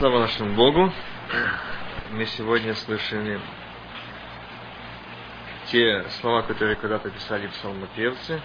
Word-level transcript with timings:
Слава 0.00 0.20
нашему 0.20 0.54
Богу! 0.54 0.90
Мы 2.12 2.24
сегодня 2.24 2.74
слышали 2.74 3.38
те 5.66 6.06
слова, 6.22 6.40
которые 6.40 6.76
когда-то 6.76 7.10
писали 7.10 7.48
псалмопевцы. 7.48 8.40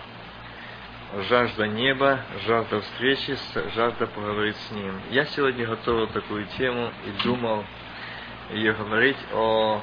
Жажда 1.30 1.68
неба, 1.68 2.20
жажда 2.46 2.82
встречи, 2.82 3.38
жажда 3.74 4.06
поговорить 4.06 4.58
с 4.58 4.72
Ним. 4.72 5.00
Я 5.12 5.24
сегодня 5.28 5.66
готовил 5.66 6.08
такую 6.08 6.46
тему 6.58 6.92
и 7.06 7.24
думал 7.24 7.64
ее 8.50 8.74
говорить 8.74 9.18
о, 9.32 9.82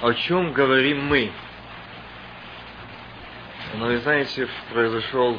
о 0.00 0.14
чем 0.14 0.54
говорим 0.54 1.04
мы. 1.04 1.30
Но 3.74 3.88
вы 3.88 3.98
знаете, 3.98 4.48
произошел 4.72 5.38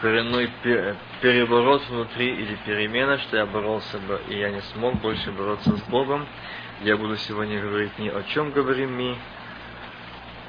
коренной 0.00 0.50
переворот 1.20 1.86
внутри 1.88 2.34
или 2.34 2.56
перемена, 2.66 3.18
что 3.18 3.36
я 3.36 3.46
боролся 3.46 3.98
бы, 3.98 4.20
и 4.28 4.38
я 4.38 4.50
не 4.50 4.60
смог 4.62 4.96
больше 5.00 5.32
бороться 5.32 5.76
с 5.76 5.82
Богом. 5.84 6.26
Я 6.82 6.96
буду 6.96 7.16
сегодня 7.16 7.60
говорить 7.60 7.98
не 7.98 8.10
о 8.10 8.22
чем 8.24 8.50
говорим 8.50 8.96
мы, 8.96 9.16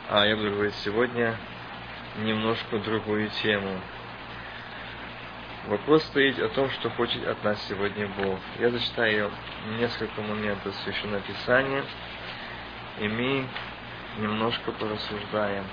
а 0.10 0.26
я 0.26 0.36
буду 0.36 0.52
говорить 0.52 0.76
сегодня 0.76 1.36
немножко 2.18 2.80
другую 2.80 3.30
тему. 3.42 3.80
Вопрос 5.68 6.04
стоит 6.04 6.40
о 6.40 6.50
том, 6.50 6.70
что 6.72 6.90
хочет 6.92 7.28
от 7.28 7.44
нас 7.44 7.62
сегодня 7.68 8.08
Бог. 8.18 8.40
Я 8.60 8.70
зачитаю 8.70 9.32
несколько 9.80 10.22
моментов 10.22 10.74
Священного 10.84 11.22
Писания, 11.22 11.84
и 13.00 13.08
мы 13.08 13.46
немножко 14.18 14.72
порассуждаем. 14.72 15.66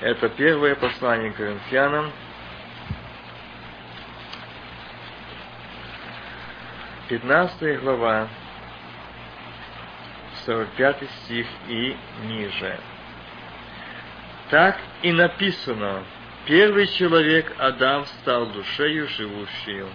Это 0.00 0.28
первое 0.28 0.74
послание 0.74 1.32
Коринфянам, 1.32 2.12
15 7.08 7.80
глава, 7.82 8.28
45 10.44 11.08
стих 11.10 11.46
и 11.68 11.96
ниже. 12.24 12.80
Так 14.50 14.76
и 15.02 15.12
написано, 15.12 16.02
первый 16.46 16.88
человек 16.88 17.52
Адам 17.58 18.06
стал 18.06 18.46
душею 18.46 19.06
живущую, 19.08 19.88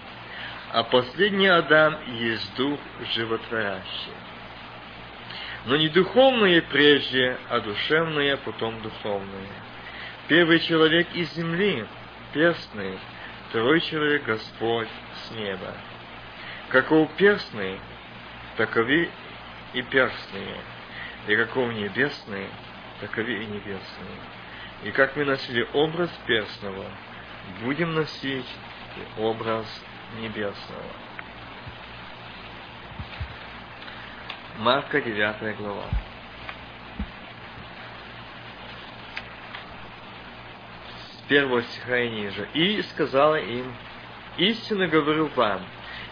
а 0.71 0.83
последний 0.83 1.47
Адам 1.47 1.97
есть 2.13 2.55
дух 2.55 2.79
животворящий. 3.13 4.13
Но 5.65 5.75
не 5.75 5.89
духовное 5.89 6.61
прежде, 6.61 7.37
а 7.49 7.59
душевное 7.59 8.37
потом 8.37 8.81
духовное. 8.81 9.49
Первый 10.29 10.59
человек 10.61 11.07
из 11.13 11.33
земли, 11.33 11.85
перстный, 12.31 12.97
второй 13.49 13.81
человек 13.81 14.23
Господь 14.23 14.87
с 15.25 15.31
неба. 15.31 15.73
Каков 16.71 17.11
перстный, 17.17 17.81
таковы 18.55 19.09
и 19.73 19.81
перстные, 19.81 20.57
и 21.27 21.35
каков 21.35 21.73
небесный, 21.73 22.47
таковы 23.01 23.43
и 23.43 23.45
небесные. 23.45 24.17
И 24.83 24.91
как 24.91 25.17
мы 25.17 25.25
носили 25.25 25.67
образ 25.73 26.09
перстного, 26.25 26.85
будем 27.61 27.93
носить 27.93 28.47
и 28.95 29.21
образ 29.21 29.65
небесного. 30.21 30.91
Марка 34.59 35.01
9 35.01 35.57
глава. 35.57 35.89
С 41.11 41.27
первого 41.27 41.63
стиха 41.63 41.97
и 41.97 42.09
ниже. 42.09 42.47
И 42.53 42.81
сказала 42.83 43.35
им, 43.35 43.75
истинно 44.37 44.87
говорю 44.87 45.27
вам, 45.35 45.65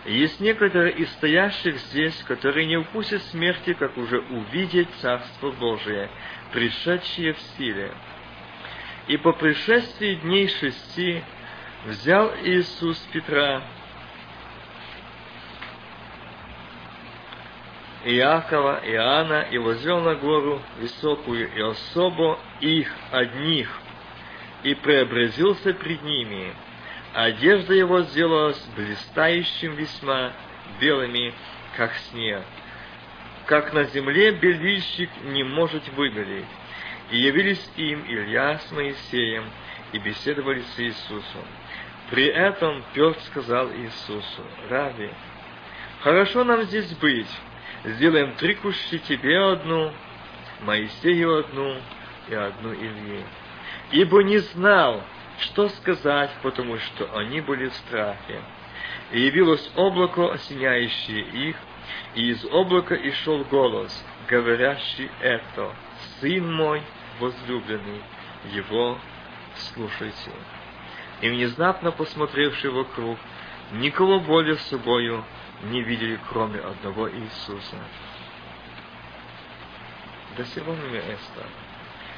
есть 0.05 0.39
некоторые 0.39 0.93
из 0.93 1.11
стоящих 1.13 1.77
здесь, 1.77 2.15
которые 2.23 2.65
не 2.65 2.77
укусят 2.77 3.21
смерти, 3.23 3.73
как 3.73 3.97
уже 3.97 4.19
увидеть 4.19 4.89
Царство 5.01 5.51
Божие, 5.51 6.09
пришедшее 6.53 7.33
в 7.33 7.39
силе. 7.57 7.91
И 9.07 9.17
по 9.17 9.33
пришествии 9.33 10.15
дней 10.15 10.47
шести 10.47 11.23
взял 11.85 12.31
Иисус 12.43 12.97
Петра, 13.11 13.61
Иакова, 18.05 18.79
Иоанна 18.85 19.47
и 19.51 19.57
возвел 19.57 19.99
на 19.99 20.15
гору 20.15 20.61
высокую 20.79 21.53
и 21.53 21.61
особо 21.61 22.39
их 22.61 22.93
одних, 23.11 23.69
и 24.63 24.73
преобразился 24.73 25.73
пред 25.73 26.01
ними, 26.03 26.53
Одежда 27.13 27.73
его 27.73 28.01
сделалась 28.01 28.63
блистающим 28.75 29.73
весьма 29.75 30.31
белыми, 30.79 31.33
как 31.75 31.93
снег, 32.11 32.43
как 33.45 33.73
на 33.73 33.85
земле 33.85 34.31
бельильщик 34.31 35.09
не 35.23 35.43
может 35.43 35.87
выгореть. 35.89 36.45
И 37.11 37.17
явились 37.17 37.67
им 37.77 38.05
Илья 38.07 38.59
с 38.59 38.71
Моисеем, 38.71 39.45
и 39.91 39.97
беседовали 39.97 40.61
с 40.61 40.79
Иисусом. 40.79 41.45
При 42.11 42.25
этом 42.25 42.83
Петр 42.93 43.19
сказал 43.21 43.71
Иисусу, 43.71 44.43
«Раби, 44.69 45.09
хорошо 46.01 46.43
нам 46.43 46.63
здесь 46.63 46.91
быть, 46.95 47.29
сделаем 47.83 48.33
три 48.33 48.53
кущи 48.55 48.99
тебе 48.99 49.39
одну, 49.39 49.91
Моисею 50.61 51.39
одну 51.39 51.77
и 52.27 52.35
одну 52.35 52.73
Илье. 52.73 53.23
Ибо 53.91 54.23
не 54.23 54.37
знал, 54.39 55.03
что 55.39 55.69
сказать, 55.69 56.31
потому 56.41 56.77
что 56.77 57.17
они 57.17 57.41
были 57.41 57.69
в 57.69 57.73
страхе. 57.75 58.41
И 59.11 59.21
явилось 59.21 59.71
облако, 59.75 60.31
осеняющее 60.33 61.21
их, 61.21 61.55
и 62.15 62.29
из 62.29 62.45
облака 62.45 62.95
и 62.95 63.11
голос, 63.49 64.05
говорящий 64.27 65.09
это, 65.19 65.73
«Сын 66.19 66.53
мой 66.53 66.81
возлюбленный, 67.19 68.01
его 68.53 68.97
слушайте». 69.55 70.31
И 71.21 71.29
внезапно 71.29 71.91
посмотревший 71.91 72.69
вокруг, 72.69 73.17
никого 73.73 74.19
более 74.19 74.55
с 74.55 74.61
собою 74.67 75.25
не 75.63 75.81
видели, 75.81 76.19
кроме 76.29 76.59
одного 76.59 77.09
Иисуса. 77.11 77.77
До 80.37 80.45
сего 80.45 80.73
места. 80.73 81.45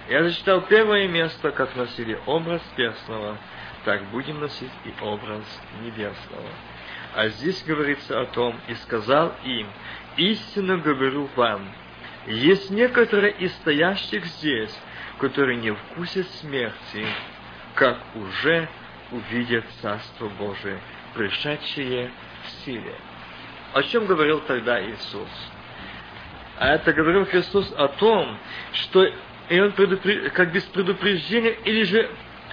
Я 0.09 0.23
зачитал 0.23 0.62
первое 0.62 1.07
место, 1.07 1.51
как 1.51 1.75
носили 1.75 2.19
образ 2.25 2.62
перстного, 2.75 3.38
так 3.85 4.03
будем 4.12 4.39
носить 4.39 4.72
и 4.85 4.94
образ 5.01 5.44
небесного. 5.81 6.50
А 7.16 7.28
здесь 7.29 7.63
говорится 7.63 8.22
о 8.22 8.25
том, 8.25 8.59
и 8.67 8.73
сказал 8.75 9.34
им, 9.44 9.67
истинно 10.17 10.78
говорю 10.78 11.29
вам, 11.35 11.73
есть 12.28 12.69
некоторые 12.69 13.34
из 13.34 13.53
стоящих 13.56 14.25
здесь, 14.25 14.78
которые 15.17 15.57
не 15.57 15.72
вкусят 15.73 16.28
смерти, 16.35 17.06
как 17.75 17.97
уже 18.16 18.68
увидят 19.12 19.66
Царство 19.81 20.29
Божие, 20.29 20.79
пришедшее 21.16 22.12
в 22.44 22.50
силе. 22.63 22.95
О 23.73 23.83
чем 23.83 24.06
говорил 24.06 24.39
тогда 24.41 24.81
Иисус? 24.83 25.29
А 26.57 26.75
это 26.75 26.94
говорил 26.94 27.25
Христос 27.25 27.73
о 27.75 27.88
том, 27.88 28.38
что 28.73 29.07
и 29.50 29.59
он 29.59 29.72
предупр... 29.74 30.29
как 30.31 30.52
без 30.52 30.63
предупреждения, 30.63 31.52
или 31.66 31.84
же 31.84 32.09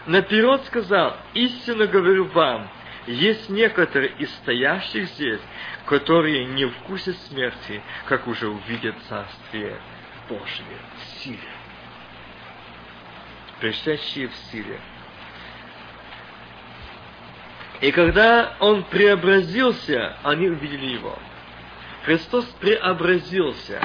наперед 0.06 0.64
сказал, 0.66 1.16
истинно 1.34 1.86
говорю 1.86 2.26
вам, 2.26 2.68
есть 3.06 3.48
некоторые 3.48 4.12
из 4.18 4.30
стоящих 4.36 5.06
здесь, 5.06 5.40
которые 5.86 6.44
не 6.44 6.66
вкусят 6.66 7.16
смерти, 7.28 7.82
как 8.06 8.26
уже 8.26 8.48
увидят 8.48 8.94
Царствие 9.08 9.80
Божие 10.28 10.78
в 10.96 11.22
силе. 11.22 11.38
Пришедшие 13.60 14.28
в 14.28 14.34
силе. 14.50 14.78
И 17.80 17.90
когда 17.92 18.56
Он 18.60 18.84
преобразился, 18.84 20.16
они 20.22 20.48
увидели 20.48 20.86
Его. 20.86 21.18
Христос 22.04 22.44
преобразился. 22.60 23.80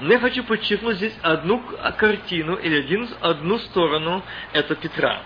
Но 0.00 0.12
я 0.12 0.18
хочу 0.18 0.42
подчеркнуть 0.44 0.96
здесь 0.96 1.16
одну 1.22 1.62
картину 1.96 2.56
или 2.56 2.80
один, 2.80 3.08
одну 3.20 3.58
сторону, 3.58 4.22
это 4.52 4.74
Петра. 4.74 5.22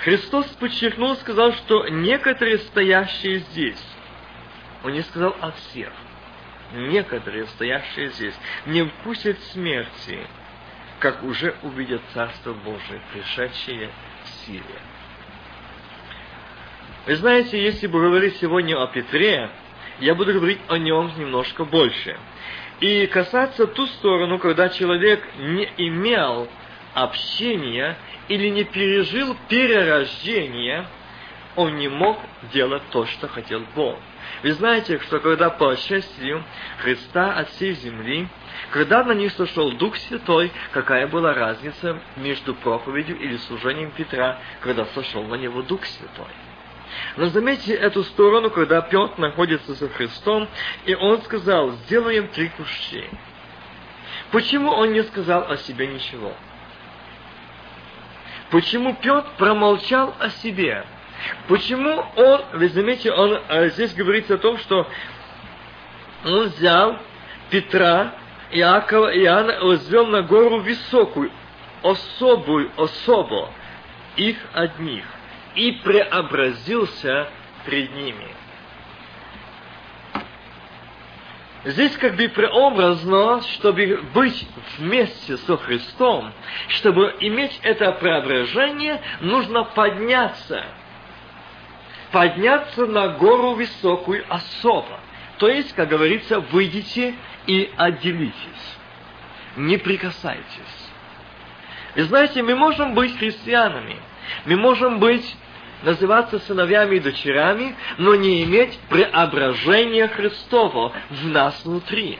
Христос 0.00 0.46
подчеркнул, 0.60 1.16
сказал, 1.16 1.52
что 1.52 1.88
некоторые 1.88 2.58
стоящие 2.58 3.38
здесь, 3.38 3.84
он 4.84 4.92
не 4.92 5.02
сказал 5.02 5.36
о 5.40 5.52
всех, 5.52 5.92
некоторые 6.72 7.46
стоящие 7.46 8.08
здесь 8.10 8.34
не 8.66 8.84
вкусят 8.84 9.38
смерти, 9.52 10.26
как 10.98 11.22
уже 11.22 11.54
увидят 11.62 12.02
Царство 12.14 12.54
Божие, 12.54 13.00
пришедшее 13.12 13.90
в 14.24 14.28
силе. 14.46 14.62
Вы 17.06 17.16
знаете, 17.16 17.62
если 17.62 17.86
бы 17.86 18.00
говорить 18.00 18.36
сегодня 18.36 18.80
о 18.80 18.86
Петре, 18.88 19.50
я 20.00 20.14
буду 20.14 20.32
говорить 20.34 20.60
о 20.68 20.78
нем 20.78 21.12
немножко 21.16 21.64
больше. 21.64 22.18
И 22.80 23.06
касаться 23.08 23.66
ту 23.66 23.86
сторону, 23.86 24.38
когда 24.38 24.68
человек 24.68 25.24
не 25.38 25.68
имел 25.78 26.48
общения 26.94 27.96
или 28.28 28.48
не 28.48 28.64
пережил 28.64 29.36
перерождения, 29.48 30.86
он 31.56 31.76
не 31.76 31.88
мог 31.88 32.18
делать 32.52 32.82
то, 32.90 33.04
что 33.06 33.26
хотел 33.26 33.62
Бог. 33.74 33.98
Вы 34.44 34.52
знаете, 34.52 35.00
что 35.00 35.18
когда 35.18 35.50
по 35.50 35.72
отшествию 35.72 36.44
Христа 36.78 37.32
от 37.32 37.48
всей 37.50 37.72
земли, 37.72 38.28
когда 38.70 39.02
на 39.02 39.12
них 39.12 39.32
сошел 39.32 39.72
Дух 39.72 39.96
Святой, 39.96 40.52
какая 40.70 41.08
была 41.08 41.34
разница 41.34 41.98
между 42.16 42.54
проповедью 42.54 43.18
или 43.18 43.36
служением 43.38 43.90
Петра, 43.90 44.38
когда 44.60 44.84
сошел 44.86 45.24
на 45.24 45.34
него 45.34 45.62
Дух 45.62 45.84
Святой? 45.84 46.47
Но 47.16 47.26
заметьте 47.26 47.74
эту 47.74 48.04
сторону, 48.04 48.50
когда 48.50 48.80
Петр 48.80 49.18
находится 49.18 49.74
со 49.74 49.88
Христом, 49.88 50.48
и 50.86 50.94
он 50.94 51.22
сказал, 51.22 51.70
сделаем 51.84 52.28
три 52.28 52.48
кущи. 52.50 53.04
Почему 54.30 54.70
он 54.70 54.92
не 54.92 55.02
сказал 55.04 55.50
о 55.50 55.56
себе 55.56 55.86
ничего? 55.86 56.32
Почему 58.50 58.94
Петр 58.94 59.28
промолчал 59.36 60.14
о 60.18 60.30
себе? 60.30 60.84
Почему 61.48 62.04
он, 62.16 62.42
вы 62.54 62.68
заметите, 62.68 63.12
он 63.12 63.40
а 63.48 63.68
здесь 63.68 63.94
говорится 63.94 64.34
о 64.34 64.38
том, 64.38 64.58
что 64.58 64.86
он 66.24 66.44
взял 66.48 66.98
Петра, 67.50 68.14
Иакова 68.50 69.14
Иоанна 69.16 69.60
возвел 69.60 70.06
на 70.06 70.22
гору 70.22 70.60
высокую, 70.60 71.30
особую 71.82 72.70
особо, 72.76 73.50
их 74.16 74.36
одних, 74.52 75.04
и 75.58 75.72
преобразился 75.72 77.28
пред 77.66 77.92
ними. 77.92 78.28
Здесь 81.64 81.96
как 81.96 82.14
бы 82.14 82.28
преобразно, 82.28 83.42
чтобы 83.42 84.00
быть 84.14 84.48
вместе 84.78 85.36
со 85.36 85.56
Христом, 85.56 86.32
чтобы 86.68 87.16
иметь 87.20 87.58
это 87.62 87.90
преображение, 87.92 89.02
нужно 89.20 89.64
подняться. 89.64 90.64
Подняться 92.12 92.86
на 92.86 93.08
гору 93.08 93.54
высокую 93.54 94.24
особо. 94.28 95.00
То 95.38 95.48
есть, 95.48 95.74
как 95.74 95.88
говорится, 95.88 96.38
выйдите 96.38 97.16
и 97.48 97.70
отделитесь. 97.76 98.78
Не 99.56 99.76
прикасайтесь. 99.76 100.90
И 101.96 102.02
знаете, 102.02 102.44
мы 102.44 102.54
можем 102.54 102.94
быть 102.94 103.18
христианами. 103.18 103.96
Мы 104.46 104.56
можем 104.56 105.00
быть 105.00 105.36
называться 105.82 106.38
сыновьями 106.40 106.96
и 106.96 107.00
дочерями, 107.00 107.76
но 107.98 108.14
не 108.14 108.44
иметь 108.44 108.78
преображения 108.88 110.08
Христова 110.08 110.92
в 111.10 111.26
нас 111.26 111.64
внутри. 111.64 112.18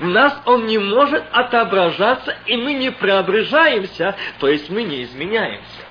В 0.00 0.06
нас 0.06 0.40
он 0.46 0.66
не 0.66 0.78
может 0.78 1.24
отображаться, 1.32 2.36
и 2.46 2.56
мы 2.56 2.74
не 2.74 2.90
преображаемся, 2.90 4.16
то 4.38 4.48
есть 4.48 4.70
мы 4.70 4.82
не 4.82 5.04
изменяемся. 5.04 5.82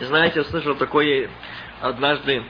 Знаете, 0.00 0.40
я 0.40 0.44
слышал 0.44 0.74
такое 0.74 1.30
однажды 1.80 2.44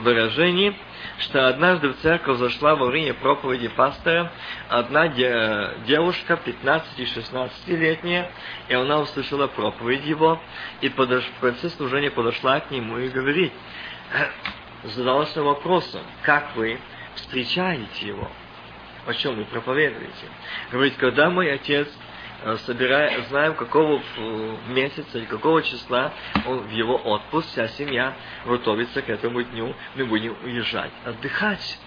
выражение– 0.00 0.74
что 1.18 1.48
однажды 1.48 1.88
в 1.88 1.96
церковь 1.98 2.38
зашла 2.38 2.74
во 2.74 2.86
время 2.86 3.14
проповеди 3.14 3.68
пастора 3.68 4.32
одна 4.68 5.08
де, 5.08 5.70
девушка, 5.86 6.38
15-16-летняя, 6.44 8.30
и 8.68 8.74
она 8.74 9.00
услышала 9.00 9.46
проповедь 9.46 10.04
его, 10.04 10.40
и 10.80 10.88
подош, 10.88 11.24
в 11.24 11.40
конце 11.40 11.68
служения 11.70 12.10
подошла 12.10 12.60
к 12.60 12.70
нему 12.70 12.98
и 12.98 13.08
говорит, 13.08 13.52
задалась 14.84 15.34
вопросом, 15.36 16.02
как 16.22 16.56
вы 16.56 16.80
встречаете 17.14 18.06
его, 18.06 18.30
о 19.06 19.14
чем 19.14 19.36
вы 19.36 19.44
проповедуете. 19.44 20.26
Говорит, 20.70 20.96
когда 20.96 21.30
мой 21.30 21.52
отец 21.52 21.88
Э, 22.42 22.56
собирая, 22.64 23.22
знаем, 23.24 23.54
какого 23.54 24.02
месяца 24.68 25.18
и 25.18 25.26
какого 25.26 25.62
числа 25.62 26.12
он 26.46 26.60
в 26.60 26.70
его 26.70 26.96
отпуск, 26.96 27.48
вся 27.48 27.68
семья 27.68 28.14
готовится 28.46 29.02
к 29.02 29.10
этому 29.10 29.42
дню, 29.42 29.74
мы 29.94 30.06
будем 30.06 30.34
уезжать, 30.42 30.92
отдыхать. 31.04 31.78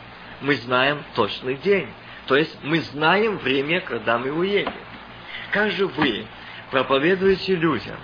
Мы 0.41 0.55
знаем 0.55 1.03
точный 1.15 1.55
день. 1.55 1.89
То 2.27 2.35
есть 2.35 2.55
мы 2.63 2.81
знаем 2.81 3.37
время, 3.37 3.81
когда 3.81 4.17
мы 4.17 4.31
уедем. 4.31 4.73
Как 5.51 5.71
же 5.71 5.87
вы 5.87 6.27
проповедуете 6.69 7.55
людям, 7.55 7.97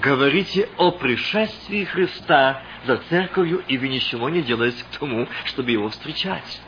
говорите 0.00 0.68
о 0.76 0.92
пришествии 0.92 1.84
Христа 1.84 2.62
за 2.84 2.98
церковью, 3.08 3.64
и 3.66 3.78
вы 3.78 3.88
ничего 3.88 4.28
не 4.28 4.42
делаете 4.42 4.84
к 4.84 4.98
тому, 4.98 5.26
чтобы 5.44 5.72
его 5.72 5.88
встречать. 5.88 6.60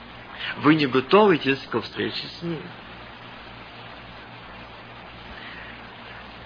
Вы 0.58 0.74
не 0.74 0.86
готовитесь 0.86 1.60
к 1.70 1.80
встрече 1.80 2.26
с 2.38 2.42
ним. 2.42 2.62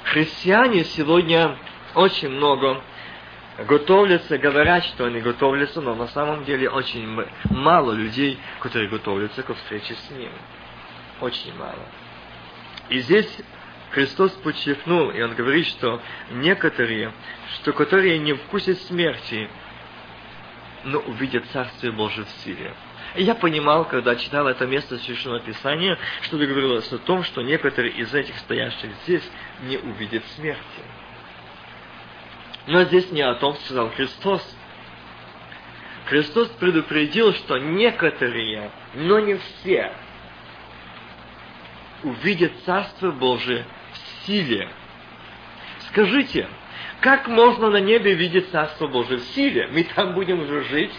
Христиане 0.05 0.85
сегодня 0.85 1.57
очень 1.95 2.29
много 2.29 2.83
готовятся, 3.59 4.39
говорят, 4.39 4.85
что 4.85 5.05
они 5.05 5.21
готовятся, 5.21 5.81
но 5.81 5.95
на 5.95 6.09
самом 6.09 6.45
деле 6.45 6.69
очень 6.69 7.25
мало 7.51 7.93
людей, 7.93 8.39
которые 8.61 8.89
готовятся 8.89 9.43
к 9.43 9.55
встрече 9.55 9.95
с 9.95 10.11
Ним. 10.11 10.33
Очень 11.21 11.55
мало. 11.57 11.87
И 12.89 12.99
здесь 12.99 13.39
Христос 13.91 14.33
подчеркнул, 14.33 15.11
и 15.11 15.23
Он 15.23 15.35
говорит, 15.35 15.67
что 15.67 16.01
некоторые, 16.31 17.13
что 17.55 17.73
которые 17.73 18.19
не 18.19 18.33
вкусят 18.33 18.79
смерти, 18.83 19.49
но 20.85 20.99
увидят 20.99 21.45
Царствие 21.53 21.93
Божие 21.93 22.25
в 22.25 22.31
силе. 22.43 22.75
Я 23.15 23.35
понимал, 23.35 23.85
когда 23.85 24.17
читал 24.17 24.49
это 24.49 24.67
место 24.67 24.99
Священного 24.99 25.41
Писания, 25.41 25.99
что 26.23 26.39
говорилось 26.39 26.91
о 26.93 26.99
том, 26.99 27.25
что 27.25 27.43
некоторые 27.43 27.93
из 27.93 28.15
этих 28.15 28.37
стоящих 28.39 28.91
здесь 29.05 29.29
не 29.63 29.77
увидят 29.77 30.25
смерти. 30.37 30.63
Но 32.67 32.85
здесь 32.85 33.11
не 33.11 33.21
о 33.21 33.35
том 33.35 33.55
сказал 33.57 33.91
Христос. 33.91 34.43
Христос 36.07 36.49
предупредил, 36.59 37.35
что 37.35 37.59
некоторые, 37.59 38.71
но 38.95 39.21
не 39.21 39.35
все, 39.35 39.93
увидят 42.03 42.53
Царство 42.65 43.11
Божие 43.11 43.67
в 43.93 44.27
силе. 44.27 44.69
Скажите, 45.89 46.49
как 47.01 47.29
можно 47.29 47.69
на 47.69 47.81
небе 47.81 48.15
видеть 48.15 48.51
Царство 48.51 48.87
Божие 48.87 49.19
в 49.19 49.25
силе? 49.35 49.69
Мы 49.71 49.85
там 49.85 50.15
будем 50.15 50.41
уже 50.41 50.65
жить, 50.65 50.93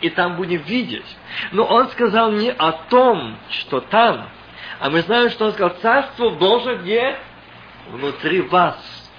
и 0.00 0.10
там 0.10 0.36
будем 0.36 0.62
видеть. 0.62 1.06
Но 1.52 1.64
он 1.64 1.88
сказал 1.90 2.32
не 2.32 2.50
о 2.50 2.72
том, 2.72 3.36
что 3.50 3.80
там, 3.80 4.28
а 4.78 4.90
мы 4.90 5.02
знаем, 5.02 5.30
что 5.30 5.46
он 5.46 5.52
сказал, 5.52 5.76
Царство 5.80 6.30
Божие 6.30 6.78
где? 6.78 7.18
Внутри 7.88 8.40
вас. 8.42 9.10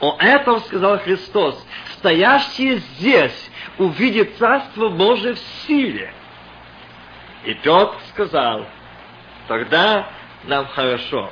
О 0.00 0.16
этом 0.18 0.60
сказал 0.60 0.98
Христос. 0.98 1.64
Стоящие 1.98 2.76
здесь 2.76 3.50
увидят 3.78 4.36
Царство 4.36 4.88
Божие 4.88 5.34
в 5.34 5.38
силе. 5.38 6.12
И 7.44 7.54
Петр 7.54 7.94
сказал, 8.10 8.66
тогда 9.46 10.08
нам 10.44 10.66
хорошо. 10.66 11.30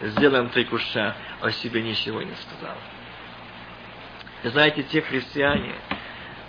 Сделаем 0.00 0.48
три 0.48 0.64
куша, 0.64 1.14
о 1.40 1.50
себе 1.50 1.82
ничего 1.82 2.22
не 2.22 2.34
сказал. 2.34 2.76
Знаете, 4.44 4.82
те 4.84 5.02
христиане, 5.02 5.74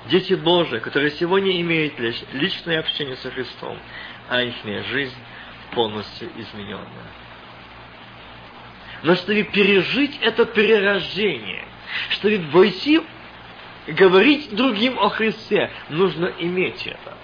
дети 0.07 0.33
Божии, 0.33 0.79
которые 0.79 1.11
сегодня 1.11 1.59
имеют 1.61 1.99
личное 2.33 2.79
общение 2.79 3.15
со 3.17 3.31
Христом, 3.31 3.77
а 4.29 4.41
их 4.41 4.55
жизнь 4.87 5.15
полностью 5.73 6.29
измененная. 6.37 7.11
Но 9.03 9.15
чтобы 9.15 9.43
пережить 9.43 10.19
это 10.21 10.45
перерождение, 10.45 11.65
чтобы 12.11 12.37
войти 12.51 13.01
говорить 13.87 14.55
другим 14.55 14.99
о 14.99 15.09
Христе, 15.09 15.71
нужно 15.89 16.31
иметь 16.39 16.85
это. 16.85 17.17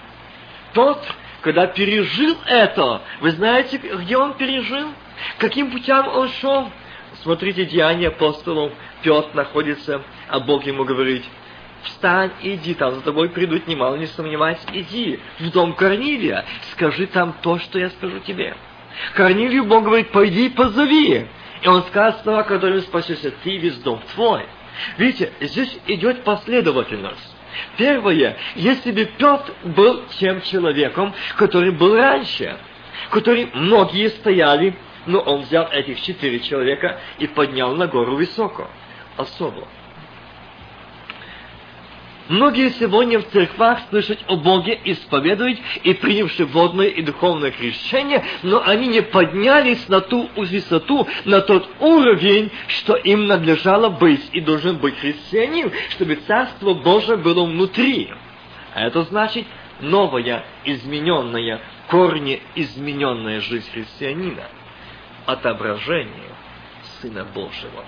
Тот, 0.72 1.04
когда 1.40 1.66
пережил 1.66 2.36
это, 2.46 3.02
вы 3.20 3.30
знаете, 3.30 3.78
где 3.78 4.16
он 4.16 4.34
пережил? 4.34 4.92
Каким 5.38 5.70
путем 5.70 6.08
он 6.08 6.28
шел? 6.40 6.70
Смотрите, 7.22 7.64
Деяния 7.64 8.08
апостолов, 8.08 8.72
Петр 9.02 9.34
находится, 9.34 10.02
а 10.28 10.40
Бог 10.40 10.66
ему 10.66 10.84
говорит, 10.84 11.24
встань, 11.88 12.30
иди, 12.42 12.74
там 12.74 12.94
за 12.94 13.00
тобой 13.00 13.28
придут, 13.30 13.66
немало 13.66 13.96
не 13.96 14.06
сомневайся, 14.06 14.66
иди 14.72 15.20
в 15.38 15.50
дом 15.50 15.74
Корнилия, 15.74 16.44
скажи 16.72 17.06
там 17.06 17.34
то, 17.42 17.58
что 17.58 17.78
я 17.78 17.90
скажу 17.90 18.20
тебе. 18.20 18.54
Корнилию 19.14 19.64
Бог 19.64 19.84
говорит, 19.84 20.10
пойди 20.10 20.46
и 20.46 20.50
позови. 20.50 21.26
И 21.62 21.68
он 21.68 21.82
скажет 21.84 22.20
слова, 22.22 22.42
которыми 22.42 22.80
спасешься 22.80 23.32
ты 23.42 23.56
весь 23.58 23.76
дом 23.78 24.00
твой. 24.14 24.44
Видите, 24.96 25.32
здесь 25.40 25.76
идет 25.86 26.24
последовательность. 26.24 27.34
Первое, 27.76 28.36
если 28.54 28.92
бы 28.92 29.04
Петр 29.04 29.52
был 29.64 30.04
тем 30.18 30.40
человеком, 30.42 31.12
который 31.36 31.72
был 31.72 31.96
раньше, 31.96 32.56
который 33.10 33.50
многие 33.54 34.10
стояли, 34.10 34.76
но 35.06 35.20
он 35.20 35.42
взял 35.42 35.66
этих 35.70 36.00
четыре 36.02 36.40
человека 36.40 37.00
и 37.18 37.26
поднял 37.26 37.74
на 37.74 37.86
гору 37.86 38.16
высоко, 38.16 38.68
особо. 39.16 39.66
Многие 42.28 42.70
сегодня 42.72 43.20
в 43.20 43.28
церквах 43.30 43.80
слышат 43.88 44.18
о 44.28 44.36
Боге, 44.36 44.78
исповедуют 44.84 45.58
и 45.82 45.94
принявши 45.94 46.44
водное 46.44 46.88
и 46.88 47.00
духовное 47.00 47.50
крещение, 47.50 48.22
но 48.42 48.62
они 48.66 48.86
не 48.88 49.00
поднялись 49.00 49.88
на 49.88 50.02
ту 50.02 50.28
высоту, 50.36 51.08
на 51.24 51.40
тот 51.40 51.66
уровень, 51.80 52.50
что 52.66 52.96
им 52.96 53.26
надлежало 53.26 53.88
быть 53.88 54.28
и 54.32 54.40
должен 54.40 54.76
быть 54.76 54.98
христианин, 54.98 55.72
чтобы 55.90 56.16
Царство 56.16 56.74
Божие 56.74 57.16
было 57.16 57.46
внутри. 57.46 58.12
А 58.74 58.86
это 58.86 59.04
значит 59.04 59.46
новая, 59.80 60.44
измененная, 60.66 61.62
корни 61.88 62.42
измененная 62.54 63.40
жизнь 63.40 63.70
христианина. 63.72 64.44
Отображение 65.24 66.34
Сына 67.00 67.24
Божьего. 67.24 67.84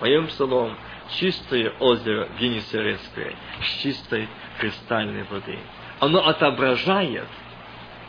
Поем 0.00 0.26
псалом 0.26 0.76
«Чистое 1.14 1.70
озеро 1.80 2.28
Генесарецкое 2.38 3.34
с 3.62 3.82
чистой 3.82 4.28
кристальной 4.58 5.24
воды». 5.24 5.58
Оно 5.98 6.26
отображает 6.26 7.28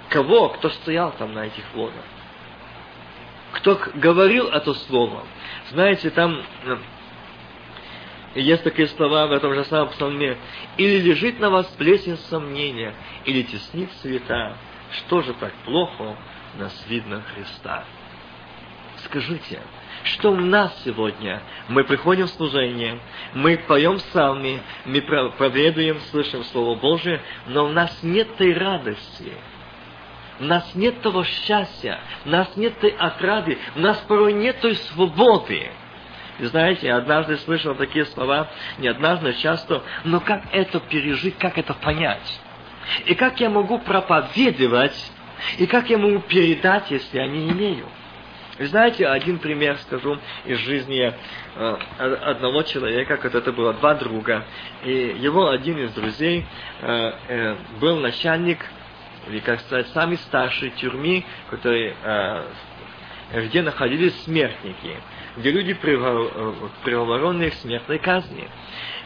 кого, 0.09 0.49
кто 0.49 0.69
стоял 0.69 1.11
там 1.13 1.33
на 1.33 1.45
этих 1.45 1.63
водах. 1.73 2.03
Кто 3.53 3.79
говорил 3.95 4.47
это 4.47 4.73
слово. 4.73 5.23
Знаете, 5.71 6.09
там 6.09 6.41
э, 6.63 6.77
есть 8.35 8.63
такие 8.63 8.87
слова 8.87 9.27
в 9.27 9.31
этом 9.33 9.53
же 9.53 9.65
самом 9.65 9.89
псалме. 9.89 10.37
«Или 10.77 11.01
лежит 11.01 11.39
на 11.39 11.49
вас 11.49 11.65
плесень 11.77 12.17
сомнения, 12.29 12.93
или 13.25 13.41
теснит 13.41 13.91
света. 14.01 14.55
Что 14.91 15.21
же 15.21 15.33
так 15.33 15.53
плохо 15.65 16.15
нас 16.57 16.85
видно 16.87 17.23
Христа?» 17.33 17.83
Скажите, 19.05 19.59
что 20.03 20.31
у 20.31 20.35
нас 20.35 20.81
сегодня? 20.83 21.41
Мы 21.67 21.83
приходим 21.83 22.25
в 22.25 22.31
служение, 22.31 22.99
мы 23.33 23.57
поем 23.57 23.97
псалми, 23.97 24.61
мы 24.85 25.01
проповедуем, 25.01 25.99
слышим 26.11 26.43
Слово 26.45 26.77
Божие, 26.79 27.21
но 27.47 27.65
у 27.65 27.69
нас 27.69 28.01
нет 28.03 28.35
той 28.37 28.53
радости, 28.53 29.33
у 30.39 30.43
нас 30.43 30.69
нет 30.75 31.01
того 31.01 31.23
счастья, 31.23 31.99
у 32.25 32.29
нас 32.29 32.55
нет 32.55 32.79
той 32.79 32.91
отрады, 32.91 33.57
у 33.75 33.79
нас 33.79 33.97
порой 34.07 34.33
нет 34.33 34.59
той 34.59 34.75
свободы. 34.75 35.71
И 36.39 36.45
знаете, 36.45 36.87
я 36.87 36.97
однажды 36.97 37.37
слышал 37.37 37.75
такие 37.75 38.05
слова, 38.05 38.49
не 38.79 38.87
однажды, 38.87 39.33
часто, 39.33 39.83
но 40.03 40.19
как 40.19 40.43
это 40.51 40.79
пережить, 40.79 41.37
как 41.37 41.57
это 41.57 41.73
понять? 41.73 42.41
И 43.05 43.13
как 43.13 43.39
я 43.39 43.49
могу 43.49 43.77
проповедовать, 43.79 45.11
и 45.59 45.67
как 45.67 45.89
я 45.89 45.97
могу 45.97 46.19
передать, 46.19 46.89
если 46.89 47.17
я 47.17 47.27
не 47.27 47.49
имею? 47.51 47.85
Вы 48.59 48.67
знаете, 48.67 49.07
один 49.07 49.39
пример 49.39 49.77
скажу 49.77 50.19
из 50.45 50.57
жизни 50.59 51.13
э, 51.55 51.77
одного 51.97 52.63
человека, 52.63 53.17
как 53.17 53.33
это 53.33 53.53
было 53.53 53.73
два 53.73 53.95
друга. 53.95 54.43
И 54.83 55.15
его 55.19 55.49
один 55.49 55.77
из 55.79 55.93
друзей 55.93 56.45
э, 56.81 57.11
э, 57.29 57.55
был 57.79 57.97
начальник, 57.99 58.59
или, 59.27 59.39
как 59.39 59.61
сказать, 59.61 59.87
самый 59.89 60.17
старший 60.17 60.71
тюрьмы, 60.71 61.23
который, 61.51 61.93
где 63.31 63.61
находились 63.61 64.19
смертники, 64.23 64.97
где 65.37 65.51
люди 65.51 65.75
приговоренные 65.75 67.51
к 67.51 67.53
смертной 67.53 67.99
казни. 67.99 68.49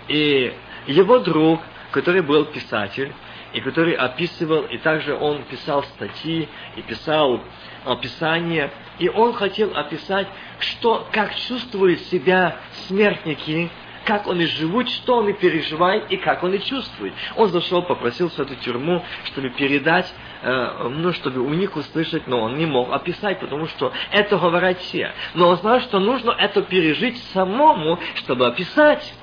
И 0.07 0.53
его 0.87 1.19
друг, 1.19 1.61
который 1.91 2.21
был 2.21 2.45
писатель, 2.45 3.11
и 3.55 3.61
который 3.61 3.93
описывал, 3.93 4.63
и 4.63 4.77
также 4.77 5.15
он 5.15 5.43
писал 5.43 5.83
статьи, 5.83 6.47
и 6.75 6.81
писал 6.81 7.41
описание, 7.85 8.71
и 8.99 9.09
он 9.09 9.33
хотел 9.33 9.75
описать, 9.75 10.27
что, 10.59 11.07
как 11.11 11.35
чувствуют 11.35 11.99
себя 12.01 12.57
смертники, 12.87 13.69
как 14.05 14.27
они 14.27 14.45
живут, 14.45 14.89
что 14.89 15.19
они 15.19 15.33
переживают 15.33 16.11
и 16.11 16.17
как 16.17 16.43
они 16.43 16.59
чувствуют. 16.63 17.13
Он 17.35 17.49
зашел, 17.49 17.81
попросил 17.81 18.29
в 18.29 18.39
эту 18.39 18.55
тюрьму, 18.55 19.03
чтобы 19.25 19.49
передать, 19.49 20.13
э, 20.43 20.89
ну, 20.89 21.11
чтобы 21.11 21.41
у 21.41 21.49
них 21.49 21.75
услышать, 21.75 22.27
но 22.27 22.41
он 22.41 22.57
не 22.57 22.65
мог 22.65 22.93
описать, 22.93 23.39
потому 23.39 23.67
что 23.67 23.91
это 24.11 24.37
говорят 24.37 24.79
все. 24.79 25.11
Но 25.33 25.49
он 25.49 25.57
знал, 25.57 25.81
что 25.81 25.99
нужно 25.99 26.31
это 26.31 26.61
пережить 26.61 27.17
самому, 27.33 27.99
чтобы 28.15 28.47
описать. 28.47 29.13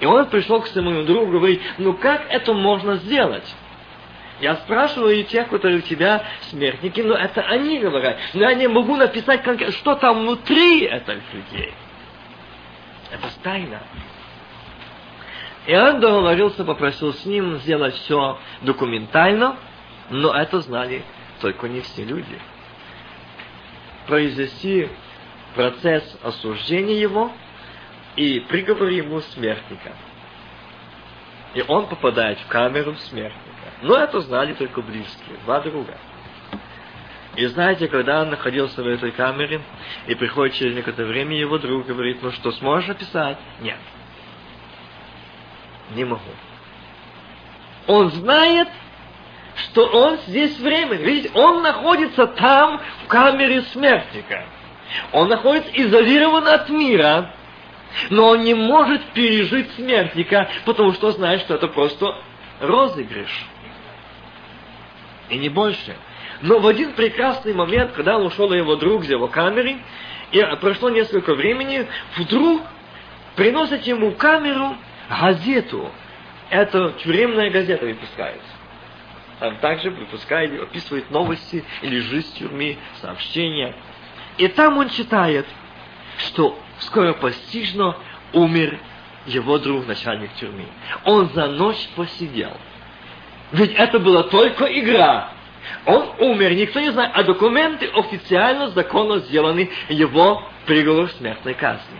И 0.00 0.06
он 0.06 0.26
пришел 0.26 0.60
к 0.60 0.66
своему 0.66 1.04
другу 1.04 1.36
и 1.36 1.38
говорит, 1.38 1.62
ну 1.78 1.94
как 1.94 2.26
это 2.28 2.52
можно 2.52 2.96
сделать? 2.96 3.44
Я 4.40 4.56
спрашиваю 4.56 5.24
тех, 5.24 5.48
которые 5.48 5.78
у 5.78 5.82
тебя 5.82 6.24
смертники, 6.50 7.00
но 7.00 7.14
это 7.14 7.40
они 7.42 7.78
говорят. 7.78 8.18
Но 8.34 8.42
я 8.42 8.54
не 8.54 8.68
могу 8.68 8.96
написать, 8.96 9.42
что 9.74 9.94
там 9.94 10.20
внутри 10.20 10.84
этих 10.84 11.32
людей. 11.32 11.72
Это 13.10 13.28
тайна. 13.42 13.80
И 15.66 15.74
он 15.74 16.00
договорился, 16.00 16.64
попросил 16.64 17.14
с 17.14 17.24
ним 17.24 17.56
сделать 17.58 17.94
все 17.94 18.38
документально, 18.62 19.56
но 20.10 20.32
это 20.34 20.60
знали 20.60 21.02
только 21.40 21.66
не 21.68 21.80
все 21.80 22.04
люди. 22.04 22.38
Произвести 24.06 24.88
процесс 25.54 26.18
осуждения 26.22 27.00
его 27.00 27.32
и 28.16 28.40
приговор 28.40 28.88
ему 28.88 29.20
смертника. 29.20 29.92
И 31.54 31.64
он 31.66 31.86
попадает 31.86 32.38
в 32.38 32.46
камеру 32.46 32.94
смерти. 32.96 33.55
Но 33.82 33.96
это 33.96 34.20
знали 34.20 34.54
только 34.54 34.80
близкие, 34.80 35.36
два 35.44 35.60
друга. 35.60 35.96
И 37.36 37.44
знаете, 37.46 37.88
когда 37.88 38.22
он 38.22 38.30
находился 38.30 38.82
в 38.82 38.86
этой 38.86 39.12
камере, 39.12 39.60
и 40.06 40.14
приходит 40.14 40.54
через 40.54 40.74
некоторое 40.74 41.08
время 41.08 41.36
его 41.36 41.58
друг 41.58 41.86
говорит, 41.86 42.22
ну 42.22 42.32
что, 42.32 42.50
сможешь 42.52 42.88
описать? 42.88 43.36
Нет. 43.60 43.76
Не 45.94 46.04
могу. 46.04 46.22
Он 47.86 48.10
знает, 48.10 48.68
что 49.56 49.86
он 49.86 50.16
здесь 50.26 50.58
временно. 50.58 51.02
Видите, 51.02 51.30
он 51.34 51.62
находится 51.62 52.26
там, 52.26 52.80
в 53.04 53.06
камере 53.08 53.62
смертника. 53.72 54.46
Он 55.12 55.28
находится 55.28 55.70
изолирован 55.74 56.48
от 56.48 56.70
мира, 56.70 57.32
но 58.08 58.28
он 58.28 58.44
не 58.44 58.54
может 58.54 59.02
пережить 59.10 59.70
смертника, 59.74 60.48
потому 60.64 60.92
что 60.94 61.12
знает, 61.12 61.42
что 61.42 61.54
это 61.54 61.68
просто 61.68 62.14
розыгрыш 62.60 63.46
и 65.28 65.38
не 65.38 65.48
больше. 65.48 65.96
Но 66.42 66.58
в 66.58 66.66
один 66.66 66.92
прекрасный 66.92 67.54
момент, 67.54 67.92
когда 67.92 68.18
ушел 68.18 68.52
его 68.52 68.76
друг 68.76 69.04
из 69.04 69.10
его 69.10 69.28
камеры, 69.28 69.78
и 70.32 70.42
прошло 70.60 70.90
несколько 70.90 71.34
времени, 71.34 71.86
вдруг 72.16 72.62
приносят 73.36 73.82
ему 73.86 74.12
камеру 74.12 74.76
газету. 75.08 75.90
Это 76.50 76.92
тюремная 77.02 77.50
газета 77.50 77.86
выпускается. 77.86 78.48
Там 79.38 79.56
также 79.56 79.90
выпускает, 79.90 80.60
описывает 80.60 81.10
новости 81.10 81.64
или 81.82 82.00
жизнь 82.00 82.34
тюрьмы, 82.38 82.78
сообщения. 83.00 83.74
И 84.38 84.48
там 84.48 84.78
он 84.78 84.88
читает, 84.88 85.46
что 86.18 86.58
скоро 86.80 87.12
постижно 87.12 87.96
умер 88.32 88.78
его 89.26 89.58
друг, 89.58 89.86
начальник 89.86 90.32
тюрьмы. 90.34 90.66
Он 91.04 91.28
за 91.30 91.48
ночь 91.48 91.88
посидел. 91.96 92.56
Ведь 93.52 93.74
это 93.74 93.98
была 93.98 94.24
только 94.24 94.64
игра. 94.64 95.30
Он 95.84 96.10
умер, 96.18 96.52
никто 96.54 96.80
не 96.80 96.90
знает, 96.90 97.12
а 97.14 97.22
документы 97.22 97.86
официально, 97.86 98.68
законно 98.68 99.18
сделаны, 99.18 99.70
его 99.88 100.42
приговор 100.64 101.10
смертной 101.10 101.54
казни. 101.54 101.98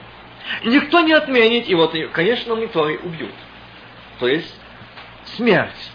Никто 0.64 1.00
не 1.00 1.12
отменит, 1.12 1.68
и 1.68 1.74
вот, 1.74 1.94
конечно, 2.12 2.54
никто 2.54 2.88
и 2.88 2.96
убьют. 2.98 3.34
То 4.18 4.28
есть, 4.28 4.54
смерть. 5.36 5.92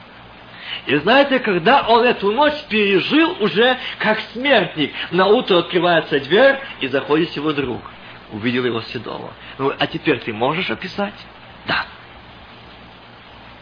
И 0.86 0.96
знаете, 0.98 1.39
когда 1.39 1.81
он 1.88 2.03
эту 2.03 2.31
ночь 2.31 2.62
пережил 2.70 3.38
уже 3.41 3.77
как 4.00 4.20
смертник, 4.34 4.93
на 5.12 5.27
утро 5.27 5.60
открывается 5.60 6.20
дверь, 6.20 6.60
и 6.79 6.88
заходит 6.88 7.31
его 7.36 7.53
друг. 7.53 7.81
Увидел 8.31 8.65
его 8.65 8.81
седого. 8.81 9.34
Ну, 9.58 9.74
а 9.77 9.88
теперь 9.88 10.20
ты 10.20 10.34
можешь 10.34 10.70
описать? 10.70 11.13
Да. 11.67 11.86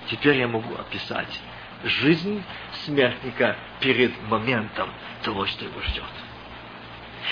Теперь 0.08 0.38
я 0.38 0.48
могу 0.48 0.76
описать 0.76 1.42
жизнь 1.84 2.44
смертника 2.86 3.56
перед 3.80 4.12
моментом 4.30 4.90
того, 5.24 5.46
что 5.46 5.66
его 5.66 5.82
ждет. 5.82 6.04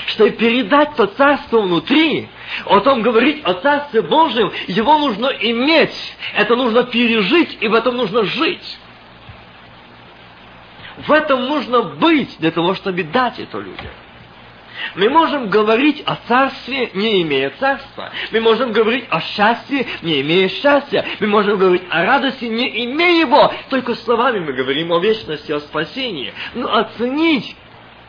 Чтобы 0.08 0.32
передать 0.32 0.96
то 0.96 1.08
царство 1.08 1.62
внутри, 1.62 2.30
о 2.66 2.80
том 2.82 3.02
говорить 3.02 3.44
о 3.44 3.56
царстве 3.56 4.02
Божьем, 4.02 4.52
его 4.68 5.00
нужно 5.00 5.28
иметь, 5.28 6.16
это 6.36 6.56
нужно 6.56 6.84
пережить, 6.84 7.58
и 7.62 7.68
в 7.68 7.74
этом 7.74 7.98
нужно 7.98 8.24
жить. 8.24 8.78
В 10.98 11.12
этом 11.12 11.46
нужно 11.46 11.84
быть 11.84 12.38
для 12.40 12.52
того, 12.52 12.74
чтобы 12.74 13.04
дать 13.04 13.40
это 13.40 13.60
людям. 13.60 13.92
Мы 14.96 15.10
можем 15.10 15.50
говорить 15.50 16.04
о 16.06 16.16
царстве, 16.28 16.92
не 16.94 17.22
имея 17.22 17.52
царства. 17.60 18.12
Мы 18.32 18.42
можем 18.42 18.72
говорить 18.72 19.06
о 19.10 19.22
счастье, 19.22 19.88
не 20.02 20.22
имея 20.22 20.50
счастья. 20.50 21.06
Мы 21.20 21.28
можем 21.28 21.58
говорить 21.58 21.84
о 21.90 22.06
радости, 22.06 22.46
не 22.46 22.86
имея 22.86 23.22
его. 23.22 23.54
Только 23.70 23.96
словами 23.96 24.40
мы 24.40 24.54
говорим 24.54 24.92
о 24.92 25.00
вечности, 25.00 25.52
о 25.52 25.60
спасении. 25.60 26.34
Но 26.54 26.76
оценить 26.76 27.56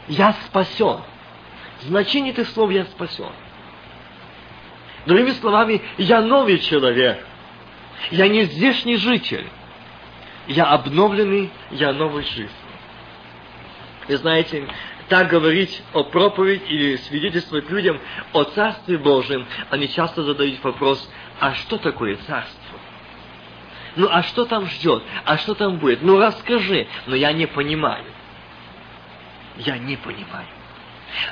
«я 0.09 0.35
спасен». 0.47 1.01
Значение 1.83 2.33
этих 2.33 2.49
слов 2.49 2.71
«я 2.71 2.85
спасен». 2.87 3.33
Другими 5.07 5.31
словами, 5.31 5.81
я 5.97 6.21
новый 6.21 6.59
человек. 6.59 7.25
Я 8.11 8.29
не 8.29 8.45
здешний 8.45 8.97
житель. 8.97 9.47
Я 10.47 10.65
обновленный, 10.67 11.51
я 11.71 11.93
новой 11.93 12.25
жизни. 12.25 12.51
И 14.09 14.15
знаете, 14.15 14.67
так 15.09 15.29
говорить 15.29 15.83
о 15.93 16.05
проповедь 16.05 16.63
или 16.69 16.97
свидетельствовать 16.97 17.69
людям 17.71 18.01
о 18.33 18.45
Царстве 18.45 18.99
Божьем, 18.99 19.47
они 19.71 19.89
часто 19.89 20.23
задают 20.23 20.63
вопрос, 20.63 21.11
а 21.41 21.55
что 21.55 21.79
такое 21.79 22.17
Царство? 22.17 22.79
Ну 23.97 24.09
а 24.11 24.23
что 24.23 24.45
там 24.45 24.67
ждет? 24.67 25.03
А 25.25 25.37
что 25.39 25.55
там 25.55 25.79
будет? 25.79 26.03
Ну 26.03 26.21
расскажи. 26.21 26.87
Но 27.07 27.17
я 27.17 27.33
не 27.33 27.47
понимаю. 27.47 28.05
Я 29.57 29.77
не 29.77 29.97
понимаю. 29.97 30.47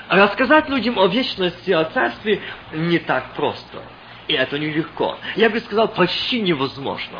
Рассказать 0.09 0.69
людям 0.69 0.99
о 0.99 1.07
вечности, 1.07 1.71
о 1.71 1.85
царстве 1.85 2.41
не 2.73 2.99
так 2.99 3.35
просто. 3.35 3.83
И 4.27 4.33
это 4.33 4.59
нелегко. 4.59 5.19
Я 5.37 5.49
бы 5.49 5.61
сказал, 5.61 5.89
почти 5.89 6.41
невозможно. 6.41 7.19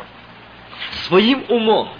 Своим 1.07 1.45
умом, 1.47 1.93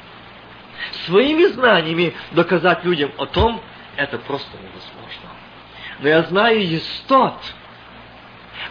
своими 1.06 1.46
знаниями 1.46 2.14
доказать 2.32 2.84
людям 2.84 3.12
о 3.18 3.28
том, 3.28 3.62
это 3.98 4.18
просто 4.20 4.56
невозможно. 4.58 5.30
Но 6.00 6.08
я 6.08 6.24
знаю, 6.24 6.66
есть 6.66 7.08
тот, 7.08 7.34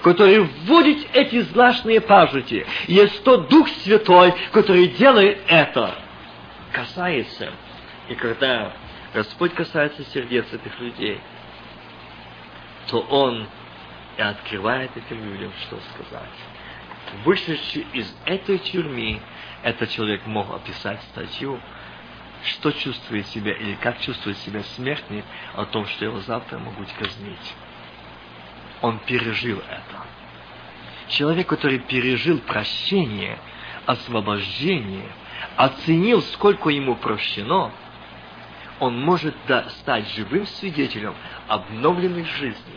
который 0.03 0.41
вводит 0.41 1.09
эти 1.15 1.41
злачные 1.41 2.01
пажити. 2.01 2.67
Есть 2.87 3.23
тот 3.25 3.49
Дух 3.49 3.69
Святой, 3.69 4.35
который 4.53 4.89
делает 4.89 5.41
это. 5.49 5.95
Касается. 6.73 7.53
И 8.09 8.15
когда 8.15 8.73
Господь 9.13 9.55
касается 9.55 10.05
сердец 10.05 10.47
этих 10.53 10.79
людей, 10.81 11.21
то 12.89 13.01
Он 13.01 13.49
и 14.17 14.23
открывает 14.23 14.91
этим 14.97 15.23
людям, 15.25 15.53
что 15.63 15.79
сказать. 15.95 16.31
Вышедший 17.25 17.87
из 17.93 18.15
этой 18.25 18.59
тюрьмы, 18.59 19.21
этот 19.63 19.91
человек 19.91 20.27
мог 20.27 20.55
описать 20.55 21.01
статью, 21.13 21.61
что 22.47 22.73
чувствует 22.73 23.27
себя 23.29 23.53
или 23.53 23.75
как 23.75 24.01
чувствует 24.01 24.39
себя 24.39 24.63
смертный 24.77 25.25
о 25.55 25.65
том, 25.65 25.87
что 25.87 26.05
его 26.05 26.21
завтра 26.21 26.59
могут 26.59 26.91
казнить. 26.93 27.55
Он 28.83 28.99
пережил 29.01 29.59
это. 29.59 30.05
Человек, 31.09 31.47
который 31.49 31.79
пережил 31.79 32.39
прощение, 32.39 33.39
освобождение, 33.87 35.11
оценил, 35.57 36.23
сколько 36.23 36.71
ему 36.71 36.97
прощено, 36.97 37.73
он 38.79 39.01
может 39.01 39.35
стать 39.81 40.09
живым 40.15 40.47
свидетелем 40.47 41.15
обновленной 41.49 42.25
жизни. 42.25 42.75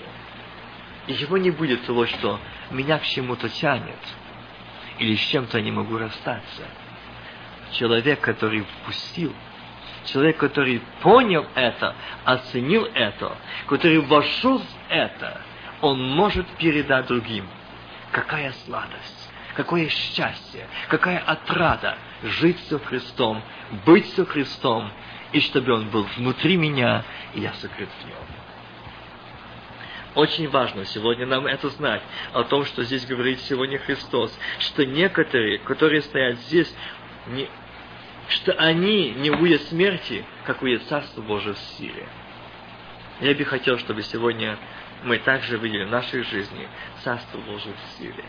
И 1.07 1.13
его 1.13 1.37
не 1.37 1.51
будет 1.51 1.85
того, 1.85 2.05
что 2.05 2.39
меня 2.71 2.99
к 2.99 3.03
чему-то 3.03 3.49
тянет, 3.49 3.99
или 4.99 5.15
с 5.15 5.19
чем-то 5.19 5.59
не 5.61 5.71
могу 5.71 5.97
расстаться. 5.97 6.63
Человек, 7.73 8.21
который 8.21 8.61
впустил, 8.61 9.33
человек, 10.11 10.37
который 10.37 10.81
понял 11.01 11.45
это, 11.55 11.95
оценил 12.25 12.85
это, 12.93 13.37
который 13.67 13.99
вошел 13.99 14.59
в 14.59 14.67
это, 14.89 15.41
он 15.81 16.01
может 16.01 16.47
передать 16.57 17.07
другим. 17.07 17.47
Какая 18.11 18.51
сладость, 18.65 19.29
какое 19.55 19.87
счастье, 19.87 20.67
какая 20.87 21.19
отрада 21.19 21.97
жить 22.23 22.59
со 22.67 22.79
Христом, 22.79 23.41
быть 23.85 24.07
со 24.13 24.25
Христом, 24.25 24.91
и 25.31 25.39
чтобы 25.41 25.73
Он 25.73 25.89
был 25.89 26.03
внутри 26.17 26.57
меня, 26.57 27.03
и 27.35 27.41
я 27.41 27.53
сокрыт 27.53 27.89
в 28.01 28.05
Нем. 28.05 28.15
Очень 30.15 30.49
важно 30.49 30.85
сегодня 30.85 31.27
нам 31.27 31.45
это 31.45 31.69
знать, 31.69 32.01
о 32.33 32.43
том, 32.43 32.65
что 32.65 32.83
здесь 32.83 33.05
говорит 33.05 33.39
сегодня 33.41 33.77
Христос, 33.77 34.37
что 34.57 34.85
некоторые, 34.85 35.59
которые 35.59 36.01
стоят 36.01 36.39
здесь, 36.39 36.75
не, 37.27 37.47
что 38.29 38.53
они 38.53 39.11
не 39.11 39.31
увидят 39.31 39.63
смерти, 39.63 40.25
как 40.45 40.61
увидят 40.61 40.83
Царство 40.83 41.21
Божие 41.21 41.55
в 41.55 41.59
силе. 41.77 42.07
Я 43.21 43.33
бы 43.35 43.43
хотел, 43.43 43.77
чтобы 43.79 44.01
сегодня 44.03 44.57
мы 45.03 45.17
также 45.19 45.57
видели 45.57 45.85
в 45.85 45.89
нашей 45.89 46.23
жизни 46.23 46.67
Царство 47.03 47.39
Божие 47.39 47.73
в 47.73 47.97
силе. 47.97 48.23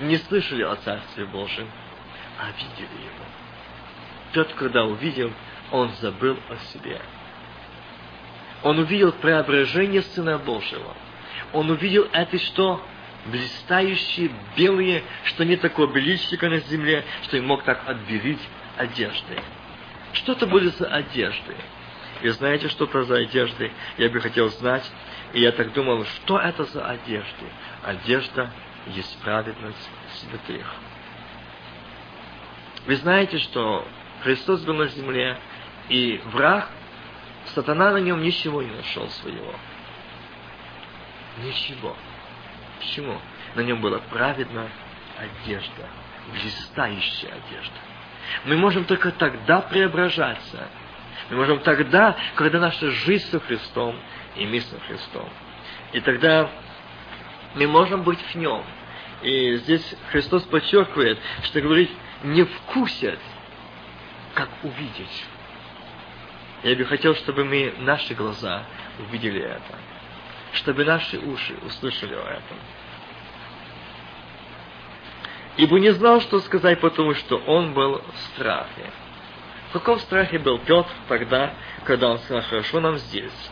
Не 0.00 0.16
слышали 0.16 0.62
о 0.62 0.76
Царстве 0.76 1.26
Божьем, 1.26 1.68
а 2.38 2.50
видели 2.52 3.02
его. 3.02 3.24
Тот, 4.32 4.54
когда 4.54 4.84
увидел, 4.84 5.32
он 5.72 5.90
забыл 6.00 6.38
о 6.48 6.56
себе. 6.72 7.00
Он 8.62 8.78
увидел 8.78 9.12
преображение 9.12 10.02
Сына 10.02 10.38
Божьего. 10.38 10.94
Он 11.52 11.70
увидел 11.70 12.08
это, 12.12 12.38
что 12.38 12.82
блистающие, 13.26 14.30
белые, 14.56 15.02
что 15.24 15.44
не 15.44 15.56
такое 15.56 15.86
беличника 15.88 16.48
на 16.48 16.60
земле, 16.60 17.04
что 17.24 17.36
им 17.36 17.46
мог 17.46 17.62
так 17.64 17.82
отбелить 17.86 18.40
одежды. 18.76 19.42
Что 20.12 20.32
это 20.32 20.46
были 20.46 20.68
за 20.68 20.86
одежды? 20.86 21.54
И 22.22 22.28
знаете, 22.30 22.68
что 22.68 22.84
это 22.84 23.04
за 23.04 23.16
одежды? 23.16 23.70
Я 23.96 24.08
бы 24.08 24.20
хотел 24.20 24.48
знать, 24.48 24.90
и 25.32 25.40
я 25.40 25.52
так 25.52 25.72
думал, 25.72 26.04
что 26.04 26.38
это 26.38 26.64
за 26.64 26.84
одежды? 26.84 27.46
Одежда 27.84 28.50
есть 28.86 29.18
праведность 29.22 29.90
святых. 30.14 30.66
Вы 32.86 32.96
знаете, 32.96 33.38
что 33.38 33.86
Христос 34.22 34.62
был 34.62 34.74
на 34.74 34.86
земле, 34.88 35.38
и 35.88 36.20
враг, 36.32 36.68
сатана 37.54 37.92
на 37.92 37.98
нем 37.98 38.22
ничего 38.22 38.62
не 38.62 38.70
нашел 38.70 39.08
своего. 39.08 39.54
Ничего. 41.42 41.96
Почему? 42.78 43.18
На 43.54 43.60
нем 43.60 43.80
была 43.80 43.98
праведная 43.98 44.68
одежда, 45.18 45.88
блистающая 46.32 47.30
одежда. 47.30 47.76
Мы 48.44 48.56
можем 48.56 48.84
только 48.84 49.10
тогда 49.12 49.60
преображаться. 49.62 50.68
Мы 51.30 51.36
можем 51.36 51.60
тогда, 51.60 52.16
когда 52.34 52.60
наша 52.60 52.90
жизнь 52.90 53.28
со 53.30 53.40
Христом, 53.40 53.96
и 54.36 54.46
мы 54.46 54.60
со 54.60 54.78
Христом. 54.80 55.28
И 55.92 56.00
тогда 56.00 56.50
мы 57.54 57.66
можем 57.66 58.02
быть 58.02 58.20
в 58.20 58.34
Нем. 58.34 58.62
И 59.22 59.56
здесь 59.56 59.94
Христос 60.10 60.44
подчеркивает, 60.44 61.18
что 61.44 61.60
говорит, 61.60 61.90
не 62.22 62.44
вкусят 62.44 63.18
как 64.34 64.48
увидеть. 64.62 65.26
Я 66.62 66.76
бы 66.76 66.84
хотел, 66.84 67.14
чтобы 67.16 67.44
мы, 67.44 67.74
наши 67.78 68.14
глаза 68.14 68.64
увидели 68.98 69.42
это, 69.42 69.78
чтобы 70.52 70.84
наши 70.84 71.18
уши 71.18 71.54
услышали 71.64 72.14
о 72.14 72.22
этом. 72.22 72.58
Ибо 75.56 75.80
не 75.80 75.90
знал, 75.90 76.20
что 76.20 76.40
сказать, 76.40 76.80
потому 76.80 77.14
что 77.14 77.36
он 77.36 77.74
был 77.74 78.00
в 78.00 78.18
страхе. 78.32 78.92
В 79.70 79.72
каком 79.72 79.98
страхе 79.98 80.38
был 80.38 80.58
Петр 80.58 80.90
тогда, 81.08 81.52
когда 81.84 82.10
он 82.10 82.18
сказал, 82.20 82.42
хорошо 82.42 82.80
нам 82.80 82.96
здесь? 82.98 83.50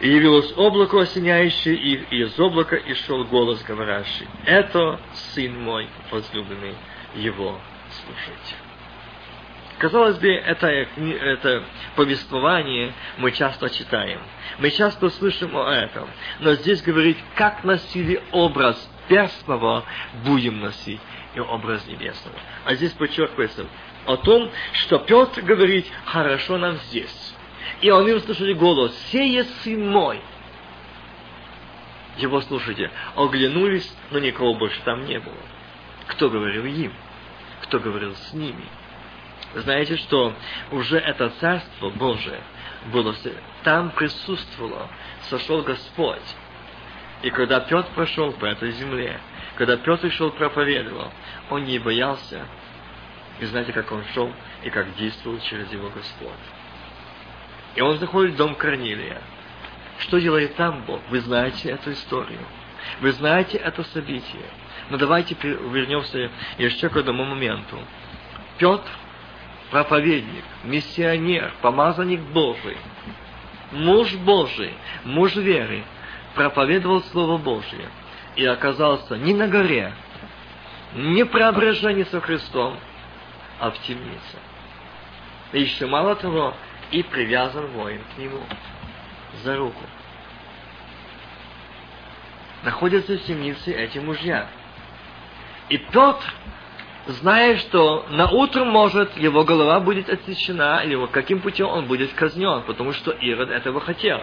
И 0.00 0.08
явилось 0.08 0.52
облако, 0.56 1.00
осеняющее 1.00 1.74
их, 1.74 2.12
и 2.12 2.22
из 2.22 2.38
облака 2.38 2.76
и 2.76 2.92
шел 2.94 3.24
голос, 3.24 3.62
говорящий, 3.62 4.28
«Это 4.44 5.00
Сын 5.14 5.58
мой 5.62 5.88
возлюбленный, 6.10 6.74
Его 7.14 7.58
слушайте. 7.92 8.71
Казалось 9.78 10.18
бы, 10.18 10.28
это, 10.28 10.66
это 10.68 11.64
повествование 11.96 12.92
мы 13.18 13.32
часто 13.32 13.68
читаем. 13.70 14.20
Мы 14.58 14.70
часто 14.70 15.10
слышим 15.10 15.56
о 15.56 15.70
этом. 15.70 16.08
Но 16.40 16.54
здесь 16.54 16.82
говорит, 16.82 17.18
как 17.34 17.64
носили 17.64 18.22
образ 18.30 18.76
перстного, 19.08 19.84
будем 20.24 20.60
носить 20.60 21.00
и 21.34 21.40
образ 21.40 21.86
небесного. 21.86 22.36
А 22.64 22.74
здесь 22.74 22.92
подчеркивается 22.92 23.66
о 24.06 24.16
том, 24.16 24.50
что 24.74 24.98
Петр 24.98 25.42
говорит, 25.42 25.86
хорошо 26.04 26.58
нам 26.58 26.76
здесь. 26.76 27.34
И 27.80 27.90
они 27.90 28.12
услышали 28.12 28.52
голос, 28.52 28.96
сее 29.10 29.44
сын 29.44 29.88
мой. 29.88 30.20
Его 32.18 32.40
слушайте, 32.42 32.90
оглянулись, 33.16 33.92
но 34.10 34.18
никого 34.18 34.54
больше 34.54 34.80
там 34.84 35.06
не 35.06 35.18
было. 35.18 35.34
Кто 36.06 36.28
говорил 36.28 36.64
им? 36.66 36.92
кто 37.62 37.78
говорил 37.78 38.14
с 38.14 38.32
ними. 38.34 38.64
Знаете, 39.54 39.96
что 39.96 40.34
уже 40.70 40.98
это 40.98 41.30
Царство 41.40 41.90
Божие 41.90 42.40
было, 42.86 43.14
там 43.64 43.90
присутствовало, 43.90 44.88
сошел 45.28 45.62
Господь. 45.62 46.22
И 47.22 47.30
когда 47.30 47.60
Петр 47.60 47.88
прошел 47.94 48.32
по 48.32 48.46
этой 48.46 48.72
земле, 48.72 49.20
когда 49.56 49.76
Петр 49.76 50.10
шел 50.10 50.30
проповедовал, 50.30 51.12
он 51.50 51.64
не 51.64 51.78
боялся. 51.78 52.46
И 53.40 53.44
знаете, 53.44 53.72
как 53.72 53.92
он 53.92 54.04
шел 54.14 54.32
и 54.62 54.70
как 54.70 54.94
действовал 54.96 55.38
через 55.40 55.70
его 55.72 55.88
Господь. 55.90 56.30
И 57.74 57.80
он 57.80 57.98
заходит 57.98 58.34
в 58.34 58.36
дом 58.36 58.54
Корнилия. 58.54 59.20
Что 59.98 60.18
делает 60.18 60.56
там 60.56 60.84
Бог? 60.84 61.00
Вы 61.10 61.20
знаете 61.20 61.70
эту 61.70 61.92
историю. 61.92 62.40
Вы 63.00 63.12
знаете 63.12 63.58
это 63.58 63.84
событие. 63.84 64.42
Но 64.90 64.96
давайте 64.96 65.36
вернемся 65.40 66.30
еще 66.58 66.88
к 66.88 66.96
одному 66.96 67.24
моменту. 67.24 67.78
Петр, 68.58 68.90
проповедник, 69.72 70.44
миссионер, 70.64 71.50
помазанник 71.62 72.20
Божий, 72.20 72.76
муж 73.72 74.12
Божий, 74.16 74.74
муж 75.04 75.34
веры, 75.34 75.82
проповедовал 76.34 77.02
Слово 77.04 77.38
Божье 77.38 77.88
и 78.36 78.44
оказался 78.44 79.16
не 79.16 79.32
на 79.32 79.48
горе, 79.48 79.94
не 80.94 81.24
преображение 81.24 82.04
со 82.04 82.20
Христом, 82.20 82.78
а 83.58 83.70
в 83.70 83.78
темнице. 83.80 84.36
И 85.52 85.62
еще 85.62 85.86
мало 85.86 86.16
того, 86.16 86.54
и 86.90 87.02
привязан 87.02 87.66
воин 87.68 88.02
к 88.14 88.18
нему 88.18 88.42
за 89.42 89.56
руку. 89.56 89.82
Находятся 92.62 93.14
в 93.14 93.24
темнице 93.24 93.72
эти 93.72 93.98
мужья– 93.98 94.46
И 95.70 95.78
Петр, 95.78 96.34
зная, 97.06 97.56
что 97.58 98.06
на 98.10 98.28
утро 98.28 98.64
может 98.64 99.16
его 99.16 99.44
голова 99.44 99.80
будет 99.80 100.08
отсечена, 100.08 100.82
или 100.84 101.06
каким 101.06 101.40
путем 101.40 101.68
он 101.68 101.86
будет 101.86 102.12
казнен, 102.12 102.62
потому 102.62 102.92
что 102.92 103.10
Ирод 103.10 103.50
этого 103.50 103.80
хотел. 103.80 104.20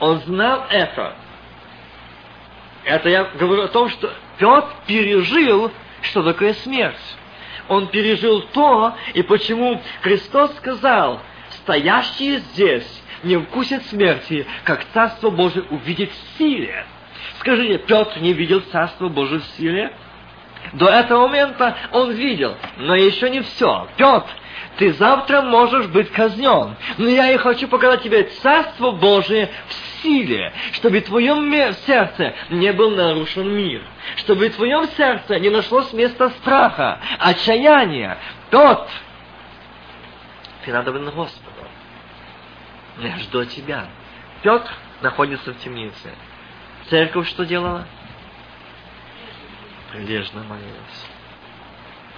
Он 0.00 0.20
знал 0.20 0.66
это. 0.70 1.16
Это 2.84 3.08
я 3.08 3.24
говорю 3.24 3.62
о 3.62 3.68
том, 3.68 3.88
что 3.88 4.12
Петр 4.38 4.68
пережил, 4.86 5.70
что 6.02 6.22
такое 6.22 6.52
смерть. 6.54 7.16
Он 7.68 7.86
пережил 7.86 8.42
то, 8.52 8.94
и 9.14 9.22
почему 9.22 9.80
Христос 10.02 10.54
сказал, 10.56 11.20
стоящие 11.62 12.38
здесь 12.38 13.02
не 13.22 13.38
вкусят 13.38 13.84
смерти, 13.86 14.46
как 14.64 14.84
Царство 14.92 15.30
Божие 15.30 15.64
увидит 15.70 16.10
в 16.10 16.38
силе. 16.38 16.84
Скажите, 17.40 17.78
Петр 17.78 18.20
не 18.20 18.34
видел 18.34 18.60
Царство 18.70 19.08
Божие 19.08 19.40
в 19.40 19.46
силе? 19.56 19.92
До 20.72 20.88
этого 20.88 21.26
момента 21.26 21.76
он 21.92 22.12
видел, 22.12 22.56
но 22.78 22.94
еще 22.96 23.30
не 23.30 23.40
все. 23.42 23.88
Петр, 23.96 24.30
ты 24.78 24.92
завтра 24.94 25.42
можешь 25.42 25.86
быть 25.86 26.10
казнен, 26.10 26.76
но 26.98 27.08
я 27.08 27.30
и 27.30 27.36
хочу 27.36 27.68
показать 27.68 28.02
тебе 28.02 28.24
Царство 28.24 28.90
Божие 28.90 29.50
в 29.68 29.74
силе, 30.02 30.52
чтобы 30.72 31.00
в 31.00 31.04
твоем 31.04 31.52
сердце 31.86 32.34
не 32.50 32.72
был 32.72 32.90
нарушен 32.90 33.48
мир, 33.54 33.82
чтобы 34.16 34.48
в 34.48 34.56
твоем 34.56 34.88
сердце 34.96 35.38
не 35.38 35.50
нашлось 35.50 35.92
места 35.92 36.30
страха, 36.30 36.98
отчаяния. 37.20 38.18
Петр, 38.50 38.90
ты 40.64 40.72
надо 40.72 40.92
на 40.92 41.10
Господу. 41.10 41.50
Я 42.98 43.16
жду 43.18 43.44
тебя. 43.44 43.86
Петр 44.42 44.70
находится 45.02 45.52
в 45.52 45.58
темнице. 45.58 46.10
Церковь 46.88 47.28
что 47.28 47.44
делала? 47.44 47.86
Прилежно 49.94 50.42
молилась. 50.42 51.06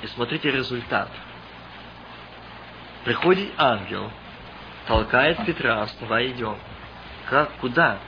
И 0.01 0.07
смотрите 0.07 0.51
результат. 0.51 1.11
Приходит 3.05 3.53
ангел, 3.59 4.11
толкает 4.87 5.45
Петра, 5.45 5.85
вставай, 5.85 6.33
идем. 6.33 6.59
Как, 7.29 7.53
куда? 7.59 7.99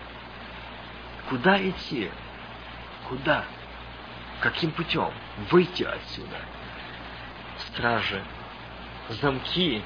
Куда 1.28 1.58
идти? 1.68 2.10
Куда? 3.10 3.44
Каким 4.40 4.70
путем? 4.70 5.12
Выйти 5.50 5.82
отсюда. 5.82 6.38
Стражи, 7.66 8.24
замки, 9.10 9.82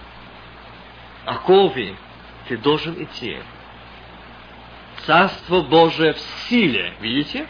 оковы. 1.26 1.96
Ты 2.46 2.56
должен 2.56 3.02
идти. 3.02 3.36
Царство 5.06 5.62
Божие 5.62 6.12
в 6.12 6.20
силе. 6.20 6.94
Видите? 7.00 7.48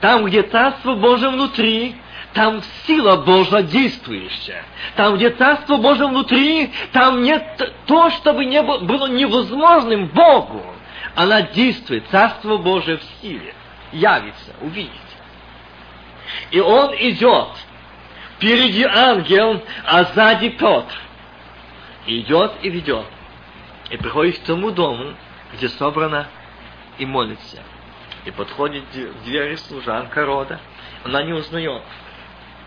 Там, 0.00 0.24
где 0.24 0.42
Царство 0.42 0.94
Божие 0.94 1.30
внутри, 1.30 1.96
там 2.32 2.62
сила 2.86 3.16
Божья 3.16 3.62
действующая. 3.62 4.64
Там, 4.96 5.16
где 5.16 5.30
Царство 5.30 5.76
Божие 5.76 6.08
внутри, 6.08 6.72
там 6.92 7.22
нет 7.22 7.74
то, 7.86 8.10
чтобы 8.10 8.44
не 8.44 8.62
было, 8.62 8.78
было 8.78 9.06
невозможным 9.06 10.06
Богу. 10.06 10.64
Она 11.14 11.42
действует, 11.42 12.08
Царство 12.10 12.56
Божие 12.56 12.98
в 12.98 13.02
силе. 13.20 13.54
Явится, 13.92 14.54
увидите. 14.60 14.92
И 16.50 16.60
он 16.60 16.94
идет. 16.94 17.48
Впереди 18.36 18.84
ангел, 18.84 19.62
а 19.84 20.04
сзади 20.04 20.48
Петр. 20.48 20.94
Идет 22.06 22.52
и 22.62 22.70
ведет. 22.70 23.06
И 23.90 23.96
приходит 23.98 24.38
к 24.38 24.44
тому 24.44 24.70
дому, 24.70 25.14
где 25.52 25.68
собрана 25.68 26.26
и 26.98 27.04
молится. 27.04 27.58
И 28.24 28.30
подходит 28.30 28.84
к 28.84 29.24
двери 29.24 29.56
служанка 29.56 30.24
рода. 30.24 30.60
Она 31.04 31.22
не 31.22 31.32
узнает. 31.32 31.82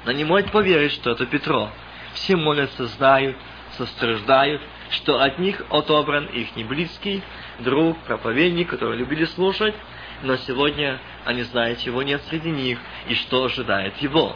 Она 0.04 0.13
не 0.13 0.24
может 0.24 0.52
поверить, 0.52 0.94
что 0.94 1.12
это 1.12 1.26
Петро. 1.26 1.70
Все 2.13 2.36
молятся, 2.36 2.86
знают, 2.86 3.38
состраждают, 3.78 4.62
что 4.91 5.22
от 5.22 5.39
них 5.39 5.62
отобран 5.70 6.26
их 6.26 6.56
неблизкий 6.56 7.24
друг, 7.60 7.98
проповедник, 8.00 8.70
который 8.70 8.98
любили 8.98 9.26
слушать, 9.26 9.76
но 10.24 10.38
сегодня 10.38 11.00
они 11.26 11.44
знают, 11.44 11.80
чего 11.80 12.04
нет 12.04 12.22
среди 12.30 12.50
них 12.50 12.80
и 13.08 13.15
что 13.15 13.46
ожидает 13.46 13.98
его. 13.98 14.36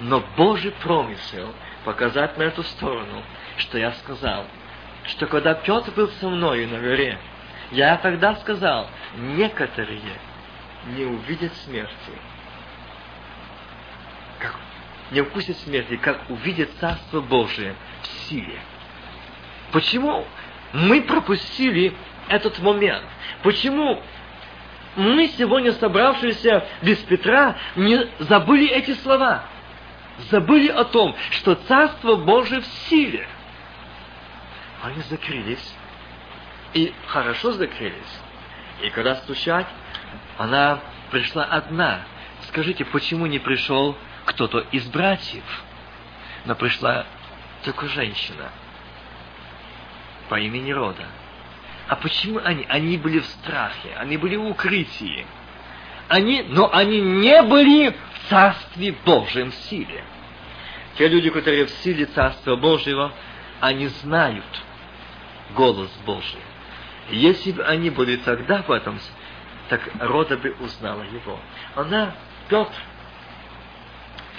Но 0.00 0.22
Божий 0.36 0.72
промысел 0.82 1.52
показать 1.84 2.36
на 2.38 2.44
эту 2.44 2.62
сторону, 2.62 3.22
что 3.56 3.78
я 3.78 3.92
сказал, 3.92 4.44
что 5.06 5.26
когда 5.26 5.54
Петр 5.54 5.90
был 5.92 6.08
со 6.20 6.28
мною 6.28 6.68
на 6.68 6.78
горе, 6.78 7.18
я 7.70 7.96
тогда 7.98 8.36
сказал, 8.36 8.88
некоторые 9.16 10.00
не 10.86 11.04
увидят 11.04 11.52
смерти. 11.64 12.12
Как 14.38 14.56
не 15.10 15.22
вкусят 15.22 15.56
смерти, 15.58 15.96
как 15.96 16.30
увидят 16.30 16.70
Царство 16.80 17.20
Божие 17.20 17.74
в 18.02 18.06
силе. 18.28 18.60
Почему 19.72 20.24
мы 20.72 21.02
пропустили 21.02 21.94
этот 22.28 22.58
момент? 22.60 23.04
Почему 23.42 24.02
мы 24.96 25.28
сегодня, 25.28 25.72
собравшиеся 25.72 26.66
без 26.82 26.98
Петра, 26.98 27.56
не 27.76 28.06
забыли 28.20 28.68
эти 28.68 28.94
слова? 28.94 29.44
Забыли 30.30 30.68
о 30.68 30.84
том, 30.84 31.14
что 31.30 31.54
Царство 31.54 32.16
Божие 32.16 32.60
в 32.60 32.66
силе. 32.66 33.28
Они 34.82 35.00
закрылись 35.02 35.74
и 36.74 36.92
хорошо 37.06 37.52
закрылись. 37.52 38.20
И 38.82 38.90
когда 38.90 39.16
стучать, 39.16 39.66
она 40.36 40.80
пришла 41.10 41.44
одна. 41.44 42.00
Скажите, 42.48 42.84
почему 42.84 43.26
не 43.26 43.38
пришел 43.38 43.96
кто-то 44.24 44.60
из 44.70 44.86
братьев? 44.86 45.44
Но 46.44 46.54
пришла 46.54 47.06
только 47.64 47.88
женщина 47.88 48.50
по 50.28 50.38
имени 50.38 50.70
Рода. 50.70 51.06
А 51.88 51.96
почему 51.96 52.40
они? 52.44 52.66
Они 52.68 52.98
были 52.98 53.20
в 53.20 53.26
страхе, 53.26 53.94
они 53.96 54.16
были 54.16 54.36
в 54.36 54.46
укрытии. 54.46 55.26
Они, 56.08 56.42
но 56.42 56.72
они 56.72 57.00
не 57.00 57.42
были 57.42 57.90
в 57.90 58.28
Царстве 58.30 58.94
Божьем 59.04 59.52
силе. 59.52 60.04
Те 60.96 61.08
люди, 61.08 61.30
которые 61.30 61.66
в 61.66 61.70
силе 61.70 62.06
Царства 62.06 62.56
Божьего, 62.56 63.12
они 63.60 63.88
знают 63.88 64.44
голос 65.54 65.90
Божий. 66.04 66.40
Если 67.10 67.52
бы 67.52 67.64
они 67.64 67.90
были 67.90 68.16
тогда 68.16 68.62
в 68.62 68.70
этом, 68.70 69.00
так 69.68 69.88
Рода 70.00 70.36
бы 70.36 70.54
узнала 70.60 71.02
его. 71.02 71.38
Она, 71.74 72.14
Петр, 72.48 72.72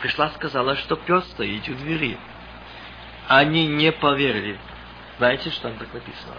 пришла, 0.02 0.30
сказала, 0.30 0.76
что 0.76 0.96
Петр 0.96 1.26
стоит 1.28 1.68
у 1.68 1.74
двери. 1.76 2.18
Они 3.28 3.68
не 3.68 3.92
поверили. 3.92 4.58
Знаете, 5.18 5.50
что 5.50 5.64
там 5.64 5.78
так 5.78 5.94
написано? 5.94 6.36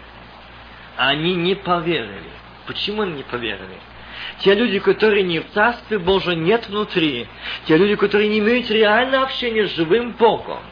Они 0.97 1.35
не 1.35 1.55
поверили. 1.55 2.31
Почему 2.67 3.03
они 3.03 3.15
не 3.15 3.23
поверили? 3.23 3.79
Те 4.41 4.55
люди, 4.55 4.79
которые 4.79 5.23
не 5.23 5.41
в 5.41 5.51
Царстве 5.53 5.99
Божьем, 5.99 6.45
нет 6.45 6.69
внутри. 6.69 7.27
Те 7.67 7.77
люди, 7.77 7.97
которые 7.97 8.29
не 8.29 8.39
имеют 8.39 8.71
реального 8.71 9.25
общения 9.25 9.67
с 9.67 9.75
живым 9.75 10.13
Богом 10.13 10.63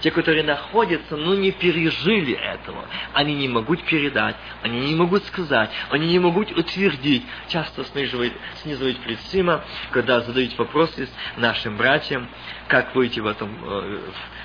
те, 0.00 0.10
которые 0.10 0.42
находятся, 0.42 1.16
но 1.16 1.34
не 1.34 1.52
пережили 1.52 2.34
этого, 2.34 2.84
они 3.12 3.34
не 3.34 3.48
могут 3.48 3.82
передать, 3.84 4.36
они 4.62 4.80
не 4.80 4.94
могут 4.94 5.24
сказать, 5.24 5.70
они 5.90 6.08
не 6.08 6.18
могут 6.18 6.50
утвердить. 6.50 7.24
Часто 7.48 7.84
сниживают, 7.84 8.34
снизывают 8.62 8.98
плечима, 8.98 9.64
когда 9.90 10.20
задают 10.20 10.56
вопросы 10.58 11.08
нашим 11.36 11.76
братьям, 11.76 12.28
как 12.68 12.94
выйти 12.94 13.20
в 13.20 13.26
этом, 13.26 13.56
э, 13.62 14.00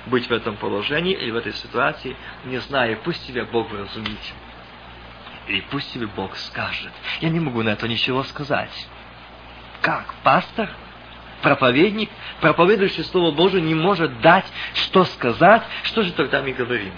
быть 0.06 0.28
в 0.28 0.32
этом 0.32 0.56
положении 0.56 1.14
или 1.14 1.30
в 1.30 1.36
этой 1.36 1.52
ситуации, 1.52 2.16
не 2.44 2.58
зная, 2.58 2.96
пусть 2.96 3.26
тебя 3.26 3.44
Бог 3.44 3.70
вразумит. 3.70 4.18
Или 5.48 5.60
пусть 5.70 5.92
тебе 5.92 6.06
Бог 6.06 6.36
скажет. 6.36 6.92
Я 7.20 7.28
не 7.28 7.40
могу 7.40 7.62
на 7.62 7.70
это 7.70 7.88
ничего 7.88 8.22
сказать. 8.22 8.88
Как? 9.80 10.14
Пастор? 10.22 10.70
Проповедник, 11.42 12.08
проповедующий 12.40 13.04
Слово 13.04 13.32
Божие, 13.32 13.62
не 13.62 13.74
может 13.74 14.20
дать, 14.20 14.46
что 14.74 15.04
сказать, 15.04 15.62
что 15.82 16.02
же 16.02 16.12
тогда 16.12 16.42
мы 16.42 16.52
говорим? 16.52 16.92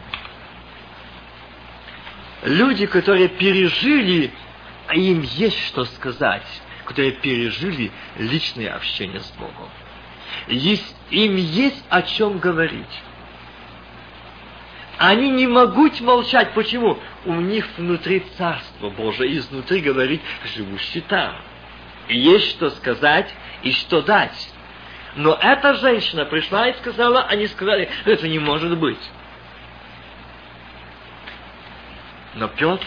Люди, 2.43 2.87
которые 2.87 3.29
пережили, 3.29 4.31
им 4.93 5.23
есть 5.23 5.59
что 5.67 5.85
сказать, 5.87 6.47
которые 6.85 7.13
пережили 7.13 7.91
личное 8.19 8.75
общение 8.75 9.21
с 9.21 9.31
Богом. 9.33 9.71
Есть, 10.49 10.95
им 11.11 11.37
есть 11.37 11.83
о 11.89 12.03
чем 12.03 12.39
говорить. 12.39 13.03
Они 14.99 15.31
не 15.31 15.47
могут 15.47 16.01
молчать. 16.01 16.53
Почему? 16.55 16.99
У 17.25 17.35
них 17.35 17.67
внутри 17.77 18.25
Царство 18.37 18.91
Божие, 18.91 19.39
изнутри 19.39 19.81
говорит 19.81 20.21
живущий 20.55 21.01
там. 21.01 21.37
И 22.09 22.19
есть 22.19 22.51
что 22.51 22.71
сказать, 22.71 23.33
и 23.63 23.73
что 23.73 24.03
дать. 24.03 24.53
Но 25.17 25.35
эта 25.35 25.75
женщина 25.75 26.25
пришла 26.25 26.69
и 26.69 26.75
сказала, 26.75 27.23
они 27.25 27.47
сказали, 27.47 27.89
это 28.05 28.29
не 28.29 28.39
может 28.39 28.77
быть. 28.79 29.11
Но 32.35 32.49
Петр 32.49 32.87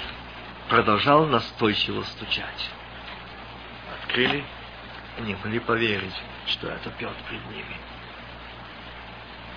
продолжал 0.69 1.25
настойчиво 1.25 2.03
стучать. 2.03 2.69
Открыли, 4.03 4.43
не 5.19 5.36
могли 5.36 5.60
поверить, 5.60 6.15
что 6.47 6.67
это 6.67 6.89
Петр 6.91 7.15
пред 7.30 7.45
ними. 7.49 7.77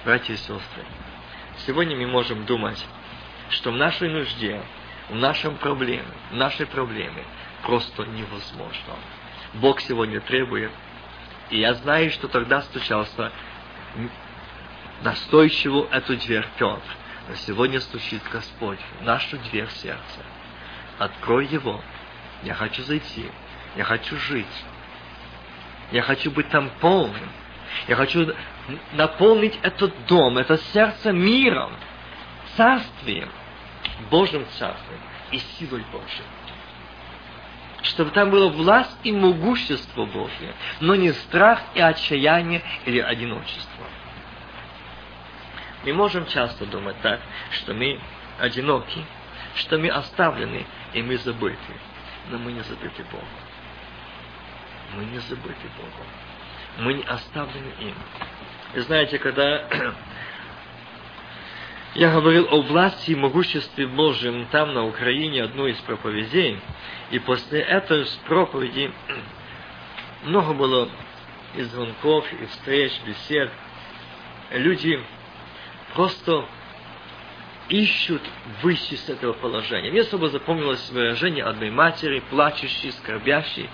Братья 0.05 0.33
и 0.33 0.37
сестры, 0.37 0.85
сегодня 1.67 1.97
мы 1.97 2.07
можем 2.07 2.47
думать, 2.47 2.83
что 3.51 3.73
в 3.73 3.77
нашей 3.77 4.09
нужде, 4.09 4.63
в 5.09 5.17
нашем 5.17 5.57
проблеме, 5.57 6.05
в 6.31 6.37
нашей 6.37 6.67
проблеме 6.67 7.25
просто 7.63 8.05
невозможно. 8.05 8.95
Бог 9.55 9.81
сегодня 9.81 10.21
требует, 10.21 10.71
и 11.51 11.59
я 11.59 11.75
знаю, 11.75 12.11
что 12.11 12.29
тогда 12.29 12.63
стучался 12.63 13.33
настойчиво 15.03 15.89
эту 15.91 16.17
дверь 16.17 16.47
Петр, 16.57 16.83
но 17.29 17.35
сегодня 17.35 17.81
стучит 17.81 18.23
Господь 18.31 18.79
в 19.01 19.05
нашу 19.05 19.39
дверь 19.39 19.69
сердца. 19.71 20.21
Открой 20.99 21.47
его. 21.47 21.81
Я 22.43 22.55
хочу 22.55 22.83
зайти. 22.83 23.31
Я 23.77 23.85
хочу 23.85 24.17
жить. 24.17 24.47
Я 25.93 26.03
хочу 26.03 26.31
быть 26.31 26.49
там 26.51 26.71
полным. 26.81 27.31
Я 27.89 27.97
хочу 27.97 28.35
наполнить 28.93 29.59
этот 29.63 30.07
дом, 30.07 30.39
это 30.39 30.59
сердце 30.73 31.13
миром, 31.13 31.73
царствием, 32.57 33.31
Божьим 34.11 34.45
царствием 34.59 35.01
и 35.31 35.39
силой 35.39 35.85
Божьей. 35.93 36.25
Чтобы 37.83 38.11
там 38.11 38.31
было 38.31 38.49
власть 38.51 38.97
и 39.05 39.13
могущество 39.13 40.05
Божье, 40.05 40.55
но 40.81 40.95
не 40.95 41.13
страх 41.13 41.63
и 41.75 41.81
отчаяние 41.81 42.63
или 42.85 43.01
одиночество. 43.01 43.87
Мы 45.85 45.95
можем 45.95 46.27
часто 46.27 46.67
думать 46.67 47.01
так, 47.01 47.21
что 47.53 47.73
мы 47.73 47.99
одиноки, 48.39 49.05
что 49.55 49.79
мы 49.79 49.89
оставлены, 49.89 50.67
и 50.93 51.03
мы 51.03 51.17
забыты. 51.17 51.57
Но 52.31 52.39
мы 52.39 52.53
не 52.53 52.61
забыты 52.63 53.03
Богом. 53.05 53.27
Мы 54.97 55.05
не 55.07 55.19
забыты 55.21 55.69
Богом. 55.77 56.07
Мы 56.79 56.95
не 56.95 57.03
оставлены 57.05 57.73
им. 57.81 57.95
И 58.75 58.81
знаете, 58.81 59.19
когда 59.19 59.95
я 61.95 62.13
говорил 62.13 62.47
о 62.51 62.63
власти 62.63 63.13
и 63.13 63.17
могуществе 63.17 63.87
Божьем 63.87 64.47
там, 64.51 64.75
на 64.75 64.87
Украине, 64.87 65.43
одной 65.43 65.73
из 65.73 65.79
проповедей, 65.79 66.61
и 67.11 67.19
после 67.19 67.61
этой 67.61 68.07
проповеди 68.27 68.93
много 70.25 70.53
было 70.55 70.89
и 71.57 71.63
звонков, 71.63 72.27
и 72.33 72.47
встреч, 72.47 72.93
бесед. 73.05 73.51
Люди 74.53 75.01
просто 75.95 76.47
ищут 77.69 78.23
выйти 78.63 78.95
с 78.95 79.09
этого 79.09 79.33
положения. 79.33 79.91
Мне 79.91 80.01
особо 80.01 80.29
запомнилось 80.29 80.91
выражение 80.91 81.45
одной 81.45 81.71
матери, 81.71 82.23
плачущей, 82.31 82.93
скорбящей, 82.93 83.69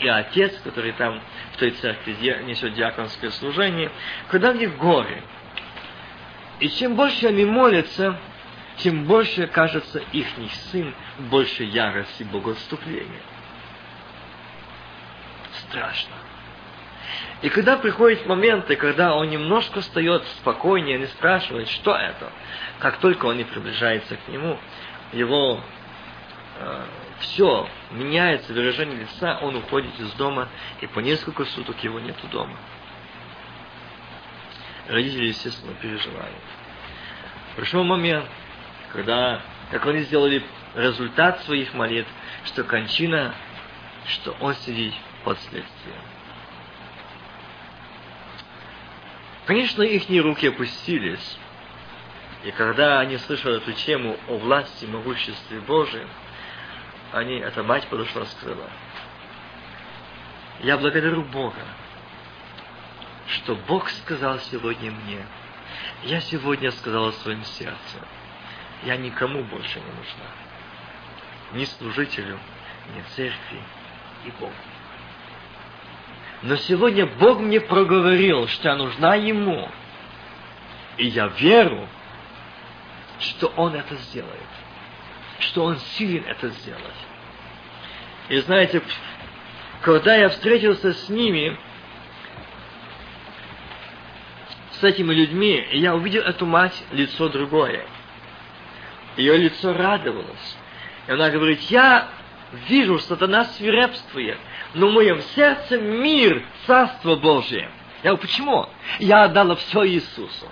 и 0.00 0.08
отец, 0.08 0.58
который 0.62 0.92
там 0.92 1.20
в 1.52 1.56
той 1.58 1.70
церкви 1.72 2.12
несет 2.44 2.74
диаконское 2.74 3.30
служение, 3.30 3.90
когда 4.28 4.52
них 4.52 4.76
горе. 4.76 5.22
И 6.60 6.68
чем 6.70 6.96
больше 6.96 7.26
они 7.26 7.44
молятся, 7.44 8.18
тем 8.78 9.04
больше 9.04 9.46
кажется 9.46 9.98
их 10.12 10.26
сын 10.70 10.94
больше 11.30 11.64
ярости 11.64 12.22
богоотступления. 12.24 13.22
Страшно. 15.68 16.14
И 17.42 17.48
когда 17.50 17.76
приходят 17.76 18.26
моменты, 18.26 18.76
когда 18.76 19.14
он 19.14 19.28
немножко 19.28 19.80
встает 19.80 20.24
спокойнее, 20.38 20.98
не 20.98 21.06
спрашивает, 21.06 21.68
что 21.68 21.94
это, 21.94 22.32
как 22.78 22.98
только 22.98 23.26
он 23.26 23.36
не 23.36 23.44
приближается 23.44 24.16
к 24.16 24.28
нему, 24.28 24.58
его 25.12 25.60
э, 26.58 26.84
все 27.20 27.68
меняется, 27.90 28.52
выражение 28.52 29.00
лица, 29.00 29.38
он 29.42 29.56
уходит 29.56 29.98
из 30.00 30.10
дома, 30.12 30.48
и 30.80 30.86
по 30.86 31.00
несколько 31.00 31.44
суток 31.44 31.82
его 31.84 32.00
нету 32.00 32.26
дома. 32.28 32.56
Родители, 34.88 35.26
естественно, 35.26 35.74
переживают. 35.74 36.36
Пришел 37.56 37.82
момент, 37.82 38.26
когда, 38.92 39.40
как 39.70 39.86
они 39.86 40.00
сделали 40.00 40.44
результат 40.74 41.42
своих 41.44 41.74
молитв, 41.74 42.08
что 42.44 42.62
кончина, 42.64 43.34
что 44.06 44.32
он 44.40 44.54
сидит 44.54 44.94
под 45.24 45.38
следствием. 45.40 46.02
Конечно, 49.46 49.82
их 49.82 50.08
руки 50.24 50.48
опустились. 50.48 51.38
И 52.44 52.50
когда 52.52 53.00
они 53.00 53.16
слышали 53.18 53.56
эту 53.56 53.72
тему 53.72 54.16
о 54.28 54.36
власти 54.36 54.84
и 54.84 54.88
могуществе 54.88 55.60
Божьем, 55.60 56.08
они, 57.12 57.38
эта 57.38 57.62
мать 57.62 57.86
подошла 57.88 58.22
и 58.22 58.26
сказала, 58.26 58.70
я 60.60 60.76
благодарю 60.76 61.22
Бога, 61.22 61.62
что 63.28 63.54
Бог 63.54 63.88
сказал 63.90 64.38
сегодня 64.38 64.90
мне. 64.90 65.24
Я 66.04 66.20
сегодня 66.20 66.70
сказала 66.70 67.12
в 67.12 67.16
своем 67.16 67.44
сердце, 67.44 67.98
я 68.84 68.96
никому 68.96 69.42
больше 69.44 69.80
не 69.80 69.86
нужна. 69.86 70.26
Ни 71.52 71.64
служителю, 71.64 72.38
ни 72.94 73.02
церкви 73.14 73.60
и 74.24 74.30
Богу. 74.38 74.52
Но 76.42 76.56
сегодня 76.56 77.06
Бог 77.06 77.40
мне 77.40 77.60
проговорил, 77.60 78.46
что 78.48 78.68
я 78.68 78.76
нужна 78.76 79.14
Ему. 79.14 79.68
И 80.98 81.06
я 81.06 81.28
верю, 81.28 81.88
что 83.18 83.48
Он 83.56 83.74
это 83.74 83.96
сделает. 83.96 84.32
Что 85.40 85.64
Он 85.64 85.78
силен 85.78 86.24
это 86.26 86.48
сделать. 86.48 86.94
И 88.28 88.38
знаете, 88.38 88.82
когда 89.82 90.14
я 90.14 90.28
встретился 90.28 90.92
с 90.92 91.08
ними, 91.08 91.58
с 94.80 94.84
этими 94.84 95.14
людьми, 95.14 95.66
я 95.72 95.94
увидел 95.94 96.22
эту 96.22 96.46
мать 96.46 96.84
лицо 96.92 97.28
другое. 97.28 97.84
Ее 99.16 99.36
лицо 99.36 99.72
радовалось. 99.72 100.56
И 101.06 101.12
она 101.12 101.30
говорит, 101.30 101.60
я 101.62 102.08
вижу, 102.68 102.98
сатана 102.98 103.44
свирепствует 103.44 104.38
но 104.76 104.88
в 104.88 104.92
моем 104.92 105.20
сердце 105.34 105.78
мир, 105.78 106.42
Царство 106.66 107.16
Божие. 107.16 107.70
Я 108.02 108.10
говорю, 108.10 108.18
почему? 108.18 108.66
Я 108.98 109.24
отдала 109.24 109.56
все 109.56 109.86
Иисусу. 109.86 110.46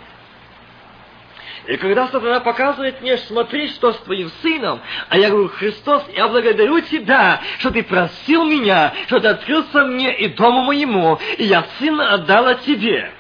И 1.67 1.77
когда 1.77 2.09
сатана 2.09 2.41
показывает 2.41 3.01
мне, 3.01 3.17
смотри, 3.19 3.69
что 3.69 3.93
с 3.93 3.99
твоим 3.99 4.31
сыном, 4.43 4.81
а 5.09 5.17
я 5.17 5.31
говорю, 5.31 5.49
Христос, 5.49 6.05
я 6.15 6.29
благодарю 6.29 6.81
тебя, 6.81 7.41
что 7.59 7.71
ты 7.71 7.83
просил 7.83 8.45
меня, 8.45 8.93
что 9.07 9.21
ты 9.21 9.29
открылся 9.29 9.85
мне 9.85 10.15
и 10.17 10.29
дому 10.29 10.63
моему, 10.63 11.19
и 11.39 11.45
я 11.45 11.67
сына 11.79 12.15
отдала 12.15 12.55
тебе. 12.55 13.13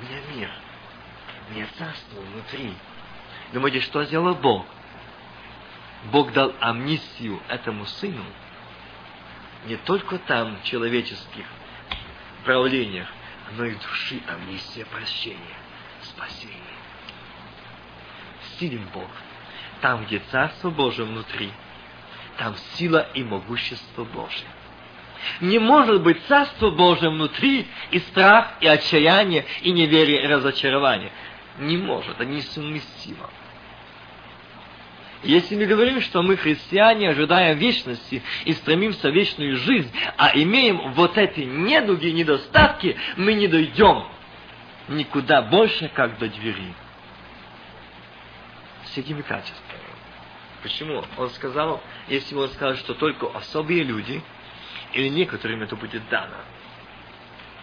У 0.00 0.04
меня 0.04 0.20
мир, 0.34 0.50
меня 1.50 1.66
царство 1.78 2.20
внутри. 2.20 2.74
Думаете, 3.52 3.80
что 3.80 4.04
сделал 4.04 4.34
Бог? 4.34 4.64
Бог 6.06 6.32
дал 6.32 6.54
амнистию 6.60 7.40
этому 7.48 7.84
сыну, 7.86 8.24
не 9.66 9.76
только 9.76 10.18
там, 10.18 10.56
в 10.56 10.64
человеческих 10.64 11.44
правлениях, 12.44 13.08
но 13.56 13.66
и 13.66 13.74
души 13.74 14.20
амнистия 14.26 14.86
прощения, 14.86 15.56
спасения. 16.02 16.56
Силен 18.58 18.86
Бог. 18.94 19.08
Там, 19.82 20.04
где 20.04 20.20
Царство 20.30 20.70
Божие 20.70 21.06
внутри, 21.06 21.50
там 22.38 22.54
сила 22.74 23.06
и 23.14 23.22
могущество 23.22 24.04
Божие. 24.04 24.48
Не 25.40 25.58
может 25.58 26.02
быть 26.02 26.24
Царство 26.26 26.70
Божие 26.70 27.10
внутри 27.10 27.66
и 27.90 27.98
страх, 27.98 28.54
и 28.60 28.66
отчаяние, 28.66 29.44
и 29.62 29.72
неверие, 29.72 30.22
и 30.22 30.26
разочарование. 30.26 31.12
Не 31.60 31.76
может, 31.76 32.12
это 32.12 32.24
несовместимо. 32.24 33.28
Если 35.22 35.54
мы 35.54 35.66
говорим, 35.66 36.00
что 36.00 36.22
мы 36.22 36.38
христиане, 36.38 37.10
ожидаем 37.10 37.58
вечности 37.58 38.22
и 38.46 38.52
стремимся 38.54 39.10
в 39.10 39.14
вечную 39.14 39.56
жизнь, 39.56 39.92
а 40.16 40.30
имеем 40.34 40.92
вот 40.92 41.18
эти 41.18 41.40
недуги, 41.40 42.08
недостатки, 42.08 42.96
мы 43.18 43.34
не 43.34 43.46
дойдем 43.46 44.06
никуда 44.88 45.42
больше, 45.42 45.90
как 45.90 46.18
до 46.18 46.28
двери. 46.28 46.74
С 48.86 48.96
этими 48.96 49.20
качествами. 49.20 49.80
Почему? 50.62 51.04
Он 51.18 51.28
сказал, 51.30 51.82
если 52.08 52.34
он 52.34 52.48
скажет, 52.48 52.80
что 52.80 52.94
только 52.94 53.26
особые 53.28 53.82
люди, 53.82 54.22
или 54.94 55.08
некоторым 55.08 55.62
это 55.62 55.76
будет 55.76 56.08
дано. 56.08 56.38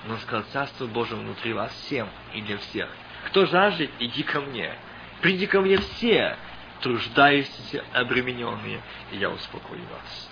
Но 0.07 0.17
сказал, 0.17 0.43
Царство 0.53 0.85
Божие 0.85 1.19
внутри 1.19 1.53
вас 1.53 1.73
всем 1.85 2.07
и 2.35 2.41
для 2.41 2.59
всех. 2.59 2.87
Кто 3.25 3.45
жаждет, 3.45 3.91
иди 3.99 4.23
ко 4.23 4.39
мне. 4.41 4.73
Приди 5.21 5.47
ко 5.47 5.61
мне 5.61 5.77
все, 5.77 6.37
труждающиеся, 6.81 7.83
обремененные, 7.93 8.81
и 9.11 9.17
я 9.17 9.29
успокою 9.29 9.81
вас. 9.85 10.31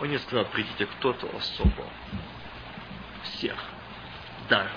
Он 0.00 0.08
не 0.08 0.18
сказал, 0.18 0.44
придите 0.46 0.86
кто-то 0.86 1.28
особо. 1.36 1.84
Всех. 3.24 3.56
Даром. 4.48 4.70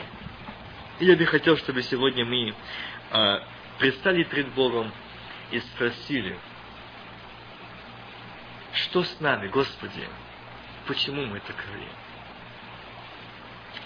Я 1.00 1.16
бы 1.16 1.26
хотел, 1.26 1.58
чтобы 1.58 1.84
сегодня 1.84 2.26
мы 2.26 2.54
э, 3.12 3.40
предстали 3.80 4.24
пред 4.24 4.50
Богом 4.54 4.92
и 5.52 5.60
спросили, 5.60 6.38
что 8.74 9.04
с 9.04 9.20
нами, 9.20 9.48
Господи? 9.48 10.08
почему 10.92 11.26
мы 11.26 11.40
таковы. 11.40 11.88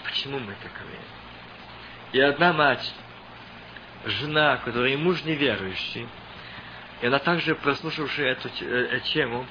Почему 0.04 0.38
мы 0.40 0.54
таковы. 0.54 0.98
И 2.12 2.20
одна 2.20 2.52
мать, 2.52 2.92
жена, 4.06 4.56
которая 4.58 4.96
муж 4.96 5.22
неверующий, 5.24 6.08
и 7.02 7.06
она 7.06 7.18
также, 7.18 7.54
прослушавшая 7.54 8.32
эту 8.32 8.48
э, 8.60 9.00
тему, 9.12 9.46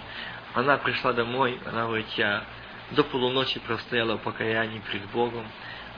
она 0.54 0.78
пришла 0.78 1.14
домой, 1.14 1.60
она 1.66 1.86
говорит, 1.86 2.08
я 2.18 2.44
до 2.92 3.04
полуночи 3.04 3.60
простояла 3.60 4.18
в 4.18 4.22
покаянии 4.22 4.80
пред 4.90 5.06
Богом 5.10 5.46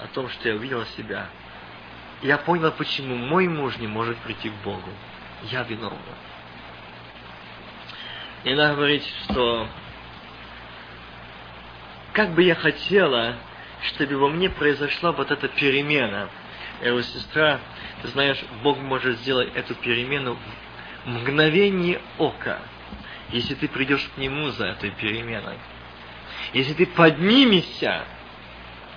о 0.04 0.08
том, 0.08 0.30
что 0.30 0.50
я 0.50 0.56
увидела 0.56 0.86
себя. 0.98 1.28
я 2.22 2.38
поняла, 2.38 2.72
почему 2.72 3.16
мой 3.16 3.48
муж 3.48 3.78
не 3.78 3.88
может 3.88 4.18
прийти 4.18 4.50
к 4.50 4.54
Богу. 4.64 4.90
Я 5.44 5.64
виновна. 5.64 5.98
И 8.44 8.52
она 8.52 8.74
говорит, 8.74 9.04
что 9.24 9.68
как 12.14 12.32
бы 12.32 12.44
я 12.44 12.56
хотела, 12.56 13.36
чтобы 13.84 14.18
во 14.18 14.30
мне 14.30 14.50
произошла 14.50 15.12
вот 15.12 15.30
эта 15.30 15.48
перемена. 15.48 16.30
Говорю, 16.80 17.02
сестра, 17.02 17.60
ты 18.02 18.08
знаешь, 18.10 18.40
Бог 18.62 18.78
может 18.78 19.18
сделать 19.20 19.50
эту 19.56 19.74
перемену 19.76 20.38
в 21.06 21.10
мгновение 21.10 22.00
ока, 22.18 22.60
если 23.30 23.56
ты 23.56 23.68
придешь 23.68 24.08
к 24.14 24.18
Нему 24.18 24.50
за 24.50 24.68
этой 24.68 24.92
переменой. 24.92 25.58
Если 26.54 26.74
ты 26.74 26.86
поднимешься, 26.86 28.04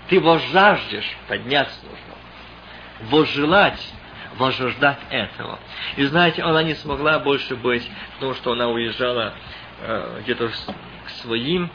ты 0.09 0.16
его 0.16 0.38
жаждешь, 0.53 1.16
подняться 1.29 1.79
нужно, 1.85 3.11
возжелать, 3.11 3.93
возжаждать 4.37 4.99
этого. 5.11 5.59
И 5.97 6.05
знаете, 6.05 6.43
она 6.43 6.62
не 6.62 6.75
смогла 6.75 7.19
больше 7.19 7.57
быть, 7.57 7.88
потому 8.14 8.35
что 8.35 8.53
она 8.53 8.69
уезжала 8.69 9.35
э, 9.81 10.21
где-то 10.23 10.49
к 10.49 11.11
своим, 11.23 11.71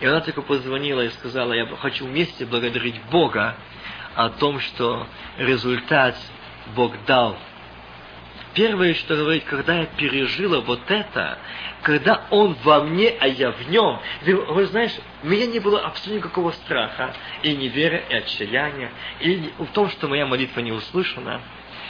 и 0.00 0.06
она 0.06 0.20
только 0.20 0.42
позвонила 0.42 1.02
и 1.02 1.10
сказала, 1.10 1.52
я 1.52 1.66
хочу 1.76 2.06
вместе 2.06 2.46
благодарить 2.46 3.00
Бога 3.10 3.56
о 4.14 4.30
том, 4.30 4.60
что 4.60 5.06
результат 5.38 6.16
Бог 6.74 6.92
дал 7.06 7.36
Первое, 8.54 8.94
что 8.94 9.16
говорит, 9.16 9.44
когда 9.44 9.78
я 9.78 9.86
пережила 9.86 10.60
вот 10.60 10.90
это, 10.90 11.38
когда 11.82 12.26
он 12.30 12.56
во 12.64 12.82
мне, 12.82 13.14
а 13.20 13.28
я 13.28 13.52
в 13.52 13.70
нем, 13.70 14.00
вы, 14.22 14.34
вы 14.34 14.66
знаешь, 14.66 14.92
у 15.22 15.28
меня 15.28 15.46
не 15.46 15.60
было 15.60 15.80
абсолютно 15.80 16.18
никакого 16.18 16.50
страха, 16.52 17.14
и 17.44 17.54
неверия, 17.54 18.02
и 18.08 18.14
отчаяния, 18.14 18.90
и 19.20 19.52
в 19.56 19.66
том, 19.66 19.88
что 19.90 20.08
моя 20.08 20.26
молитва 20.26 20.60
не 20.60 20.72
услышана, 20.72 21.40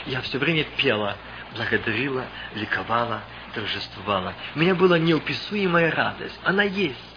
я 0.05 0.21
все 0.21 0.37
время 0.37 0.65
пела, 0.77 1.17
благодарила, 1.55 2.25
ликовала, 2.53 3.21
торжествовала. 3.55 4.35
У 4.55 4.59
меня 4.59 4.75
была 4.75 4.99
неописуемая 4.99 5.91
радость. 5.91 6.39
Она 6.43 6.63
есть. 6.63 7.10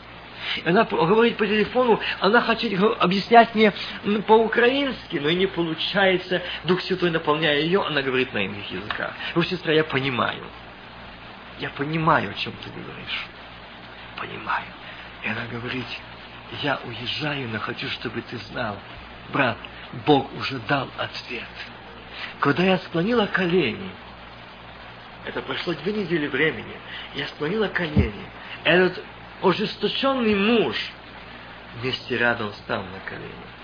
Она 0.65 0.85
говорит 0.85 1.37
по 1.37 1.47
телефону, 1.47 2.01
она 2.21 2.41
хочет 2.41 2.73
объяснять 3.01 3.55
мне 3.55 3.73
по-украински, 4.27 5.17
но 5.17 5.29
и 5.29 5.35
не 5.35 5.47
получается. 5.47 6.43
Дух 6.65 6.81
Святой 6.83 7.11
наполняя 7.11 7.61
ее, 7.61 7.85
она 7.85 8.03
говорит 8.03 8.33
на 8.33 8.45
иных 8.45 8.71
языках. 8.71 9.13
Говорю, 9.35 9.49
сестра, 9.49 9.73
я 9.73 9.85
понимаю. 9.85 10.45
Я 11.59 11.71
понимаю, 11.71 12.31
о 12.31 12.35
чем 12.35 12.53
ты 12.65 12.71
говоришь. 12.71 13.27
Понимаю. 14.19 14.67
И 15.23 15.29
она 15.29 15.47
говорит, 15.51 15.87
я 16.63 16.79
уезжаю, 16.85 17.49
но 17.49 17.59
хочу, 17.59 17.89
чтобы 17.89 18.21
ты 18.23 18.37
знал, 18.39 18.77
брат, 19.33 19.57
Бог 20.07 20.33
уже 20.35 20.59
дал 20.69 20.89
ответ. 20.99 21.49
Когда 22.41 22.63
я 22.65 22.79
склонила 22.79 23.27
колени, 23.27 23.91
это 25.25 25.41
прошло 25.43 25.73
две 25.75 25.93
недели 25.93 26.27
времени, 26.27 26.77
я 27.15 27.27
склонила 27.29 27.69
колени, 27.69 28.27
этот 28.65 29.03
ожесточенный 29.43 30.35
муж 30.35 30.77
вместе 31.81 32.17
рядом 32.19 32.53
стал 32.53 32.83
на 32.83 33.01
колени 33.09 33.55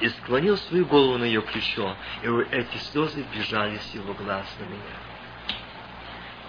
и 0.00 0.08
склонил 0.08 0.56
свою 0.56 0.86
голову 0.86 1.18
на 1.18 1.24
ее 1.24 1.40
плечо, 1.40 1.96
и 2.22 2.26
эти 2.50 2.76
слезы 2.78 3.24
бежали 3.34 3.78
с 3.78 3.94
его 3.94 4.12
глаз 4.14 4.46
на 4.58 4.64
меня. 4.64 4.96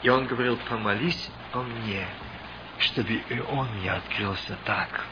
И 0.02 0.10
он 0.10 0.26
говорил, 0.26 0.58
помолись 0.70 1.30
о 1.54 1.62
мне, 1.62 2.06
чтобы 2.80 3.14
и 3.14 3.40
он 3.40 3.70
мне 3.76 3.92
открылся 3.92 4.58
так. 4.66 5.06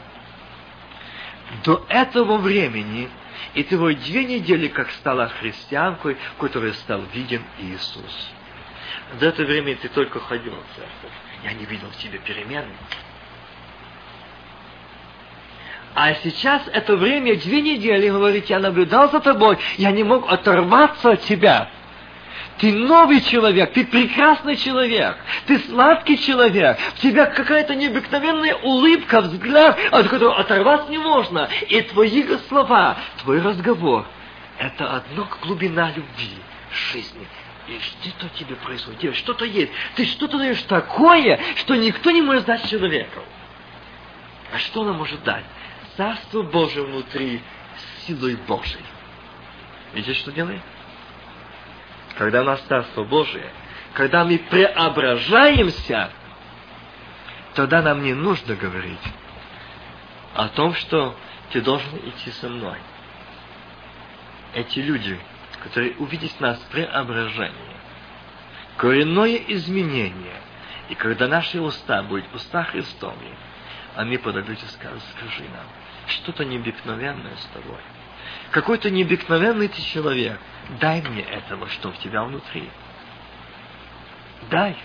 До 1.64 1.84
этого 1.88 2.38
времени, 2.38 3.08
и 3.54 3.62
твой 3.64 3.94
две 3.96 4.24
недели, 4.24 4.68
как 4.68 4.90
стала 4.92 5.28
христианкой, 5.28 6.16
которой 6.38 6.74
стал 6.74 7.02
виден 7.12 7.42
Иисус. 7.58 8.30
До 9.20 9.26
этого 9.26 9.46
времени 9.46 9.74
ты 9.74 9.88
только 9.88 10.20
ходил 10.20 10.52
в 10.52 10.76
церковь. 10.76 11.12
Я 11.44 11.52
не 11.52 11.66
видел 11.66 11.88
в 11.90 11.96
тебе 11.98 12.18
перемены. 12.18 12.72
А 15.94 16.14
сейчас 16.14 16.62
это 16.72 16.96
время, 16.96 17.36
две 17.36 17.60
недели, 17.60 18.08
говорит, 18.08 18.46
я 18.46 18.58
наблюдал 18.58 19.10
за 19.10 19.20
тобой, 19.20 19.58
я 19.76 19.92
не 19.92 20.02
мог 20.02 20.30
оторваться 20.30 21.12
от 21.12 21.22
тебя. 21.22 21.68
Ты 22.58 22.72
новый 22.72 23.20
человек, 23.20 23.72
ты 23.72 23.84
прекрасный 23.84 24.56
человек, 24.56 25.16
ты 25.46 25.58
сладкий 25.58 26.18
человек, 26.18 26.78
у 26.96 27.00
тебя 27.00 27.26
какая-то 27.26 27.74
необыкновенная 27.74 28.54
улыбка, 28.56 29.20
взгляд, 29.20 29.78
от 29.90 30.08
которого 30.08 30.38
оторваться 30.38 30.90
не 30.90 30.98
можно. 30.98 31.48
И 31.68 31.80
твои 31.82 32.24
слова, 32.48 32.96
твой 33.22 33.40
разговор, 33.40 34.06
это 34.58 34.96
одно 34.96 35.28
глубина 35.42 35.92
любви 35.94 36.38
жизни. 36.92 37.26
И 37.66 37.80
что-то 37.80 38.28
тебе 38.36 38.56
происходит, 38.56 39.16
что-то 39.16 39.44
есть. 39.44 39.72
Ты 39.94 40.04
что-то 40.04 40.36
даешь 40.38 40.62
такое, 40.62 41.40
что 41.56 41.74
никто 41.74 42.10
не 42.10 42.20
может 42.20 42.44
дать 42.44 42.68
человеку. 42.68 43.20
А 44.52 44.58
что 44.58 44.82
она 44.82 44.92
может 44.92 45.22
дать? 45.24 45.44
Царство 45.96 46.42
Божие 46.42 46.84
внутри 46.84 47.40
силой 48.06 48.36
Божией. 48.36 48.84
Видите, 49.94 50.14
что 50.14 50.30
делает? 50.32 50.60
Когда 52.18 52.42
у 52.42 52.44
нас 52.44 52.60
Царство 52.68 53.04
Божие, 53.04 53.50
когда 53.94 54.24
мы 54.24 54.38
преображаемся, 54.38 56.10
тогда 57.54 57.80
нам 57.80 58.02
не 58.02 58.12
нужно 58.12 58.56
говорить 58.56 59.00
о 60.34 60.48
том, 60.48 60.74
что 60.74 61.16
ты 61.50 61.60
должен 61.60 61.96
идти 62.08 62.30
со 62.32 62.48
мной. 62.48 62.76
Эти 64.54 64.80
люди, 64.80 65.18
которые 65.64 65.94
увидят 65.96 66.38
нас 66.40 66.58
преображение, 66.70 67.76
коренное 68.76 69.36
изменение. 69.48 70.40
И 70.90 70.94
когда 70.94 71.26
наши 71.26 71.60
уста 71.60 72.02
будут 72.02 72.32
уста 72.34 72.64
Христовые, 72.64 73.34
они 73.96 74.18
подойдут 74.18 74.62
и 74.62 74.66
скажут, 74.66 75.02
скажи 75.16 75.44
нам, 75.44 75.66
что-то 76.06 76.44
необыкновенное 76.44 77.36
с 77.36 77.46
тобой. 77.46 77.80
Какой-то 78.50 78.90
необыкновенный 78.90 79.68
ты 79.68 79.80
человек. 79.80 80.38
Дай 80.80 81.00
мне 81.02 81.22
этого, 81.22 81.68
что 81.70 81.90
в 81.90 81.98
тебя 81.98 82.24
внутри. 82.24 82.68
Дай. 84.50 84.76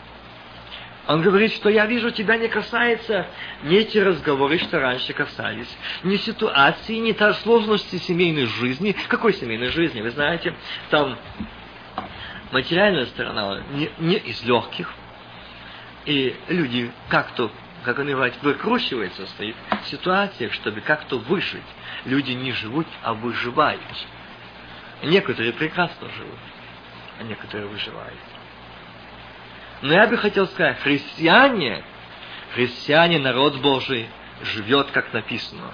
Он 1.10 1.24
говорит, 1.24 1.54
что 1.54 1.70
я 1.70 1.88
вижу, 1.88 2.12
тебя 2.12 2.38
не 2.38 2.48
касается 2.50 3.26
не 3.64 3.78
эти 3.78 3.98
разговоры, 3.98 4.60
что 4.60 4.80
раньше 4.80 5.12
касались, 5.12 5.76
не 6.04 6.18
ситуации, 6.18 6.98
не 6.98 7.14
та 7.14 7.34
сложности 7.34 7.96
семейной 7.96 8.46
жизни. 8.46 8.96
Какой 9.08 9.34
семейной 9.34 9.70
жизни? 9.70 10.02
Вы 10.02 10.12
знаете, 10.12 10.54
там 10.92 11.18
материальная 12.52 13.08
сторона 13.08 13.64
не, 13.72 13.90
не 13.98 14.18
из 14.18 14.44
легких. 14.44 14.94
И 16.06 16.36
люди 16.48 16.92
как-то, 17.08 17.52
как 17.86 17.98
они 17.98 18.12
говорят, 18.12 18.36
выкручиваются 18.44 19.26
в 19.26 19.30
своих 19.30 19.56
ситуациях, 19.86 20.54
чтобы 20.54 20.82
как-то 20.82 21.18
выжить. 21.18 21.64
Люди 22.06 22.34
не 22.34 22.52
живут, 22.52 22.86
а 23.02 23.16
выживают. 23.16 23.82
Некоторые 25.02 25.54
прекрасно 25.54 26.08
живут, 26.12 26.40
а 27.20 27.24
некоторые 27.24 27.68
выживают. 27.68 28.29
Но 29.82 29.94
я 29.94 30.08
бы 30.08 30.18
хотел 30.18 30.48
сказать, 30.48 30.80
христиане, 30.80 31.84
христиане, 32.54 33.20
народ 33.20 33.58
Божий, 33.62 34.10
живет, 34.42 34.92
как 34.92 35.14
написано. 35.14 35.72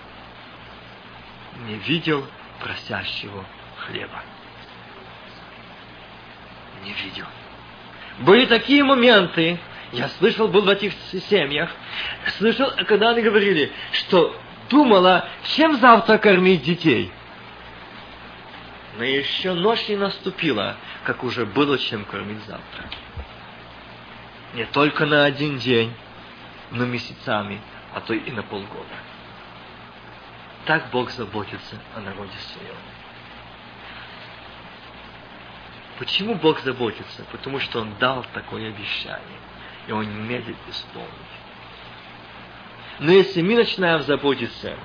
Не 1.68 1.76
видел 1.76 2.26
просящего 2.62 3.46
хлеба. 3.78 4.24
Не 6.84 6.94
видел. 6.94 7.26
Были 8.20 8.46
такие 8.46 8.84
моменты, 8.84 9.58
я 9.92 10.10
слышал, 10.10 10.48
был 10.48 10.62
в 10.62 10.70
этих 10.70 10.94
семьях, 11.30 11.72
слышал, 12.38 12.72
когда 12.88 13.10
они 13.10 13.22
говорили, 13.22 13.72
что 13.92 14.40
думала, 14.70 15.28
чем 15.56 15.78
завтра 15.78 16.18
кормить 16.18 16.64
детей. 16.64 17.12
Но 18.98 19.04
еще 19.04 19.54
ночь 19.54 19.88
не 19.90 19.96
наступила, 19.96 20.78
как 21.04 21.24
уже 21.24 21.46
было 21.46 21.78
чем 21.78 22.06
кормить 22.06 22.44
завтра 22.46 22.86
не 24.56 24.66
только 24.66 25.06
на 25.06 25.26
один 25.26 25.58
день, 25.58 25.94
но 26.72 26.86
месяцами, 26.86 27.62
а 27.94 28.00
то 28.00 28.14
и 28.14 28.32
на 28.32 28.42
полгода. 28.42 28.96
Так 30.66 30.90
Бог 30.92 31.12
заботится 31.12 31.78
о 31.94 32.00
народе 32.00 32.38
своем. 32.54 32.76
Почему 36.00 36.36
Бог 36.36 36.62
заботится? 36.62 37.24
Потому 37.32 37.60
что 37.60 37.82
Он 37.82 37.96
дал 38.00 38.26
такое 38.34 38.70
обещание, 38.70 39.40
и 39.88 39.92
Он 39.92 40.06
не 40.06 40.22
медлит 40.22 40.58
исполнить. 40.70 41.12
Но 43.00 43.12
если 43.12 43.42
мы 43.42 43.56
начинаем 43.56 44.02
заботиться, 44.04 44.78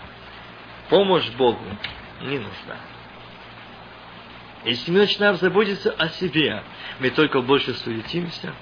помощь 0.89 1.31
Богу 1.31 1.65
не 2.23 2.39
нужна. 2.39 2.77
Если 4.65 4.91
мы 4.91 4.99
начинаем 4.99 5.37
заботиться 5.37 5.93
о 5.93 6.09
себе, 6.09 6.63
мы 6.99 7.11
только 7.11 7.41
больше 7.41 7.73
суетимся, 7.75 8.53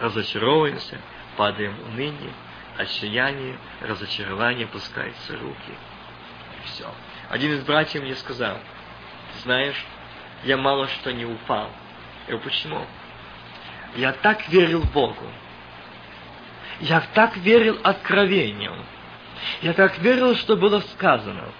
разочаровываемся, 0.00 0.98
падаем 1.36 1.74
в 1.74 1.88
уныние, 1.88 2.32
отчаяние, 2.76 3.58
разочарование 3.80 4.66
пускается 4.66 5.36
в 5.36 5.42
руки. 5.42 5.72
И 6.64 6.66
все. 6.66 6.90
Один 7.28 7.52
из 7.52 7.64
братьев 7.64 8.02
мне 8.02 8.14
сказал, 8.14 8.58
знаешь, 9.42 9.84
я 10.44 10.56
мало 10.56 10.88
что 10.88 11.12
не 11.12 11.24
упал. 11.24 11.70
Я 12.26 12.34
говорю, 12.34 12.44
почему? 12.44 12.86
Я 13.96 14.12
так 14.12 14.48
верил 14.48 14.82
Богу. 14.82 15.26
Я 16.80 17.00
так 17.14 17.36
верил 17.38 17.78
откровениям. 17.82 18.84
Я 19.62 19.72
так 19.72 19.98
верил, 19.98 20.36
что 20.36 20.56
было 20.56 20.80
сказано. 20.80 21.52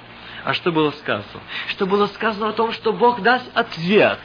А 0.44 0.54
что 0.54 0.70
было 0.70 0.90
сказано? 0.92 1.42
Что 1.68 1.86
было 1.86 2.06
сказано 2.06 2.50
о 2.50 2.52
том, 2.52 2.72
что 2.72 2.92
Бог 2.92 3.22
даст 3.22 3.50
ответ. 3.54 4.20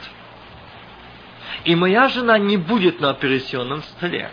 И 1.64 1.74
моя 1.74 2.08
жена 2.08 2.38
не 2.38 2.56
будет 2.56 3.00
на 3.00 3.10
операционном 3.10 3.82
столе. 3.82 4.30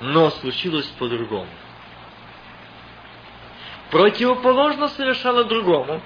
Но 0.00 0.30
случилось 0.30 0.86
по-другому. 0.98 1.48
Противоположно 3.90 4.88
совершало 4.88 5.44
другому. 5.44 6.00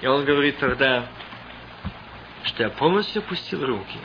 И 0.00 0.06
он 0.06 0.24
говорит 0.24 0.58
тогда, 0.58 1.06
что 2.44 2.62
я 2.62 2.70
полностью 2.70 3.22
опустил 3.22 3.64
руки, 3.64 3.98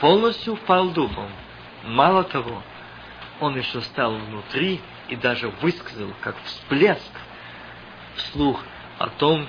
полностью 0.00 0.54
упал 0.54 0.90
духом. 0.90 1.30
Мало 1.84 2.24
того, 2.24 2.62
он 3.40 3.56
еще 3.56 3.80
стал 3.80 4.14
внутри 4.14 4.80
и 5.08 5.16
даже 5.16 5.48
высказал, 5.60 6.12
как 6.20 6.36
всплеск, 6.44 7.12
вслух 8.16 8.62
о 8.98 9.08
том, 9.08 9.48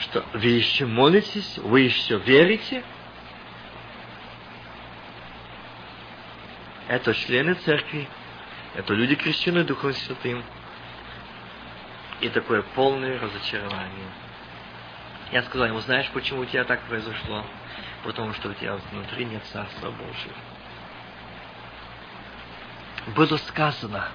что 0.00 0.24
вы 0.34 0.46
еще 0.46 0.86
молитесь, 0.86 1.58
вы 1.58 1.80
еще 1.80 2.18
верите. 2.18 2.82
Это 6.88 7.14
члены 7.14 7.54
церкви, 7.54 8.08
это 8.74 8.92
люди 8.92 9.14
крещены 9.14 9.64
Духом 9.64 9.92
Святым. 9.94 10.44
И 12.20 12.28
такое 12.28 12.62
полное 12.74 13.18
разочарование. 13.18 14.10
Я 15.32 15.42
сказал 15.42 15.68
ему, 15.68 15.80
знаешь, 15.80 16.08
почему 16.10 16.40
у 16.40 16.44
тебя 16.44 16.64
так 16.64 16.82
произошло? 16.82 17.44
Потому 18.04 18.34
что 18.34 18.50
у 18.50 18.54
тебя 18.54 18.76
внутри 18.90 19.24
нет 19.24 19.42
Царства 19.44 19.90
Божьего 19.90 20.34
было 23.08 23.36
сказано. 23.36 24.08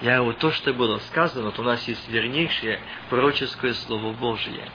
Я 0.00 0.18
говорю, 0.18 0.36
то, 0.38 0.50
что 0.50 0.72
было 0.72 0.98
сказано, 0.98 1.52
то 1.52 1.62
у 1.62 1.64
нас 1.64 1.86
есть 1.86 2.08
вернейшее 2.08 2.80
пророческое 3.08 3.72
Слово 3.74 4.12
Божие. 4.12 4.68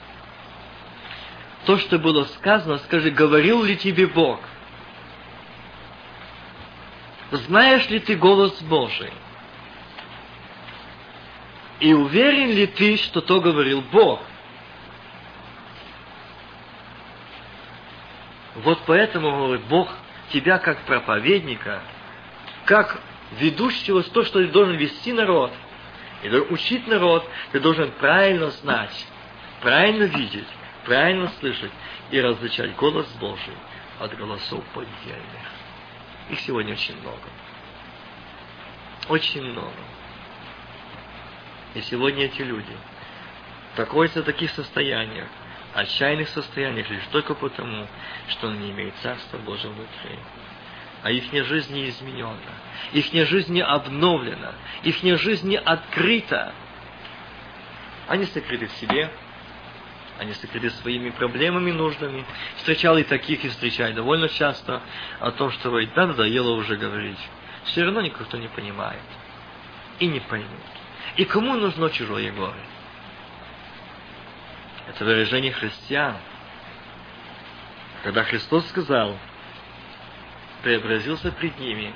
То, 1.68 1.76
что 1.76 1.98
было 1.98 2.24
сказано, 2.24 2.78
скажи, 2.78 3.10
говорил 3.10 3.62
ли 3.62 3.76
тебе 3.76 4.06
Бог? 4.06 4.40
Знаешь 7.30 7.86
ли 7.90 8.00
ты 8.00 8.16
голос 8.16 8.58
Божий? 8.62 9.12
И 11.80 11.92
уверен 11.92 12.52
ли 12.52 12.66
ты, 12.68 12.96
что 12.96 13.20
то 13.20 13.42
говорил 13.42 13.82
Бог? 13.92 14.22
Вот 18.54 18.80
поэтому, 18.86 19.30
говорит, 19.30 19.66
Бог 19.66 19.92
тебя 20.32 20.56
как 20.56 20.80
проповедника, 20.84 21.82
как 22.64 22.98
ведущего 23.32 24.02
то, 24.04 24.24
что 24.24 24.38
ты 24.38 24.48
должен 24.48 24.76
вести 24.76 25.12
народ, 25.12 25.52
и 26.22 26.30
учить 26.30 26.86
народ, 26.86 27.28
ты 27.52 27.60
должен 27.60 27.90
правильно 27.90 28.52
знать, 28.52 29.06
правильно 29.60 30.04
видеть, 30.04 30.48
правильно 30.88 31.28
слышать 31.38 31.70
и 32.10 32.18
различать 32.18 32.74
голос 32.76 33.06
Божий 33.20 33.54
от 34.00 34.16
голосов 34.16 34.64
поддельных. 34.72 35.52
Их 36.30 36.40
сегодня 36.40 36.72
очень 36.72 36.98
много. 37.02 37.28
Очень 39.10 39.42
много. 39.42 39.70
И 41.74 41.82
сегодня 41.82 42.24
эти 42.24 42.40
люди 42.40 42.74
находятся 43.76 44.22
в 44.22 44.24
таких 44.24 44.50
состояниях, 44.52 45.28
отчаянных 45.74 46.30
состояниях 46.30 46.88
лишь 46.88 47.04
только 47.12 47.34
потому, 47.34 47.86
что 48.28 48.48
он 48.48 48.58
не 48.58 48.70
имеет 48.70 48.94
Царства 49.02 49.36
внутри 49.36 50.18
а 51.00 51.12
их 51.12 51.30
жизнь 51.46 51.74
не 51.74 51.90
изменена, 51.90 52.34
их 52.92 53.12
жизнь 53.28 53.52
не 53.52 53.62
обновлена, 53.62 54.52
их 54.82 54.96
жизнь 55.20 55.48
не 55.48 55.56
открыта. 55.56 56.52
Они 58.08 58.24
сокрыты 58.24 58.66
в 58.66 58.72
себе, 58.72 59.08
они 60.18 60.32
сокрыты 60.34 60.70
своими 60.70 61.10
проблемами 61.10 61.70
нужными. 61.70 62.24
Встречал 62.56 62.98
и 62.98 63.04
таких, 63.04 63.44
и 63.44 63.48
встречаю 63.48 63.94
довольно 63.94 64.28
часто 64.28 64.82
о 65.20 65.30
том, 65.30 65.50
что 65.52 65.70
говорит, 65.70 65.90
да, 65.94 66.06
надоело 66.06 66.52
уже 66.52 66.76
говорить. 66.76 67.18
Все 67.64 67.84
равно 67.84 68.00
никто 68.00 68.36
не 68.36 68.48
понимает 68.48 69.02
и 69.98 70.06
не 70.06 70.20
поймет. 70.20 70.48
И 71.16 71.24
кому 71.24 71.54
нужно 71.54 71.90
чужое 71.90 72.32
горе? 72.32 72.60
Это 74.88 75.04
выражение 75.04 75.52
христиан. 75.52 76.16
Когда 78.02 78.24
Христос 78.24 78.68
сказал, 78.68 79.18
преобразился 80.62 81.30
пред 81.32 81.58
ними, 81.58 81.92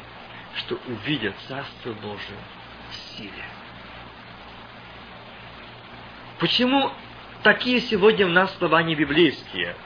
что 0.56 0.78
увидят 0.86 1.34
Царство 1.48 1.92
Божие 1.94 2.38
в 2.90 2.94
силе. 2.94 3.44
Почему 6.38 6.92
такие 7.42 7.80
сегодня 7.80 8.26
у 8.26 8.30
нас 8.30 8.54
слова 8.58 8.82
не 8.82 8.94
библейские? 8.94 9.76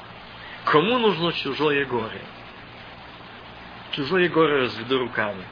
Кому 0.64 0.98
нужно 0.98 1.32
чужое 1.32 1.84
горе? 1.86 2.22
Чужое 3.92 4.28
горе 4.28 4.62
разведу 4.62 4.98
руками. 4.98 5.44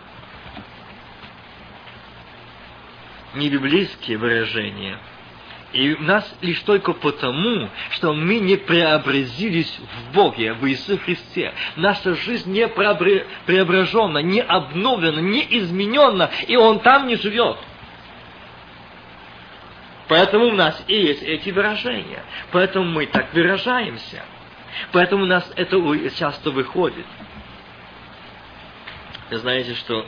Не 3.34 3.48
библейские 3.48 4.18
выражения– 4.18 4.98
и 5.74 5.92
у 5.92 6.02
нас 6.02 6.24
лишь 6.40 6.60
только 6.60 6.92
потому, 6.92 7.68
что 7.90 8.14
мы 8.14 8.38
не 8.38 8.56
преобразились 8.56 9.76
в 9.80 10.14
Боге, 10.14 10.54
в 10.54 10.64
Иисусе 10.68 10.98
Христе. 10.98 11.52
Наша 11.74 12.14
жизнь 12.14 12.52
не 12.52 12.68
преображена, 12.68 14.18
не 14.18 14.40
обновлена, 14.40 15.18
не 15.18 15.44
изменена, 15.58 16.30
и 16.46 16.54
Он 16.56 16.78
там 16.78 17.08
не 17.08 17.16
живет. 17.16 17.58
Поэтому 20.08 20.46
у 20.46 20.52
нас 20.52 20.82
и 20.86 20.94
есть 20.94 21.22
эти 21.22 21.50
выражения. 21.50 22.22
Поэтому 22.52 22.84
мы 22.84 23.06
так 23.06 23.32
выражаемся. 23.32 24.22
Поэтому 24.92 25.24
у 25.24 25.26
нас 25.26 25.50
это 25.56 25.78
часто 26.10 26.50
выходит. 26.50 27.06
Вы 29.30 29.38
знаете, 29.38 29.74
что 29.74 30.06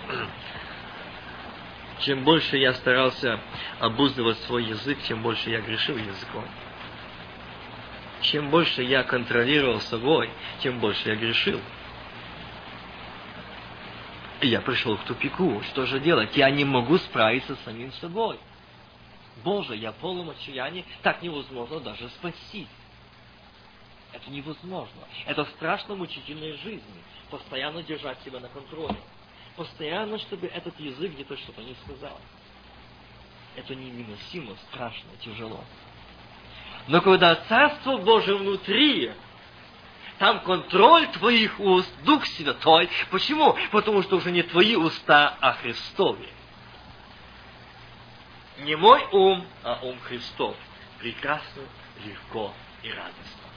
чем 2.00 2.24
больше 2.24 2.58
я 2.58 2.74
старался 2.74 3.40
обуздывать 3.80 4.38
свой 4.40 4.64
язык, 4.64 4.98
тем 5.02 5.22
больше 5.22 5.50
я 5.50 5.60
грешил 5.60 5.96
языком. 5.96 6.44
Чем 8.20 8.50
больше 8.50 8.82
я 8.82 9.02
контролировал 9.02 9.80
собой, 9.80 10.30
тем 10.60 10.80
больше 10.80 11.08
я 11.08 11.16
грешил. 11.16 11.60
И 14.40 14.48
я 14.48 14.60
пришел 14.60 14.96
к 14.98 15.04
тупику. 15.04 15.62
Что 15.68 15.86
же 15.86 16.00
делать? 16.00 16.36
Я 16.36 16.50
не 16.50 16.64
могу 16.64 16.98
справиться 16.98 17.54
с 17.54 17.64
самим 17.64 17.92
собой. 17.94 18.38
Боже, 19.44 19.76
я 19.76 19.92
полном 19.92 20.30
отчаянии, 20.30 20.84
так 21.02 21.22
невозможно 21.22 21.80
даже 21.80 22.08
спасти. 22.10 22.66
Это 24.12 24.30
невозможно. 24.30 25.02
Это 25.26 25.44
страшно 25.56 25.94
мучительная 25.94 26.56
жизнь. 26.58 26.82
Постоянно 27.30 27.82
держать 27.82 28.22
себя 28.22 28.40
на 28.40 28.48
контроле 28.48 28.96
постоянно, 29.56 30.18
чтобы 30.18 30.46
этот 30.46 30.78
язык 30.78 31.12
где-то 31.12 31.36
что-то 31.36 31.62
не 31.62 31.74
сказал. 31.84 32.20
Это 33.56 33.74
невыносимо, 33.74 34.54
страшно, 34.68 35.08
тяжело. 35.20 35.64
Но 36.88 37.00
когда 37.00 37.34
Царство 37.34 37.96
Божие 37.96 38.36
внутри, 38.36 39.10
там 40.18 40.40
контроль 40.40 41.08
твоих 41.08 41.58
уст, 41.58 41.90
Дух 42.04 42.24
Святой. 42.26 42.88
Почему? 43.10 43.56
Потому 43.72 44.02
что 44.02 44.16
уже 44.16 44.30
не 44.30 44.42
твои 44.42 44.76
уста, 44.76 45.36
а 45.40 45.54
Христове. 45.54 46.28
Не 48.58 48.76
мой 48.76 49.06
ум, 49.12 49.46
а 49.62 49.78
ум 49.82 49.98
Христов. 50.00 50.56
Прекрасно, 50.98 51.62
легко 52.04 52.52
и 52.82 52.90
радостно. 52.90 53.48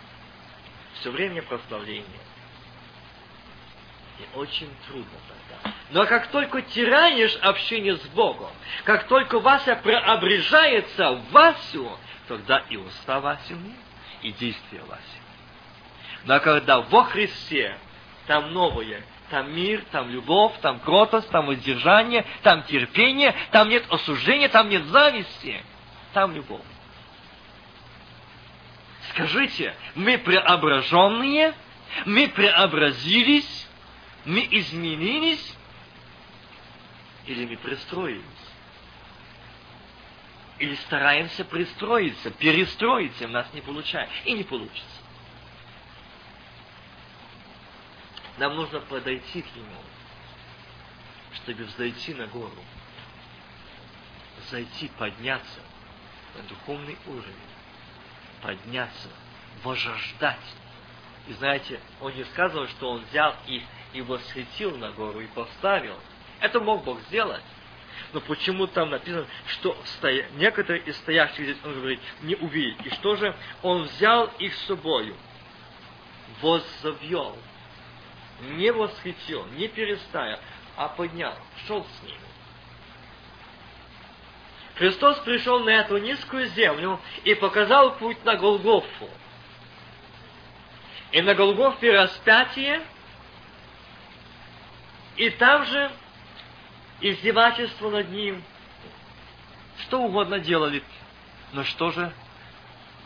Все 0.99 1.11
время 1.11 1.41
прославление. 1.41 2.05
И 4.19 4.37
очень 4.37 4.69
трудно 4.87 5.17
тогда. 5.27 5.73
Но 5.91 6.05
как 6.05 6.27
только 6.27 6.61
тиранишь 6.61 7.35
общение 7.37 7.95
с 7.95 8.05
Богом, 8.07 8.51
как 8.83 9.07
только 9.07 9.39
Вася 9.39 9.77
преображается 9.77 11.11
в 11.13 11.31
Васю, 11.31 11.97
тогда 12.27 12.59
и 12.69 12.75
уста 12.75 13.21
Васю 13.21 13.57
и 14.21 14.31
действия 14.33 14.81
Васи. 14.81 15.01
Но 16.25 16.39
когда 16.41 16.81
во 16.81 17.05
Христе, 17.05 17.77
там 18.27 18.51
новое 18.51 19.01
Там 19.29 19.53
мир, 19.53 19.83
там 19.91 20.09
любовь, 20.09 20.53
там 20.61 20.79
кротость, 20.79 21.29
там 21.29 21.45
воздержание, 21.45 22.25
там 22.41 22.63
терпение, 22.63 23.35
там 23.51 23.69
нет 23.69 23.85
осуждения, 23.91 24.49
там 24.49 24.69
нет 24.69 24.85
зависти. 24.85 25.63
Там 26.13 26.33
любовь. 26.33 26.63
Скажите, 29.09 29.75
мы 29.95 30.17
преображенные, 30.17 31.53
мы 32.05 32.27
преобразились, 32.29 33.67
мы 34.25 34.47
изменились, 34.49 35.55
или 37.25 37.45
мы 37.45 37.57
пристроились? 37.57 38.23
Или 40.57 40.75
стараемся 40.75 41.45
пристроиться, 41.45 42.31
перестроиться, 42.31 43.25
у 43.25 43.29
нас 43.29 43.47
не 43.53 43.61
получается, 43.61 44.15
и 44.25 44.33
не 44.33 44.43
получится. 44.43 44.98
Нам 48.39 48.55
нужно 48.55 48.79
подойти 48.79 49.41
к 49.41 49.53
Нему, 49.53 49.81
чтобы 51.33 51.65
взойти 51.65 52.13
на 52.13 52.25
гору, 52.27 52.55
зайти, 54.49 54.89
подняться 54.97 55.59
на 56.37 56.43
духовный 56.43 56.97
уровень, 57.05 57.35
подняться, 58.41 59.09
возжаждать. 59.61 60.55
И 61.27 61.33
знаете, 61.33 61.81
он 61.99 62.15
не 62.15 62.23
сказал, 62.23 62.65
что 62.69 62.91
он 62.91 63.03
взял 63.09 63.35
их 63.45 63.63
и 63.91 64.01
восхитил 64.01 64.77
на 64.77 64.91
гору 64.91 65.19
и 65.19 65.27
поставил. 65.27 65.99
Это 66.39 66.61
мог 66.61 66.85
Бог 66.85 67.01
сделать. 67.09 67.43
Но 68.13 68.21
почему 68.21 68.67
там 68.67 68.89
написано, 68.89 69.27
что 69.47 69.77
стоя... 69.83 70.29
некоторые 70.35 70.83
из 70.83 70.95
стоящих 70.95 71.43
здесь, 71.43 71.57
он 71.65 71.73
говорит, 71.73 71.99
не 72.21 72.35
увидеть. 72.35 72.85
И 72.85 72.89
что 72.91 73.17
же? 73.17 73.35
Он 73.63 73.83
взял 73.83 74.27
их 74.39 74.53
с 74.53 74.65
собою, 74.65 75.17
воззавел, 76.41 77.37
не 78.41 78.71
восхитил, 78.71 79.45
не 79.57 79.67
переставил, 79.67 80.39
а 80.75 80.87
поднял, 80.89 81.35
шел 81.67 81.85
с 81.85 82.03
ними. 82.03 82.19
Христос 84.75 85.19
пришел 85.19 85.59
на 85.59 85.71
эту 85.71 85.97
низкую 85.97 86.47
землю 86.47 87.01
и 87.25 87.35
показал 87.35 87.97
путь 87.97 88.23
на 88.23 88.37
Голгофу. 88.37 89.09
И 91.11 91.21
на 91.21 91.35
Голгофе 91.35 91.91
распятие, 91.91 92.81
и 95.17 95.29
там 95.31 95.65
же 95.65 95.91
издевательство 97.01 97.89
над 97.89 98.09
ним. 98.09 98.41
Что 99.79 100.01
угодно 100.01 100.39
делали. 100.39 100.81
Но 101.51 101.65
что 101.65 101.91
же? 101.91 102.13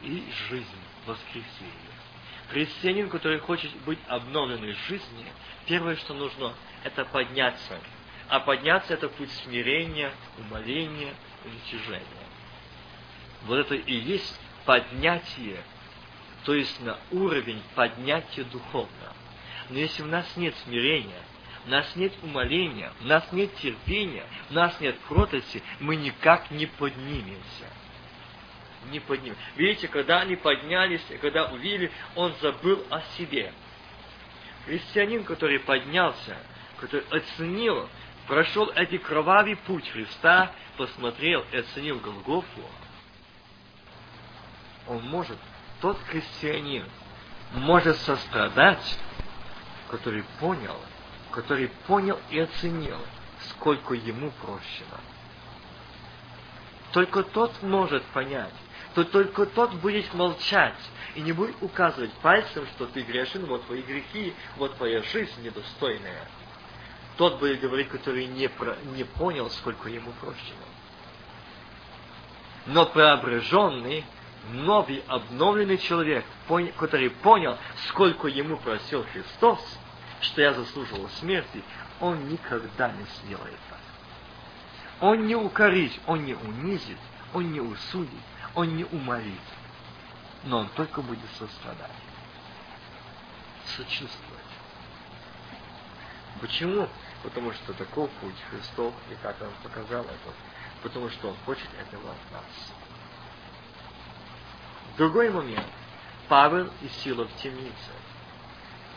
И 0.03 0.23
жизнь, 0.49 0.67
воскресенье. 1.07 1.92
Христианин, 2.49 3.09
который 3.09 3.39
хочет 3.39 3.71
быть 3.85 3.99
обновленной 4.07 4.73
в 4.73 4.87
жизни, 4.87 5.25
первое, 5.65 5.95
что 5.95 6.13
нужно, 6.13 6.53
это 6.83 7.05
подняться. 7.05 7.79
А 8.29 8.39
подняться 8.39 8.93
это 8.93 9.09
путь 9.09 9.31
смирения, 9.43 10.11
умоления, 10.37 11.13
уничижения. 11.45 12.03
Вот 13.43 13.57
это 13.57 13.75
и 13.75 13.93
есть 13.93 14.39
поднятие, 14.65 15.63
то 16.45 16.53
есть 16.53 16.79
на 16.81 16.97
уровень 17.11 17.61
поднятия 17.75 18.43
духовного. 18.43 19.13
Но 19.69 19.79
если 19.79 20.03
у 20.03 20.07
нас 20.07 20.25
нет 20.37 20.55
смирения, 20.63 21.21
у 21.65 21.69
нас 21.69 21.95
нет 21.95 22.13
умоления, 22.21 22.91
у 23.01 23.05
нас 23.05 23.25
нет 23.31 23.55
терпения, 23.55 24.25
у 24.49 24.53
нас 24.53 24.79
нет 24.79 24.97
кротости, 25.07 25.63
мы 25.79 25.95
никак 25.95 26.51
не 26.51 26.65
поднимемся. 26.65 27.67
Не 28.91 28.99
поднимем. 28.99 29.35
Видите, 29.55 29.87
когда 29.87 30.21
они 30.21 30.35
поднялись, 30.35 31.01
когда 31.21 31.45
увидели, 31.45 31.91
он 32.15 32.33
забыл 32.41 32.85
о 32.89 33.01
себе. 33.17 33.53
Христианин, 34.65 35.23
который 35.23 35.59
поднялся, 35.59 36.37
который 36.79 37.05
оценил, 37.09 37.89
прошел 38.27 38.69
этот 38.69 39.03
кровавый 39.03 39.55
путь 39.55 39.89
Христа, 39.89 40.51
посмотрел 40.77 41.45
и 41.51 41.57
оценил 41.57 41.99
Голгофу, 41.99 42.61
он 44.87 45.01
может, 45.03 45.37
тот 45.81 45.97
христианин, 46.09 46.87
может 47.53 47.97
сострадать, 47.97 48.97
который 49.89 50.23
понял, 50.39 50.75
который 51.31 51.69
понял 51.87 52.19
и 52.29 52.39
оценил, 52.39 52.99
сколько 53.49 53.93
ему 53.93 54.31
прощено. 54.41 54.99
Только 56.91 57.23
тот 57.23 57.61
может 57.63 58.03
понять, 58.07 58.53
то 58.93 59.03
только 59.03 59.45
тот 59.45 59.73
будет 59.75 60.13
молчать 60.13 60.77
и 61.15 61.21
не 61.21 61.31
будет 61.31 61.55
указывать 61.61 62.13
пальцем, 62.13 62.65
что 62.75 62.85
ты 62.85 63.01
грешен, 63.01 63.45
вот 63.45 63.65
твои 63.65 63.81
грехи, 63.81 64.33
вот 64.57 64.75
твоя 64.77 65.01
жизнь 65.03 65.41
недостойная. 65.43 66.27
Тот 67.17 67.39
будет 67.39 67.59
говорить, 67.59 67.89
который 67.89 68.25
не, 68.25 68.47
про, 68.49 68.75
не 68.95 69.03
понял, 69.03 69.49
сколько 69.49 69.89
ему 69.89 70.11
прощено. 70.19 70.65
Но 72.65 72.85
преображенный, 72.85 74.05
новый, 74.51 75.03
обновленный 75.07 75.77
человек, 75.77 76.25
который 76.77 77.09
понял, 77.09 77.57
сколько 77.87 78.27
ему 78.27 78.57
просил 78.57 79.05
Христос, 79.11 79.59
что 80.21 80.41
я 80.41 80.53
заслуживал 80.53 81.09
смерти, 81.19 81.63
он 81.99 82.27
никогда 82.29 82.91
не 82.91 83.05
сделает 83.17 83.59
так. 83.69 83.79
Он 85.01 85.27
не 85.27 85.35
укорит, 85.35 85.91
он 86.07 86.25
не 86.25 86.33
унизит, 86.33 86.97
он 87.33 87.51
не 87.51 87.59
усудит, 87.59 88.09
он 88.55 88.75
не 88.75 88.83
уморит, 88.85 89.41
но 90.43 90.59
он 90.59 90.69
только 90.69 91.01
будет 91.01 91.29
сострадать, 91.37 91.91
сочувствовать. 93.75 94.41
Почему? 96.41 96.87
Потому 97.23 97.53
что 97.53 97.73
таков 97.73 98.09
путь 98.21 98.35
Христов, 98.49 98.93
и 99.09 99.15
как 99.15 99.41
Он 99.41 99.49
показал 99.63 100.03
это, 100.03 100.33
потому 100.81 101.09
что 101.09 101.29
Он 101.29 101.35
хочет 101.45 101.69
этого 101.79 102.11
от 102.11 102.31
нас. 102.31 102.73
Другой 104.97 105.29
момент. 105.29 105.65
Павел 106.27 106.69
и 106.81 106.87
Сила 106.87 107.25
в 107.27 107.35
темнице 107.37 107.91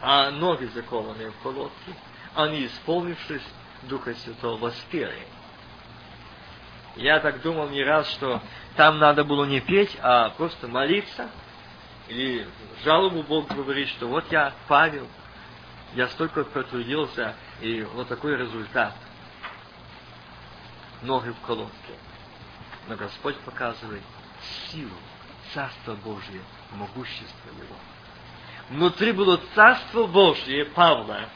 а 0.00 0.30
ноги 0.30 0.66
закованные 0.66 1.30
в 1.30 1.38
колодки, 1.42 1.94
они, 2.34 2.66
исполнившись 2.66 3.42
Духа 3.82 4.14
Святого, 4.14 4.58
воспели. 4.58 5.26
Я 6.96 7.20
так 7.20 7.42
думал 7.42 7.68
не 7.68 7.82
раз, 7.82 8.10
что 8.12 8.40
там 8.76 8.98
надо 8.98 9.24
было 9.24 9.44
не 9.44 9.60
петь, 9.60 9.96
а 10.00 10.30
просто 10.30 10.68
молиться, 10.68 11.30
или 12.08 12.48
жалобу 12.84 13.22
Богу 13.22 13.54
говорить, 13.54 13.88
что 13.90 14.08
вот 14.08 14.24
я, 14.30 14.52
Павел, 14.68 15.06
я 15.94 16.08
столько 16.08 16.44
потрудился, 16.44 17.34
и 17.60 17.82
вот 17.82 18.08
такой 18.08 18.36
результат. 18.36 18.94
Ноги 21.02 21.30
в 21.30 21.46
колодке. 21.46 21.94
Но 22.88 22.96
Господь 22.96 23.36
показывает 23.40 24.02
силу 24.70 24.96
Царства 25.52 25.94
Божье, 25.94 26.40
могущество 26.72 27.48
Его 27.50 27.76
внутри 28.70 29.12
было 29.12 29.40
Царство 29.54 30.06
Божье 30.06 30.64
Павла. 30.66 31.28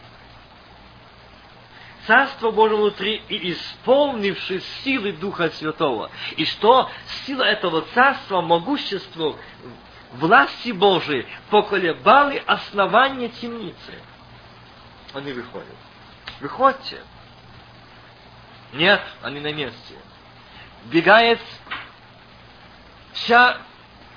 Царство 2.10 2.50
Божье 2.50 2.76
внутри 2.76 3.22
и 3.28 3.52
исполнившись 3.52 4.66
силы 4.82 5.12
Духа 5.12 5.48
Святого. 5.50 6.10
И 6.36 6.44
что 6.44 6.90
сила 7.24 7.44
этого 7.44 7.82
царства, 7.94 8.40
могущество, 8.40 9.36
власти 10.14 10.72
Божией 10.72 11.24
поколебали 11.50 12.42
основание 12.48 13.28
темницы. 13.28 13.94
Они 15.14 15.30
выходят. 15.30 15.68
Выходите. 16.40 17.00
Нет, 18.72 19.00
они 19.22 19.38
на 19.38 19.52
месте. 19.52 19.94
Бегает 20.86 21.38
вся 23.12 23.56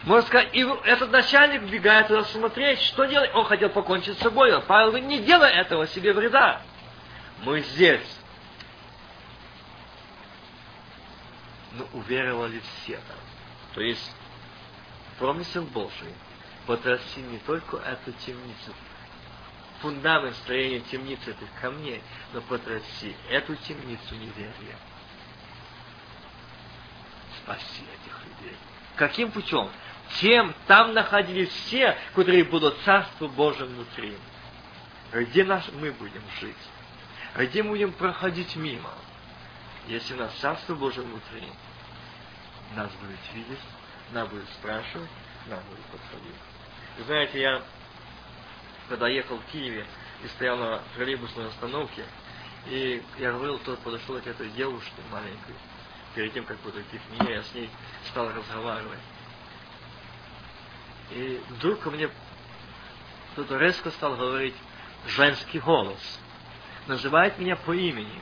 можно 0.02 0.28
сказать, 0.28 0.50
и 0.54 0.66
этот 0.86 1.12
начальник 1.12 1.62
бегает 1.70 2.08
туда 2.08 2.24
смотреть, 2.24 2.82
что 2.82 3.06
делать. 3.06 3.30
Он 3.36 3.46
хотел 3.46 3.70
покончить 3.70 4.18
с 4.18 4.22
собой. 4.24 4.60
Павел 4.64 4.88
говорит, 4.88 5.08
не 5.08 5.20
делай 5.20 5.52
этого 5.52 5.86
себе 5.86 6.12
вреда. 6.12 6.64
Мы 7.44 7.62
здесь. 7.62 8.20
Но 11.74 11.88
ну, 11.92 12.00
уверовали 12.00 12.60
все. 12.60 13.00
То 13.74 13.82
есть, 13.82 14.12
промысел 15.20 15.64
Божий 15.64 16.14
потряси 16.66 17.20
не 17.20 17.40
только 17.40 17.78
эту 17.78 18.12
темницу, 18.14 18.74
фундамент 19.82 20.36
строения 20.38 20.80
темницы 20.82 21.32
этих 21.32 21.48
камней, 21.60 22.02
но 22.32 22.42
потряси 22.42 23.16
эту 23.30 23.56
темницу 23.56 24.16
неверия. 24.16 24.78
Спаси 27.42 27.84
этих 27.84 28.24
людей. 28.26 28.58
Каким 28.96 29.32
путем? 29.32 29.70
тем 30.20 30.54
там 30.68 30.94
находились 30.94 31.50
все, 31.50 31.98
которые 32.14 32.44
будут 32.44 32.78
Царство 32.84 33.28
Божие 33.28 33.66
внутри. 33.66 34.16
Где 35.12 35.44
наш, 35.44 35.68
мы 35.74 35.92
будем 35.92 36.22
жить? 36.40 36.56
Где 37.36 37.64
мы 37.64 37.72
будем 37.72 37.94
проходить 37.94 38.56
мимо? 38.56 38.92
Если 39.88 40.14
нас 40.14 40.34
Царство 40.36 40.76
Божие 40.76 41.06
внутри, 41.06 41.48
нас 42.76 42.92
будет 42.94 43.20
видеть, 43.34 43.60
нас 44.12 44.28
будет 44.30 44.48
спрашивать, 44.50 45.10
нас 45.48 45.62
будет 45.64 45.86
подходить. 45.86 46.36
Вы 46.98 47.04
знаете, 47.06 47.42
я, 47.42 47.64
когда 48.88 49.08
ехал 49.08 49.38
в 49.38 49.46
Киеве, 49.52 49.86
и 50.24 50.28
стоял 50.30 50.58
на 50.58 50.82
троллейбусной 50.96 51.48
остановке. 51.48 52.06
И 52.68 53.04
я 53.18 53.34
говорил, 53.34 53.60
кто 53.60 53.76
подошел 53.78 54.20
к 54.22 54.28
этой 54.28 54.50
девушке 54.52 54.94
маленькой. 55.12 55.56
Перед 56.16 56.34
тем, 56.34 56.46
как 56.46 56.58
подойти 56.60 56.98
к 56.98 57.10
ней, 57.10 57.34
я 57.34 57.44
с 57.44 57.54
ней 57.54 57.70
стал 58.10 58.32
разговаривать. 58.32 59.00
И 61.12 61.42
вдруг 61.50 61.80
ко 61.80 61.92
мне 61.92 62.10
кто-то 63.34 63.58
резко 63.58 63.92
стал 63.92 64.16
говорить 64.16 64.56
женский 65.08 65.60
голос. 65.60 66.20
Называет 66.88 67.38
меня 67.38 67.56
по 67.56 67.74
имени. 67.74 68.22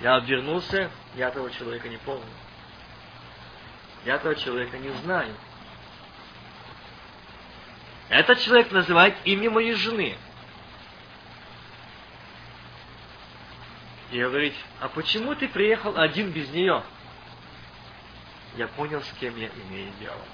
Я 0.00 0.16
обернулся, 0.16 0.90
я 1.14 1.28
этого 1.28 1.50
человека 1.50 1.88
не 1.88 1.98
помню. 1.98 2.24
Я 4.04 4.16
этого 4.16 4.34
человека 4.34 4.78
не 4.78 4.90
знаю. 5.02 5.34
Этот 8.08 8.40
человек 8.40 8.72
называет 8.72 9.14
имя 9.24 9.50
моей 9.50 9.74
жены. 9.74 10.16
И 14.10 14.20
говорит, 14.20 14.54
а 14.80 14.88
почему 14.88 15.36
ты 15.36 15.46
приехал 15.48 15.96
один 15.96 16.32
без 16.32 16.50
нее? 16.50 16.82
Я 18.56 18.66
понял, 18.66 19.00
с 19.00 19.12
кем 19.20 19.36
я 19.36 19.48
имею 19.48 19.92
дело. 20.00 20.24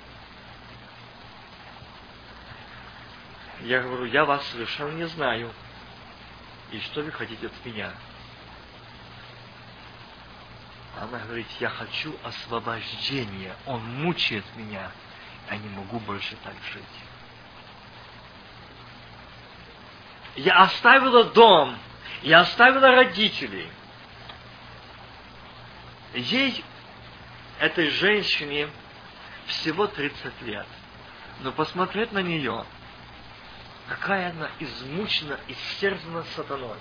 Я 3.61 3.83
говорю, 3.83 4.07
я 4.07 4.25
вас 4.25 4.47
совершенно 4.47 4.93
не 4.93 5.07
знаю. 5.09 5.53
И 6.73 6.81
что 6.81 7.03
вы 7.03 7.13
хотите 7.13 7.47
от 7.47 7.65
меня? 7.65 7.93
Она 11.01 11.19
говорит, 11.19 11.47
я 11.61 11.69
хочу 11.69 12.15
освобождения. 12.25 13.55
Он 13.67 13.83
мучает 14.03 14.45
меня. 14.57 14.91
Я 15.51 15.57
не 15.59 15.69
могу 15.69 16.01
больше 16.01 16.37
так 16.43 16.55
жить. 16.73 16.85
Я 20.37 20.63
оставила 20.63 21.25
дом. 21.25 21.79
Я 22.23 22.41
оставила 22.41 22.91
родителей. 22.93 23.69
Ей, 26.15 26.65
этой 27.59 27.91
женщине, 27.91 28.69
всего 29.47 29.87
30 29.87 30.43
лет. 30.43 30.67
Но 31.41 31.53
посмотреть 31.53 32.13
на 32.13 32.23
нее, 32.23 32.65
какая 33.89 34.31
она 34.31 34.51
измучена, 34.59 35.39
истерзана 35.49 36.25
сатаной. 36.35 36.79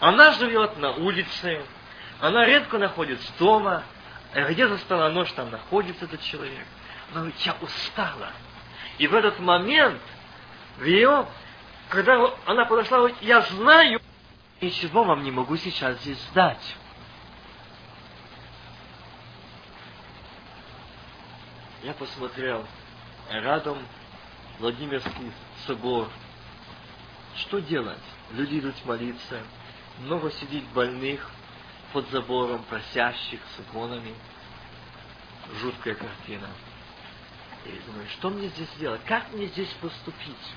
Она 0.00 0.32
живет 0.32 0.76
на 0.78 0.92
улице, 0.92 1.64
она 2.20 2.44
редко 2.44 2.78
находится 2.78 3.30
дома, 3.38 3.82
а 4.34 4.42
где 4.52 4.68
застала 4.68 5.08
ночь, 5.10 5.32
там 5.32 5.50
находится 5.50 6.04
этот 6.04 6.22
человек. 6.22 6.66
Она 7.10 7.20
говорит, 7.20 7.40
я 7.40 7.56
устала. 7.60 8.30
И 8.98 9.06
в 9.06 9.14
этот 9.14 9.38
момент, 9.38 10.00
в 10.78 10.84
ее, 10.84 11.26
когда 11.88 12.30
она 12.46 12.64
подошла, 12.64 12.98
говорит, 12.98 13.16
я 13.20 13.42
знаю, 13.42 14.00
ничего 14.60 15.04
вам 15.04 15.22
не 15.22 15.30
могу 15.30 15.56
сейчас 15.56 15.98
здесь 16.00 16.18
сдать. 16.30 16.76
Я 21.82 21.92
посмотрел, 21.94 22.66
рядом 23.30 23.78
Владимирский 24.58 25.32
собор. 25.66 26.08
Что 27.36 27.58
делать? 27.60 27.98
Люди 28.32 28.58
идут 28.58 28.74
молиться, 28.86 29.42
много 30.00 30.30
сидит 30.30 30.64
больных 30.68 31.30
под 31.92 32.08
забором, 32.10 32.62
просящих 32.64 33.40
с 33.54 33.60
иконами. 33.60 34.14
Жуткая 35.60 35.94
картина. 35.94 36.48
И 37.66 37.80
думаю, 37.86 38.08
что 38.08 38.30
мне 38.30 38.48
здесь 38.48 38.70
делать? 38.78 39.02
Как 39.04 39.30
мне 39.32 39.46
здесь 39.46 39.70
поступить? 39.80 40.52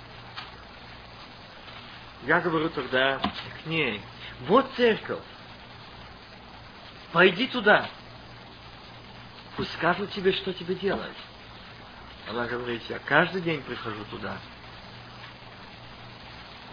Я 2.26 2.40
говорю 2.42 2.70
тогда 2.70 3.20
к 3.64 3.66
ней, 3.66 4.02
вот 4.48 4.70
церковь, 4.76 5.24
пойди 7.14 7.48
туда, 7.48 7.90
пусть 9.56 9.72
скажут 9.74 10.12
тебе, 10.12 10.34
что 10.34 10.54
тебе 10.54 10.76
делать. 10.76 11.16
Она 12.30 12.46
говорит, 12.46 12.84
я 12.90 13.00
каждый 13.00 13.42
день 13.42 13.62
прихожу 13.64 14.06
туда. 14.06 14.38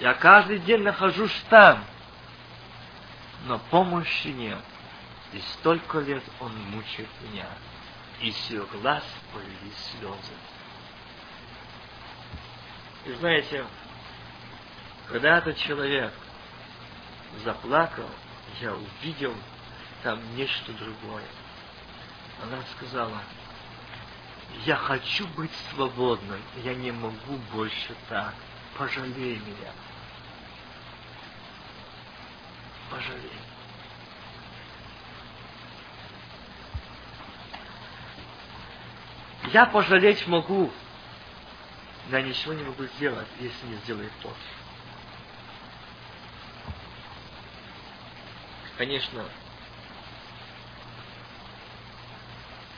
Я 0.01 0.13
каждый 0.13 0.59
день 0.59 0.83
нахожусь 0.83 1.45
там. 1.49 1.83
Но 3.47 3.59
помощи 3.71 4.29
нет. 4.29 4.63
И 5.33 5.41
столько 5.55 6.01
лет 6.01 6.23
он 6.41 6.55
мучает 6.71 7.09
меня. 7.23 7.49
И 8.21 8.31
с 8.31 8.51
ее 8.51 8.67
глаз 8.67 9.03
полились 9.33 9.91
слезы. 9.93 10.35
И 13.07 13.13
знаете, 13.15 13.65
когда 15.09 15.39
этот 15.39 15.57
человек 15.57 16.13
заплакал, 17.45 18.11
я 18.61 18.75
увидел 18.75 19.35
там 20.03 20.21
нечто 20.37 20.73
другое. 20.73 21.25
Она 22.43 22.59
сказала, 22.77 23.23
я 24.65 24.77
хочу 24.77 25.27
быть 25.29 25.53
свободной, 25.71 26.41
я 26.65 26.75
не 26.75 26.93
могу 26.93 27.37
больше 27.53 27.95
так. 28.09 28.35
Пожалей 28.77 29.39
меня. 29.39 29.73
Пожалей. 32.91 33.33
Я 39.53 39.67
пожалеть 39.67 40.27
могу, 40.27 40.71
но 42.11 42.19
я 42.19 42.23
ничего 42.23 42.53
не 42.53 42.65
могу 42.65 42.85
сделать, 42.97 43.29
если 43.39 43.67
не 43.67 43.77
сделает 43.77 44.13
тот. 44.23 44.37
Конечно, 48.77 49.25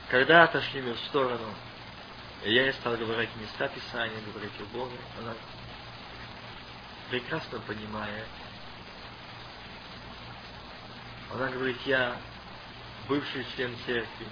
когда 0.09 0.43
отошли 0.43 0.81
мы 0.81 0.93
в 0.93 0.99
сторону, 1.01 1.53
я 2.43 2.63
ей 2.63 2.73
стал 2.73 2.97
говорить 2.97 3.29
места 3.35 3.67
Писания, 3.67 4.19
говорить 4.21 4.53
о 4.59 4.65
Боге, 4.75 4.97
она 5.19 5.33
прекрасно 7.09 7.59
понимает. 7.59 8.27
Она 11.31 11.47
говорит, 11.49 11.77
я 11.85 12.17
бывший 13.07 13.45
член 13.55 13.75
церкви, 13.85 14.27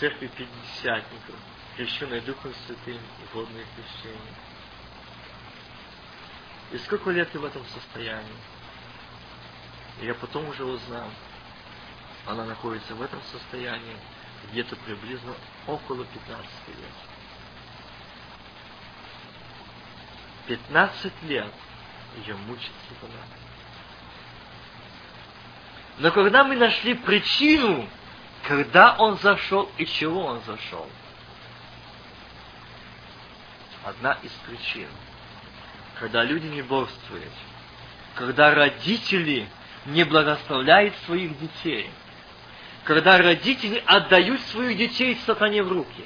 церкви 0.00 0.28
Пятидесятников, 0.28 1.34
крещенной 1.76 2.20
Духом 2.22 2.54
Святым 2.66 2.96
и 2.96 3.34
водное 3.34 3.64
крещение. 3.74 4.34
И 6.72 6.78
сколько 6.78 7.10
лет 7.10 7.30
ты 7.30 7.38
в 7.38 7.44
этом 7.44 7.64
состоянии? 7.66 8.36
И 10.00 10.06
я 10.06 10.14
потом 10.14 10.48
уже 10.48 10.64
узнал, 10.64 11.10
она 12.26 12.44
находится 12.44 12.94
в 12.94 13.02
этом 13.02 13.20
состоянии 13.22 13.96
где-то 14.50 14.76
приблизно 14.76 15.34
около 15.66 16.04
15 16.04 16.46
лет. 16.68 16.76
15 20.46 21.22
лет 21.22 21.52
ее 22.18 22.34
мучит 22.34 22.72
сатана. 22.88 23.22
Но 25.98 26.10
когда 26.10 26.44
мы 26.44 26.56
нашли 26.56 26.94
причину, 26.94 27.88
когда 28.42 28.96
он 28.96 29.18
зашел 29.18 29.70
и 29.78 29.86
чего 29.86 30.26
он 30.26 30.42
зашел, 30.42 30.88
одна 33.84 34.12
из 34.22 34.32
причин, 34.46 34.88
когда 35.98 36.22
люди 36.22 36.46
не 36.46 36.62
борствуют, 36.62 37.32
когда 38.14 38.54
родители 38.54 39.48
не 39.86 40.04
благословляют 40.04 40.94
своих 41.06 41.38
детей– 41.38 41.90
когда 42.86 43.18
родители 43.18 43.82
отдают 43.84 44.40
своих 44.42 44.78
детей 44.78 45.18
сатане 45.26 45.64
в 45.64 45.72
руки. 45.72 46.04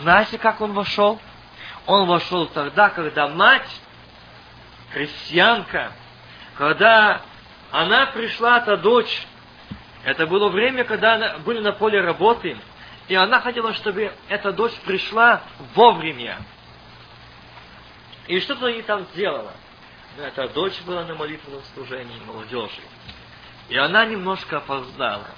Знаете, 0.00 0.38
как 0.38 0.60
он 0.60 0.72
вошел? 0.72 1.20
Он 1.86 2.08
вошел 2.08 2.46
тогда, 2.46 2.90
когда 2.90 3.28
мать, 3.28 3.68
крестьянка, 4.92 5.92
когда 6.58 7.22
она 7.70 8.06
пришла, 8.06 8.58
эта 8.58 8.76
дочь, 8.76 9.24
это 10.02 10.26
было 10.26 10.48
время, 10.48 10.82
когда 10.82 11.14
она, 11.14 11.38
были 11.38 11.60
на 11.60 11.70
поле 11.70 12.00
работы, 12.00 12.56
и 13.06 13.14
она 13.14 13.40
хотела, 13.40 13.72
чтобы 13.72 14.12
эта 14.28 14.52
дочь 14.52 14.74
пришла 14.84 15.42
вовремя. 15.76 16.40
И 18.26 18.40
что-то 18.40 18.66
они 18.66 18.82
там 18.82 19.04
сделала. 19.12 19.52
Но 20.16 20.24
эта 20.24 20.48
дочь 20.48 20.80
была 20.82 21.04
на 21.04 21.14
молитвенном 21.14 21.62
служении 21.74 22.18
молодежи. 22.26 22.82
И 23.72 23.76
она 23.78 24.04
немножко 24.04 24.58
опоздала. 24.58 25.30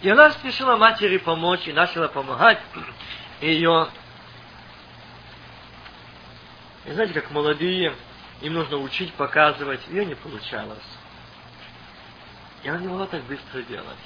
И 0.00 0.08
она 0.08 0.30
спешила 0.30 0.78
матери 0.78 1.18
помочь 1.18 1.68
и 1.68 1.72
начала 1.74 2.08
помогать 2.08 2.62
ее. 3.42 3.90
И 6.86 6.92
знаете, 6.92 7.12
как 7.12 7.30
молодые, 7.30 7.94
им 8.40 8.54
нужно 8.54 8.78
учить, 8.78 9.12
показывать. 9.12 9.86
Ее 9.88 10.06
не 10.06 10.14
получалось. 10.14 10.82
И 12.62 12.70
она 12.70 12.78
не 12.78 12.88
могла 12.88 13.06
так 13.06 13.22
быстро 13.24 13.60
делать. 13.60 13.98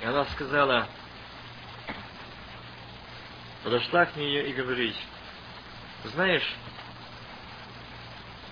И 0.00 0.06
она 0.06 0.24
сказала, 0.24 0.88
подошла 3.62 4.06
к 4.06 4.16
ней 4.16 4.50
и 4.50 4.52
говорит, 4.52 4.96
знаешь, 6.02 6.56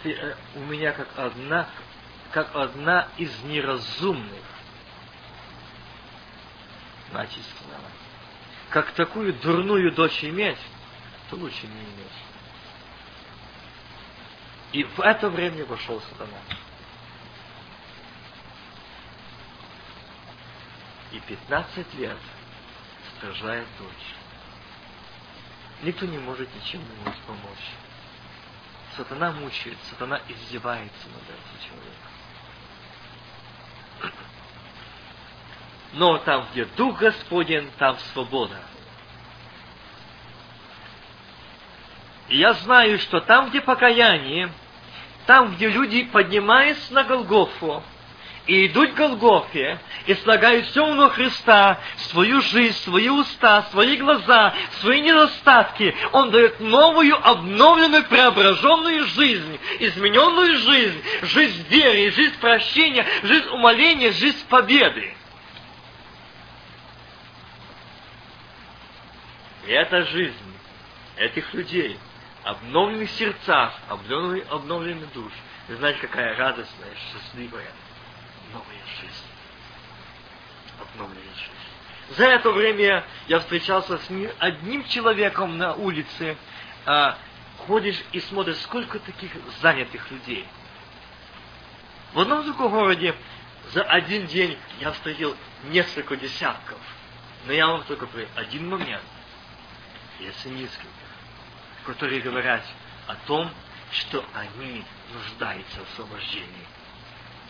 ты 0.04 0.12
э, 0.12 0.36
у 0.54 0.60
меня 0.60 0.92
как 0.92 1.08
одна, 1.18 1.68
как 2.30 2.54
одна 2.54 3.08
из 3.16 3.36
неразумных. 3.44 4.44
Мать 7.10 7.30
сказала, 7.30 7.88
как 8.68 8.92
такую 8.92 9.32
дурную 9.32 9.92
дочь 9.92 10.22
иметь, 10.24 10.58
то 11.30 11.36
лучше 11.36 11.66
не 11.66 11.80
иметь. 11.80 12.12
И 14.72 14.84
в 14.84 15.00
это 15.00 15.30
время 15.30 15.64
вошел 15.64 16.00
сатана. 16.02 16.38
И 21.12 21.20
15 21.20 21.94
лет 21.94 22.18
стражает 23.16 23.66
дочь. 23.78 24.16
Никто 25.82 26.04
не 26.04 26.18
может 26.18 26.48
ничем 26.56 26.82
может 27.04 27.20
помочь. 27.20 27.83
Сатана 28.96 29.32
мучает, 29.32 29.76
сатана 29.90 30.20
издевается 30.28 31.08
над 31.08 31.22
этим 31.22 31.68
человеком. 31.68 31.94
Но 35.94 36.18
там, 36.18 36.46
где 36.52 36.64
Дух 36.64 36.98
Господень, 36.98 37.70
там 37.78 37.98
свобода. 38.12 38.60
И 42.28 42.38
я 42.38 42.54
знаю, 42.54 42.98
что 42.98 43.20
там, 43.20 43.50
где 43.50 43.60
покаяние, 43.60 44.50
там, 45.26 45.54
где 45.54 45.68
люди 45.68 46.04
поднимаются 46.04 46.92
на 46.92 47.04
Голгофу, 47.04 47.82
и 48.46 48.66
идут 48.66 48.92
к 48.92 48.96
Голгофе, 48.96 49.78
и 50.06 50.14
слагают 50.14 50.66
все 50.66 50.86
у 50.86 51.08
Христа, 51.08 51.80
свою 51.96 52.42
жизнь, 52.42 52.76
свои 52.84 53.08
уста, 53.08 53.62
свои 53.70 53.96
глаза, 53.96 54.54
свои 54.80 55.00
недостатки. 55.00 55.94
Он 56.12 56.30
дает 56.30 56.60
новую, 56.60 57.16
обновленную, 57.26 58.04
преображенную 58.04 59.06
жизнь, 59.06 59.58
измененную 59.80 60.56
жизнь, 60.56 61.02
жизнь 61.22 61.66
веры, 61.68 62.10
жизнь 62.10 62.38
прощения, 62.38 63.06
жизнь 63.22 63.48
умоления, 63.48 64.12
жизнь 64.12 64.46
победы. 64.48 65.14
И 69.66 69.70
эта 69.70 70.04
жизнь 70.04 70.34
этих 71.16 71.54
людей, 71.54 71.98
обновленных 72.42 73.08
сердцах, 73.12 73.72
обновленных, 73.88 74.44
обновленных 74.50 75.12
душ, 75.14 75.32
вы 75.68 75.76
знаете, 75.76 75.98
какая 76.00 76.36
радостная, 76.36 76.92
счастливая, 76.94 77.70
жизнь. 79.00 79.26
Обновленная 80.80 81.34
жизнь. 81.34 82.16
За 82.16 82.26
это 82.26 82.50
время 82.50 83.04
я 83.28 83.40
встречался 83.40 83.98
с 83.98 84.10
одним 84.38 84.84
человеком 84.84 85.56
на 85.56 85.74
улице, 85.74 86.36
а, 86.84 87.16
ходишь 87.66 88.00
и 88.12 88.20
смотришь, 88.20 88.58
сколько 88.58 88.98
таких 88.98 89.32
занятых 89.62 90.10
людей. 90.10 90.46
В 92.12 92.20
одном 92.20 92.44
другом 92.44 92.70
городе 92.70 93.14
за 93.72 93.82
один 93.82 94.26
день 94.26 94.56
я 94.80 94.92
встретил 94.92 95.36
несколько 95.64 96.16
десятков. 96.16 96.78
Но 97.46 97.52
я 97.52 97.66
вам 97.66 97.82
только 97.84 98.06
про 98.06 98.22
один 98.36 98.68
момент 98.68 99.02
есть 100.20 100.44
несколько, 100.46 100.86
которые 101.84 102.20
говорят 102.20 102.62
о 103.06 103.16
том, 103.26 103.50
что 103.92 104.24
они 104.34 104.84
нуждаются 105.12 105.80
в 105.80 105.92
освобождении. 105.92 106.66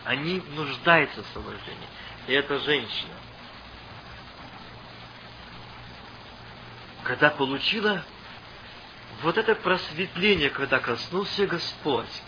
Они 0.05 0.39
нуждаются 0.39 1.23
в 1.23 1.27
освобождении. 1.29 1.87
И 2.27 2.33
эта 2.33 2.59
женщина, 2.59 3.13
когда 7.03 7.31
получила 7.31 8.03
вот 9.21 9.37
это 9.37 9.55
просветление, 9.55 10.49
когда 10.49 10.79
коснулся 10.79 11.47
Господь, 11.47 12.21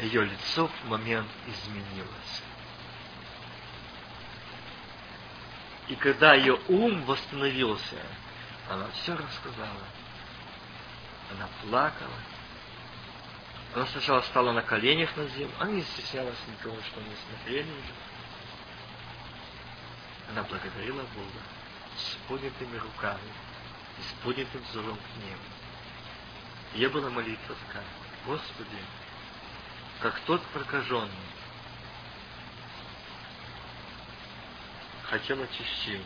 ее 0.00 0.24
лицо 0.24 0.68
в 0.68 0.88
момент 0.88 1.28
изменилось. 1.46 2.42
И 5.88 5.96
когда 5.96 6.34
ее 6.34 6.58
ум 6.68 7.02
восстановился, 7.02 7.96
она 8.68 8.86
все 8.94 9.14
рассказала. 9.14 9.84
Она 11.32 11.48
плакала. 11.62 12.14
Она 13.74 13.86
сначала 13.86 14.20
стала 14.22 14.52
на 14.52 14.62
коленях 14.62 15.16
на 15.16 15.26
землю. 15.28 15.54
Она 15.60 15.70
не 15.72 15.82
стеснялась 15.82 16.38
никого, 16.48 16.76
что 16.82 17.00
не 17.00 17.14
смотрели. 17.14 17.68
Она 20.30 20.42
благодарила 20.42 21.02
Бога 21.02 21.40
с 21.96 22.16
поднятыми 22.28 22.76
руками 22.78 23.32
и 23.98 24.02
с 24.02 24.24
поднятым 24.24 24.62
взором 24.62 24.96
к 24.96 25.24
небу. 25.24 25.42
Ее 26.74 26.88
была 26.88 27.10
молитва 27.10 27.54
такая. 27.66 27.84
Господи, 28.26 28.78
как 30.00 30.18
тот 30.20 30.42
прокаженный 30.48 31.10
хотел 35.04 35.42
очищения, 35.42 36.04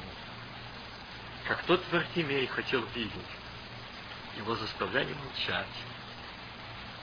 как 1.46 1.62
тот 1.64 1.82
Вартимей 1.92 2.46
хотел 2.46 2.84
видеть. 2.94 3.12
Его 4.36 4.54
заставляли 4.56 5.14
молчать. 5.14 5.66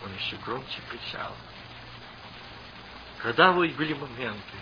Он 0.04 0.14
еще 0.16 0.36
громче 0.38 0.82
кричал. 0.90 1.36
Когда 3.20 3.52
были 3.52 3.94
моменты, 3.94 4.58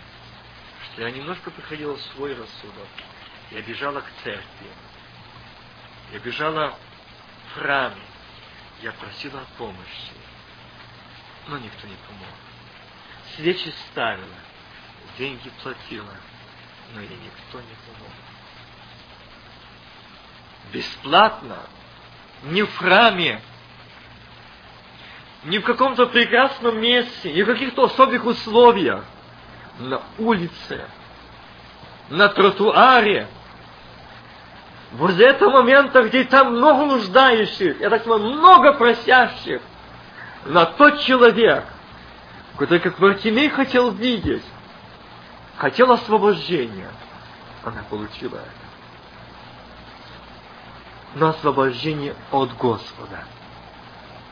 что 0.84 1.02
я 1.02 1.10
немножко 1.10 1.50
приходила 1.50 1.96
в 1.96 2.00
свой 2.14 2.34
рассудок, 2.34 2.88
я 3.50 3.62
бежала 3.62 4.00
к 4.00 4.10
церкви, 4.22 4.70
я 6.12 6.18
бежала 6.18 6.78
в 7.48 7.54
храме, 7.54 8.02
я 8.82 8.92
просила 8.92 9.40
о 9.40 9.58
помощи, 9.58 10.12
но 11.48 11.58
никто 11.58 11.86
не 11.86 11.96
помог. 12.06 12.34
Свечи 13.34 13.72
ставила, 13.90 14.26
деньги 15.16 15.50
платила, 15.62 16.14
но 16.94 17.00
и 17.00 17.08
никто 17.08 17.60
не 17.60 17.74
помог 17.86 18.12
бесплатно, 20.72 21.58
не 22.44 22.62
в 22.62 22.76
храме, 22.76 23.42
не 25.44 25.58
в 25.58 25.64
каком-то 25.64 26.06
прекрасном 26.06 26.80
месте, 26.80 27.32
не 27.32 27.42
в 27.42 27.46
каких-то 27.46 27.84
особых 27.84 28.24
условиях, 28.24 29.04
на 29.78 30.02
улице, 30.18 30.84
на 32.10 32.28
тротуаре, 32.28 33.28
возле 34.92 35.26
этого 35.26 35.62
момента, 35.62 36.02
где 36.02 36.24
там 36.24 36.56
много 36.56 36.84
нуждающих, 36.86 37.80
я 37.80 37.88
так 37.88 38.04
понимаю, 38.04 38.34
много 38.34 38.72
просящих, 38.74 39.62
на 40.44 40.66
тот 40.66 41.00
человек, 41.00 41.64
который, 42.56 42.80
как 42.80 42.98
Вартимей 42.98 43.48
хотел 43.48 43.90
видеть, 43.90 44.44
хотел 45.56 45.92
освобождения, 45.92 46.90
она 47.64 47.82
получила 47.88 48.36
это. 48.36 48.50
Но 51.14 51.28
освобождение 51.28 52.14
от 52.30 52.54
Господа, 52.56 53.24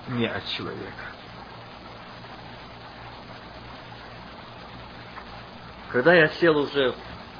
не 0.08 0.26
от 0.26 0.46
человека. 0.48 1.04
Когда 5.90 6.14
я 6.14 6.28
сел 6.28 6.56
уже 6.56 6.94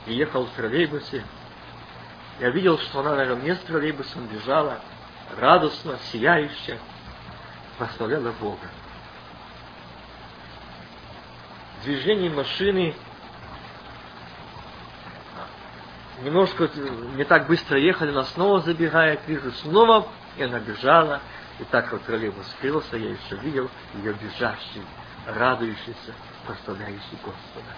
и 0.07 0.15
ехал 0.15 0.47
в 0.47 0.51
троллейбусе, 0.51 1.25
я 2.41 2.51
видел, 2.51 2.79
что 2.79 3.01
она 3.01 3.17
наравне 3.17 3.55
с 3.55 3.59
троллейбусом 3.61 4.27
бежала, 4.27 4.81
радостно, 5.37 5.99
сияющая, 6.11 6.79
прославляла 7.77 8.33
Бога. 8.41 8.69
Движение 11.83 12.31
машины 12.31 12.95
немножко 16.23 16.71
не 17.15 17.25
так 17.25 17.47
быстро 17.47 17.79
ехали, 17.79 18.11
она 18.11 18.25
снова 18.25 18.61
забегает, 18.61 19.21
вижу 19.27 19.53
снова, 19.53 20.09
и 20.37 20.43
она 20.43 20.59
бежала, 20.59 21.21
и 21.59 21.65
так 21.65 21.91
как 21.91 22.03
троллейбус 22.03 22.47
скрылся, 22.53 22.97
я 22.97 23.11
еще 23.11 23.37
видел 23.37 23.71
ее 23.95 24.15
бежащий, 24.15 24.85
радующийся, 25.27 26.15
прославляющий 26.47 27.19
Господа. 27.25 27.75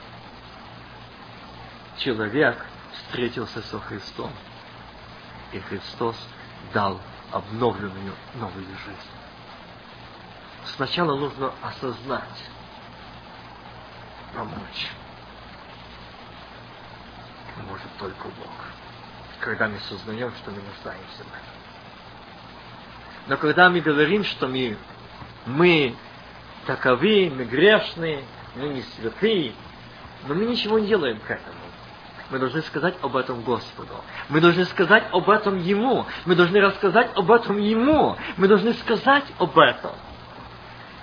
Человек 1.98 2.64
встретился 2.92 3.62
со 3.62 3.78
Христом, 3.80 4.32
и 5.52 5.60
Христос 5.60 6.16
дал 6.72 7.00
обновленную 7.32 8.14
новую 8.34 8.64
жизнь. 8.64 9.10
Сначала 10.64 11.16
нужно 11.16 11.52
осознать, 11.62 12.44
помочь 14.34 14.90
может 17.68 17.96
только 17.98 18.24
Бог. 18.24 18.50
Когда 19.40 19.68
мы 19.68 19.78
сознаем, 19.80 20.32
что 20.34 20.50
мы 20.50 20.60
нуждаемся 20.62 21.24
в 21.24 21.28
этом. 21.28 21.59
Но 23.30 23.36
когда 23.36 23.70
мы 23.70 23.80
говорим, 23.80 24.24
что 24.24 24.48
мы, 24.48 24.76
мы 25.46 25.94
таковы, 26.66 27.32
мы 27.32 27.44
грешные, 27.44 28.24
мы 28.56 28.70
не 28.70 28.82
святые, 28.82 29.52
но 30.26 30.34
мы 30.34 30.46
ничего 30.46 30.80
не 30.80 30.88
делаем 30.88 31.20
к 31.20 31.30
этому. 31.30 31.54
мы 32.30 32.40
должны 32.40 32.60
сказать 32.62 32.96
об 33.00 33.16
этом 33.16 33.42
Господу. 33.42 33.92
Мы 34.30 34.40
должны 34.40 34.64
сказать 34.64 35.04
об 35.12 35.30
этом 35.30 35.58
Ему. 35.58 36.06
Мы 36.24 36.34
должны 36.34 36.60
рассказать 36.60 37.12
об 37.14 37.30
этом 37.30 37.58
Ему. 37.58 38.16
Мы 38.36 38.48
должны 38.48 38.74
сказать 38.74 39.26
об 39.38 39.56
этом. 39.56 39.92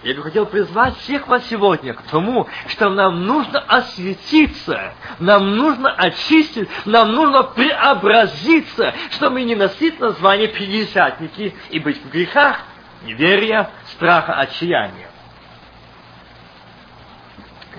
Я 0.04 0.14
бы 0.14 0.22
хотел 0.22 0.46
призвать 0.46 0.96
всех 1.00 1.28
вас 1.28 1.46
сегодня 1.48 1.94
к 1.96 2.04
тому, 2.04 2.48
что 2.68 2.90
нам 2.90 3.26
нужно 3.26 3.60
осветиться, 3.60 4.94
нам 5.18 5.56
нужно 5.56 5.92
очистить, 5.92 6.70
нам 6.86 7.14
нужно 7.14 7.44
преобразиться, 7.44 8.94
чтобы 9.12 9.44
не 9.44 9.56
носить 9.56 10.00
название 10.00 10.50
пятидесятники 10.50 11.56
и 11.72 11.80
быть 11.80 12.04
в 12.04 12.10
грехах, 12.10 12.60
неверия, 13.04 13.72
страха, 13.88 14.34
отчаяния. 14.34 15.10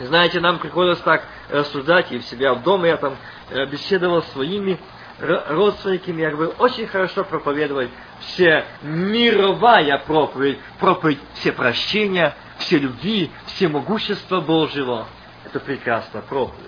Знаете, 0.01 0.41
нам 0.41 0.59
приходилось 0.59 1.01
так 1.01 1.25
рассуждать, 1.51 2.11
и 2.13 2.19
в 2.19 2.25
себя 2.25 2.55
в 2.55 2.63
доме 2.63 2.91
я 2.91 2.97
там 2.97 3.17
э, 3.51 3.65
беседовал 3.67 4.23
с 4.23 4.33
своими 4.33 4.79
родственниками, 5.21 6.23
я 6.23 6.31
говорю, 6.31 6.55
очень 6.59 6.87
хорошо 6.87 7.25
проповедовать 7.25 7.91
все 8.21 8.65
мировая 8.83 9.99
проповедь, 9.99 10.59
проповедь 10.79 11.19
все 11.35 11.53
прощения, 11.53 12.35
все 12.59 12.79
любви, 12.79 13.31
все 13.47 13.69
могущества 13.69 14.41
Божьего. 14.41 15.07
Это 15.45 15.61
прекрасно 15.61 16.21
проповедь. 16.21 16.65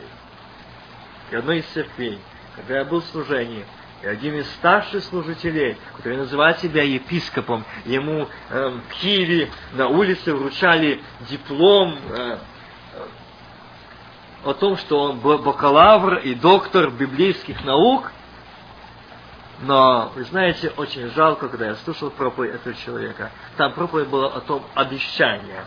И 1.31 1.37
одной 1.37 1.59
из 1.59 1.67
церквей, 1.67 2.19
когда 2.57 2.79
я 2.79 2.85
был 2.85 3.01
в 3.01 3.07
служении, 3.07 3.65
и 4.03 4.07
один 4.07 4.35
из 4.37 4.51
старших 4.53 5.05
служителей, 5.05 5.77
который 5.97 6.17
называет 6.17 6.59
себя 6.61 6.83
епископом, 6.83 7.65
ему 7.85 8.29
э, 8.49 8.69
в 8.69 8.95
Киеве 8.95 9.51
на 9.75 9.89
улице 9.89 10.35
вручали 10.35 11.03
диплом 11.29 11.99
э, 12.09 12.39
о 14.45 14.55
том, 14.55 14.79
что 14.79 14.99
он 14.99 15.19
бакалавр 15.19 16.19
и 16.19 16.35
доктор 16.35 16.91
библейских 16.91 17.63
наук, 17.65 18.11
но, 19.61 20.11
вы 20.15 20.25
знаете, 20.25 20.73
очень 20.77 21.11
жалко, 21.11 21.49
когда 21.49 21.67
я 21.67 21.75
слушал 21.77 22.11
проповедь 22.11 22.55
этого 22.55 22.75
человека. 22.75 23.31
Там 23.57 23.75
проповедь 23.75 24.09
была 24.09 24.29
о 24.29 24.41
том 24.41 24.65
обещании. 24.75 25.61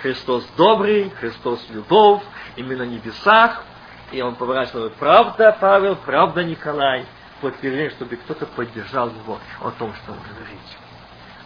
Христос 0.00 0.46
добрый, 0.56 1.10
Христос 1.10 1.64
любовь, 1.70 2.22
именно 2.56 2.84
на 2.84 2.88
небесах. 2.88 3.64
И 4.12 4.20
он 4.20 4.36
поворачивал, 4.36 4.90
правда, 4.90 5.56
Павел, 5.60 5.96
правда, 5.96 6.44
Николай. 6.44 7.04
Подтверждение, 7.40 7.90
чтобы 7.90 8.16
кто-то 8.16 8.46
поддержал 8.46 9.08
его 9.08 9.40
о 9.60 9.70
том, 9.72 9.92
что 9.94 10.12
он 10.12 10.18
говорит. 10.18 10.60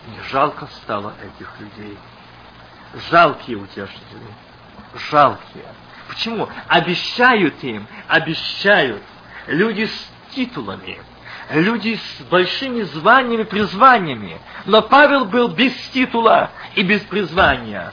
Мне 0.06 0.20
жалко 0.30 0.66
стало 0.82 1.14
этих 1.22 1.48
людей. 1.60 1.96
Жалкие 3.10 3.56
утешители. 3.56 4.26
Жалкие. 5.10 5.64
Почему? 6.08 6.48
Обещают 6.68 7.62
им, 7.64 7.86
обещают. 8.06 9.02
Люди 9.46 9.86
с 9.86 10.10
титулами, 10.34 10.98
люди 11.50 11.96
с 11.96 12.22
большими 12.24 12.82
званиями, 12.82 13.44
призваниями. 13.44 14.38
Но 14.64 14.82
Павел 14.82 15.24
был 15.24 15.48
без 15.48 15.72
титула 15.92 16.50
и 16.74 16.82
без 16.82 17.00
призвания. 17.02 17.92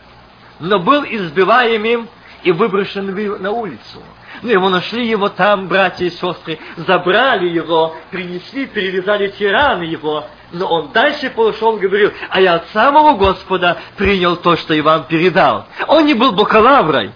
Но 0.59 0.79
был 0.79 1.03
избиваемым 1.03 2.07
и 2.43 2.51
выброшен 2.51 3.13
на 3.41 3.51
улицу. 3.51 4.01
Но 4.41 4.51
его 4.51 4.69
нашли 4.69 5.07
его 5.07 5.29
там, 5.29 5.67
братья 5.67 6.05
и 6.05 6.09
сестры, 6.09 6.59
забрали 6.75 7.47
его, 7.47 7.95
принесли, 8.11 8.65
перевязали 8.65 9.27
тираны 9.29 9.83
его. 9.83 10.25
Но 10.51 10.67
он 10.67 10.91
дальше 10.91 11.29
пошел 11.29 11.77
и 11.77 11.79
говорил, 11.79 12.11
а 12.29 12.41
я 12.41 12.55
от 12.55 12.67
самого 12.69 13.15
Господа 13.15 13.77
принял 13.97 14.35
то, 14.35 14.55
что 14.55 14.73
я 14.73 14.83
вам 14.83 15.05
передал. 15.05 15.65
Он 15.87 16.05
не 16.05 16.13
был 16.13 16.31
бакалаврой, 16.31 17.11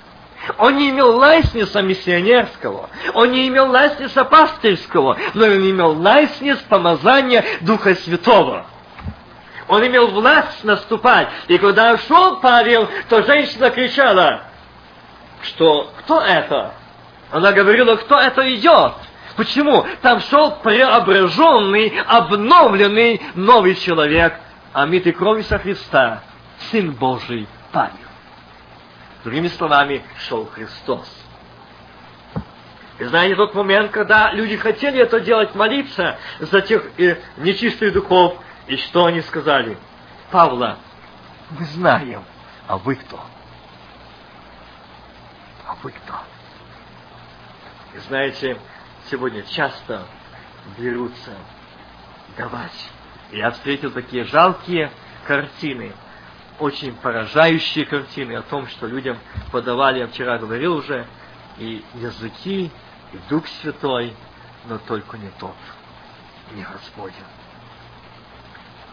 он 0.57 0.77
не 0.77 0.89
имел 0.89 1.17
лайсниса 1.17 1.81
миссионерского, 1.81 2.89
он 3.13 3.31
не 3.31 3.47
имел 3.47 3.69
лайсниса 3.69 4.23
пастырского, 4.23 5.17
но 5.33 5.45
он 5.45 5.69
имел 5.69 5.99
лайснис 5.99 6.57
помазания 6.69 7.43
Духа 7.61 7.95
Святого. 7.95 8.65
Он 9.67 9.85
имел 9.85 10.07
власть 10.07 10.63
наступать. 10.63 11.27
И 11.47 11.57
когда 11.57 11.97
шел 11.97 12.38
Павел, 12.38 12.88
то 13.09 13.21
женщина 13.23 13.69
кричала, 13.69 14.43
что 15.41 15.91
кто 15.99 16.21
это? 16.21 16.73
Она 17.31 17.51
говорила, 17.51 17.95
кто 17.97 18.17
это 18.17 18.53
идет? 18.55 18.93
Почему? 19.35 19.85
Там 20.01 20.21
шел 20.21 20.51
преображенный, 20.63 21.93
обновленный 22.07 23.21
новый 23.35 23.75
человек, 23.75 24.33
омитый 24.73 25.11
кровью 25.11 25.43
со 25.43 25.59
Христа, 25.59 26.23
Сын 26.71 26.91
Божий 26.91 27.47
Павел. 27.71 28.06
Другими 29.28 29.49
словами, 29.49 30.05
шел 30.19 30.45
Христос. 30.45 31.05
И 32.97 33.03
знаете, 33.03 33.36
тот 33.36 33.53
момент, 33.55 33.91
когда 33.91 34.32
люди 34.32 34.55
хотели 34.55 35.01
это 35.01 35.19
делать, 35.19 35.53
молиться 35.53 36.17
за 36.39 36.61
тех 36.61 36.97
э, 36.97 37.17
нечистых 37.36 37.91
духов, 37.91 38.41
и 38.67 38.78
что 38.78 39.03
они 39.03 39.19
сказали? 39.19 39.78
Павла, 40.32 40.78
мы 41.49 41.65
знаем, 41.65 42.23
а 42.67 42.78
вы 42.78 42.95
кто? 42.95 43.19
А 45.65 45.75
вы 45.84 45.91
кто? 45.91 46.13
И 47.95 47.99
знаете, 48.07 48.57
сегодня 49.11 49.43
часто 49.43 50.05
берутся 50.78 51.34
давать. 52.38 52.89
Я 53.34 53.51
встретил 53.51 53.91
такие 53.91 54.23
жалкие 54.23 54.89
картины– 55.25 55.91
очень 56.59 56.95
поражающие 56.95 57.85
картины 57.85 58.33
о 58.33 58.41
том, 58.41 58.67
что 58.67 58.87
людям 58.87 59.17
подавали, 59.51 59.99
я 59.99 60.07
вчера 60.07 60.37
говорил 60.37 60.75
уже, 60.75 61.05
и 61.57 61.83
языки, 61.95 62.71
и 63.13 63.17
Дух 63.29 63.47
Святой, 63.61 64.13
но 64.67 64.77
только 64.79 65.17
не 65.17 65.29
тот, 65.39 65.55
не 66.53 66.63
Господень. 66.63 67.15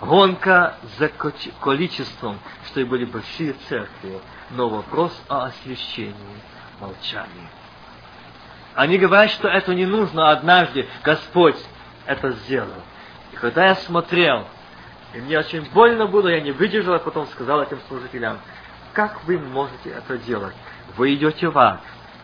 Гонка 0.00 0.76
за 0.98 1.08
количеством, 1.08 2.38
что 2.66 2.80
и 2.80 2.84
были 2.84 3.04
большие 3.04 3.54
церкви, 3.68 4.20
но 4.50 4.68
вопрос 4.68 5.18
о 5.28 5.46
освящении, 5.46 6.14
молчании. 6.80 7.48
Они 8.74 8.98
говорят, 8.98 9.30
что 9.30 9.48
это 9.48 9.74
не 9.74 9.86
нужно, 9.86 10.30
однажды 10.30 10.88
Господь 11.02 11.56
это 12.06 12.32
сделал. 12.32 12.82
И 13.32 13.36
когда 13.36 13.66
я 13.66 13.76
смотрел 13.76 14.46
и 15.14 15.20
мне 15.20 15.38
очень 15.38 15.62
больно 15.70 16.06
было, 16.06 16.28
я 16.28 16.40
не 16.40 16.50
выдержал, 16.50 16.94
а 16.94 16.98
потом 16.98 17.26
сказал 17.28 17.62
этим 17.62 17.78
служителям, 17.86 18.40
как 18.92 19.24
вы 19.24 19.38
можете 19.38 19.90
это 19.90 20.18
делать? 20.18 20.54
Вы 20.96 21.14
идете 21.14 21.48
в 21.48 21.58
ад 21.58 21.80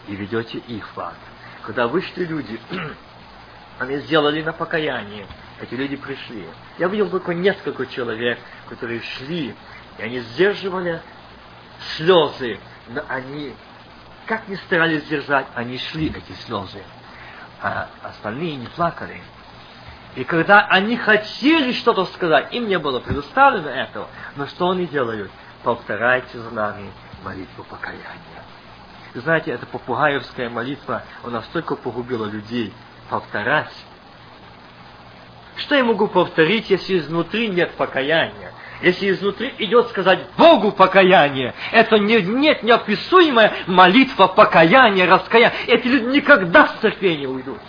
и 0.08 0.16
ведете 0.16 0.58
их 0.58 0.88
в 0.94 1.00
ад. 1.00 1.14
Когда 1.62 1.86
вышли 1.86 2.24
люди, 2.24 2.60
они 3.78 3.96
сделали 3.98 4.42
на 4.42 4.52
покаяние, 4.52 5.26
эти 5.60 5.74
люди 5.74 5.96
пришли. 5.96 6.46
Я 6.78 6.88
видел 6.88 7.08
только 7.10 7.32
несколько 7.32 7.86
человек, 7.86 8.38
которые 8.68 9.00
шли, 9.02 9.54
и 9.98 10.02
они 10.02 10.18
сдерживали 10.20 11.00
слезы, 11.96 12.58
но 12.88 13.02
они, 13.08 13.54
как 14.26 14.48
ни 14.48 14.56
старались 14.56 15.04
сдержать, 15.04 15.46
они 15.54 15.78
шли, 15.78 16.08
эти 16.08 16.32
слезы. 16.44 16.82
А 17.62 17.88
остальные 18.02 18.56
не 18.56 18.66
плакали. 18.66 19.22
И 20.16 20.24
когда 20.24 20.66
они 20.66 20.96
хотели 20.96 21.72
что-то 21.72 22.04
сказать, 22.06 22.52
им 22.52 22.68
не 22.68 22.78
было 22.78 22.98
предоставлено 23.00 23.70
этого. 23.70 24.08
Но 24.36 24.46
что 24.46 24.70
они 24.70 24.86
делают? 24.86 25.30
Повторяйте 25.62 26.38
за 26.38 26.50
нами 26.50 26.90
молитву 27.24 27.64
покаяния. 27.64 28.44
знаете, 29.14 29.52
эта 29.52 29.66
попугаевская 29.66 30.48
молитва, 30.50 31.02
она 31.22 31.34
настолько 31.40 31.76
погубила 31.76 32.26
людей. 32.26 32.72
Повторять. 33.08 33.72
Что 35.56 35.74
я 35.74 35.84
могу 35.84 36.08
повторить, 36.08 36.70
если 36.70 36.98
изнутри 36.98 37.48
нет 37.48 37.72
покаяния? 37.72 38.52
Если 38.82 39.10
изнутри 39.10 39.54
идет 39.58 39.88
сказать 39.88 40.20
Богу 40.38 40.72
покаяние, 40.72 41.54
это 41.70 41.98
не, 41.98 42.22
нет 42.22 42.62
неописуемая 42.62 43.52
молитва 43.66 44.26
покаяния, 44.26 45.06
раскаяния. 45.06 45.52
Эти 45.66 45.86
люди 45.86 46.04
никогда 46.16 46.68
с 46.68 46.80
церкви 46.80 47.26
уйдут 47.26 47.60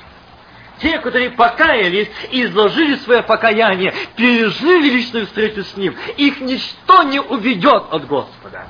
те, 0.82 1.00
которые 1.00 1.30
покаялись 1.32 2.10
изложили 2.32 2.96
свое 2.98 3.22
покаяние, 3.22 3.94
пережили 4.16 4.90
личную 4.90 5.28
встречу 5.28 5.64
с 5.64 5.78
Ним, 5.78 5.96
их 6.18 6.42
ничто 6.42 7.04
не 7.04 7.20
уведет 7.20 7.86
от 7.92 8.08
Господа. 8.08 8.68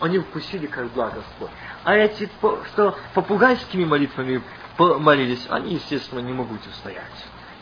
Они 0.00 0.18
вкусили, 0.18 0.66
как 0.66 0.90
благ 0.92 1.14
Господь. 1.14 1.50
А 1.84 1.94
эти, 1.94 2.30
что 2.72 2.96
попугайскими 3.14 3.84
молитвами 3.84 4.42
молились, 4.78 5.46
они, 5.50 5.74
естественно, 5.74 6.20
не 6.20 6.32
могут 6.32 6.66
устоять. 6.66 7.04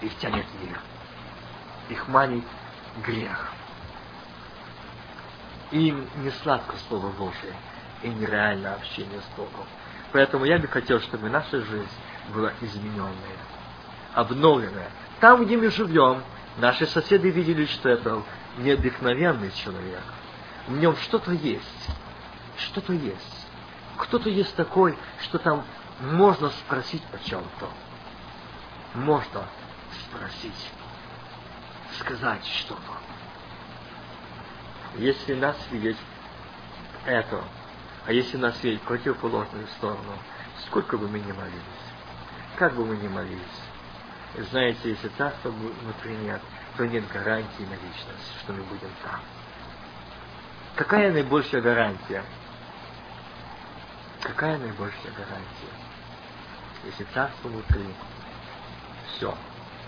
Их 0.02 0.14
тянет 0.18 0.46
мир. 0.62 0.80
Их 1.88 2.06
манит 2.06 2.44
грех. 3.04 3.52
Им 5.72 6.06
не 6.22 6.30
сладко 6.42 6.76
Слово 6.88 7.08
Божие 7.08 7.54
и 8.02 8.08
нереальное 8.08 8.74
общение 8.74 9.20
с 9.20 9.36
Богом. 9.36 9.66
Поэтому 10.12 10.44
я 10.44 10.58
бы 10.58 10.68
хотел, 10.68 11.00
чтобы 11.00 11.28
наша 11.28 11.60
жизнь 11.60 11.88
была 12.32 12.52
измененная 12.60 13.47
обновленное. 14.18 14.90
Там, 15.20 15.44
где 15.44 15.56
мы 15.56 15.70
живем, 15.70 16.24
наши 16.56 16.86
соседи 16.86 17.28
видели, 17.28 17.66
что 17.66 17.88
это 17.88 18.22
необыкновенный 18.58 19.52
человек. 19.52 20.02
В 20.66 20.76
нем 20.76 20.96
что-то 20.96 21.30
есть. 21.32 21.90
Что-то 22.56 22.92
есть. 22.92 23.46
Кто-то 23.96 24.28
есть 24.28 24.54
такой, 24.56 24.98
что 25.22 25.38
там 25.38 25.64
можно 26.00 26.50
спросить 26.50 27.02
о 27.12 27.18
чем-то. 27.28 27.68
можно 28.94 29.44
спросить, 29.92 30.70
сказать 31.98 32.44
что-то. 32.44 32.92
Если 34.96 35.34
нас 35.34 35.56
видеть 35.70 35.98
это, 37.04 37.44
а 38.06 38.12
если 38.12 38.36
нас 38.36 38.60
видеть 38.64 38.82
противоположную 38.82 39.68
сторону, 39.78 40.18
сколько 40.66 40.96
бы 40.98 41.08
мы 41.08 41.20
ни 41.20 41.30
молились, 41.30 41.62
как 42.56 42.74
бы 42.74 42.84
мы 42.84 42.96
ни 42.96 43.06
молились, 43.06 43.67
знаете, 44.36 44.90
если 44.90 45.08
царство 45.08 45.50
внутри 45.50 46.16
нет, 46.16 46.40
то 46.76 46.86
нет 46.86 47.06
гарантии 47.08 47.62
на 47.62 47.74
вечность, 47.74 48.40
что 48.42 48.52
мы 48.52 48.62
будем 48.64 48.90
там. 49.02 49.20
Какая 50.76 51.12
наибольшая 51.12 51.60
гарантия? 51.60 52.22
Какая 54.22 54.58
наибольшая 54.58 55.12
гарантия? 55.12 55.72
Если 56.84 57.04
царство 57.14 57.48
внутри, 57.48 57.86
все, 59.08 59.36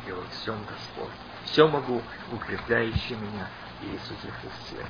и 0.06 0.12
во 0.12 0.22
всем 0.30 0.58
Господь. 0.64 1.14
Все 1.44 1.68
могу, 1.68 2.02
укрепляющий 2.32 3.16
меня 3.16 3.46
Иисусе 3.82 4.32
Христе. 4.40 4.86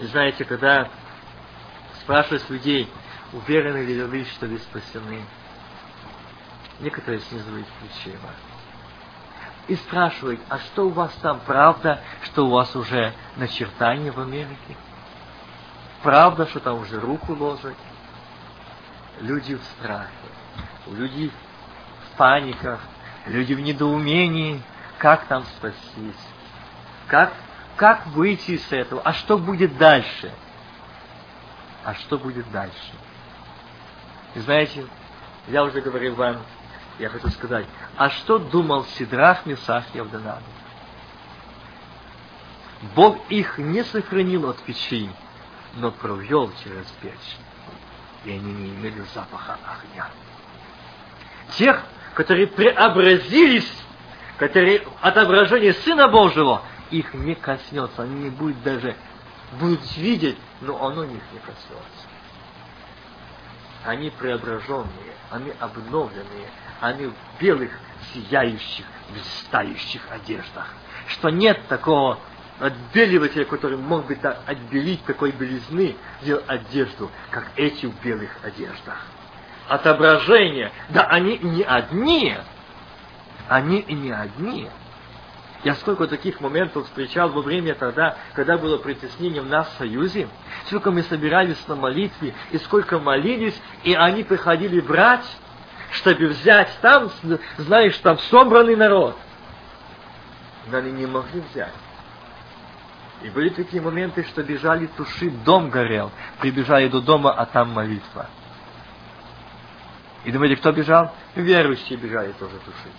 И 0.00 0.06
знаете, 0.06 0.44
когда 0.44 0.88
спрашивают 2.00 2.48
людей, 2.50 2.90
уверены 3.32 3.84
ли 3.84 4.02
вы, 4.02 4.24
что 4.24 4.46
вы 4.46 4.58
спасены, 4.58 5.24
некоторые 6.82 7.20
снизывают 7.20 7.66
плечима. 7.80 8.30
И 9.68 9.76
спрашивают, 9.76 10.40
а 10.48 10.58
что 10.58 10.86
у 10.86 10.90
вас 10.90 11.12
там, 11.22 11.40
правда, 11.46 12.00
что 12.24 12.46
у 12.46 12.50
вас 12.50 12.74
уже 12.74 13.14
начертание 13.36 14.10
в 14.10 14.20
Америке? 14.20 14.76
Правда, 16.02 16.46
что 16.46 16.60
там 16.60 16.80
уже 16.80 16.98
руку 16.98 17.34
ложат? 17.34 17.76
Люди 19.20 19.54
в 19.54 19.62
страхе, 19.62 20.10
люди 20.88 21.30
в 21.30 22.16
паниках, 22.16 22.80
люди 23.26 23.54
в 23.54 23.60
недоумении, 23.60 24.60
как 24.98 25.26
там 25.26 25.44
спастись, 25.44 26.28
как, 27.06 27.32
как 27.76 28.06
выйти 28.08 28.52
из 28.52 28.72
этого, 28.72 29.00
а 29.02 29.12
что 29.12 29.38
будет 29.38 29.78
дальше? 29.78 30.32
А 31.84 31.94
что 31.94 32.18
будет 32.18 32.50
дальше? 32.50 32.92
И 34.34 34.40
знаете, 34.40 34.86
я 35.48 35.62
уже 35.62 35.80
говорил 35.80 36.14
вам, 36.14 36.38
я 36.98 37.08
хочу 37.08 37.28
сказать, 37.30 37.66
а 37.96 38.10
что 38.10 38.38
думал 38.38 38.84
Сидрах, 38.84 39.46
Месах 39.46 39.84
и 39.94 39.98
Авдонад? 39.98 40.42
Бог 42.94 43.18
их 43.28 43.58
не 43.58 43.84
сохранил 43.84 44.48
от 44.50 44.58
печи, 44.62 45.08
но 45.76 45.90
провел 45.90 46.52
через 46.62 46.86
печь, 47.00 47.36
и 48.24 48.32
они 48.32 48.52
не 48.52 48.70
имели 48.70 49.04
запаха 49.14 49.56
огня. 49.64 50.08
Тех, 51.56 51.82
которые 52.14 52.48
преобразились, 52.48 53.72
которые 54.36 54.82
отображение 55.00 55.74
Сына 55.74 56.08
Божьего, 56.08 56.62
их 56.90 57.14
не 57.14 57.34
коснется, 57.34 58.02
они 58.02 58.24
не 58.24 58.30
будут 58.30 58.62
даже, 58.62 58.96
будут 59.60 59.80
видеть, 59.96 60.38
но 60.60 60.84
оно 60.84 61.04
них 61.04 61.22
не 61.32 61.38
коснется. 61.38 62.08
Они 63.84 64.10
преображенные, 64.10 65.14
они 65.30 65.52
обновленные, 65.58 66.48
они 66.82 67.06
в 67.06 67.14
белых, 67.40 67.70
сияющих, 68.12 68.84
блистающих 69.10 70.02
одеждах. 70.10 70.68
Что 71.06 71.30
нет 71.30 71.60
такого 71.68 72.18
отбеливателя, 72.58 73.44
который 73.44 73.78
мог 73.78 74.06
бы 74.06 74.16
так 74.16 74.40
отбелить 74.46 75.04
такой 75.04 75.30
белизны, 75.30 75.96
сделать 76.20 76.44
одежду, 76.48 77.10
как 77.30 77.46
эти 77.56 77.86
в 77.86 78.02
белых 78.02 78.30
одеждах. 78.42 79.06
Отображение, 79.68 80.72
да 80.88 81.04
они 81.04 81.38
не 81.38 81.62
одни, 81.62 82.36
они 83.48 83.78
и 83.78 83.94
не 83.94 84.10
одни. 84.10 84.68
Я 85.62 85.74
сколько 85.76 86.08
таких 86.08 86.40
моментов 86.40 86.86
встречал 86.86 87.28
во 87.28 87.42
время 87.42 87.76
тогда, 87.76 88.16
когда 88.34 88.58
было 88.58 88.78
притеснение 88.78 89.40
в 89.40 89.46
нас 89.46 89.68
в 89.68 89.78
Союзе, 89.78 90.28
сколько 90.66 90.90
мы 90.90 91.04
собирались 91.04 91.64
на 91.68 91.76
молитве, 91.76 92.34
и 92.50 92.58
сколько 92.58 92.98
молились, 92.98 93.60
и 93.84 93.94
они 93.94 94.24
приходили 94.24 94.80
брать, 94.80 95.24
чтобы 95.92 96.28
взять 96.28 96.70
там, 96.80 97.10
знаешь, 97.58 97.96
там 97.98 98.18
собранный 98.18 98.76
народ. 98.76 99.16
Но 100.68 100.78
они 100.78 100.92
не 100.92 101.06
могли 101.06 101.40
взять. 101.40 101.72
И 103.22 103.30
были 103.30 103.50
такие 103.50 103.80
моменты, 103.80 104.24
что 104.24 104.42
бежали 104.42 104.86
тушить, 104.86 105.44
дом 105.44 105.70
горел. 105.70 106.10
Прибежали 106.40 106.88
до 106.88 107.00
дома, 107.00 107.32
а 107.32 107.46
там 107.46 107.70
молитва. 107.70 108.26
И 110.24 110.32
думаете, 110.32 110.56
кто 110.56 110.72
бежал? 110.72 111.12
Верующие 111.34 111.98
бежали 111.98 112.32
тоже 112.32 112.56
тушить. 112.58 112.92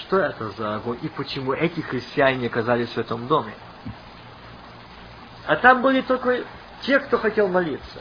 Что 0.00 0.18
это 0.18 0.50
за 0.50 0.76
огонь? 0.76 0.98
И 1.02 1.08
почему 1.08 1.52
эти 1.52 1.80
христиане 1.80 2.48
оказались 2.48 2.90
в 2.90 2.98
этом 2.98 3.26
доме? 3.28 3.54
А 5.46 5.56
там 5.56 5.80
были 5.80 6.00
только 6.00 6.44
те, 6.82 6.98
кто 6.98 7.18
хотел 7.18 7.48
молиться. 7.48 8.00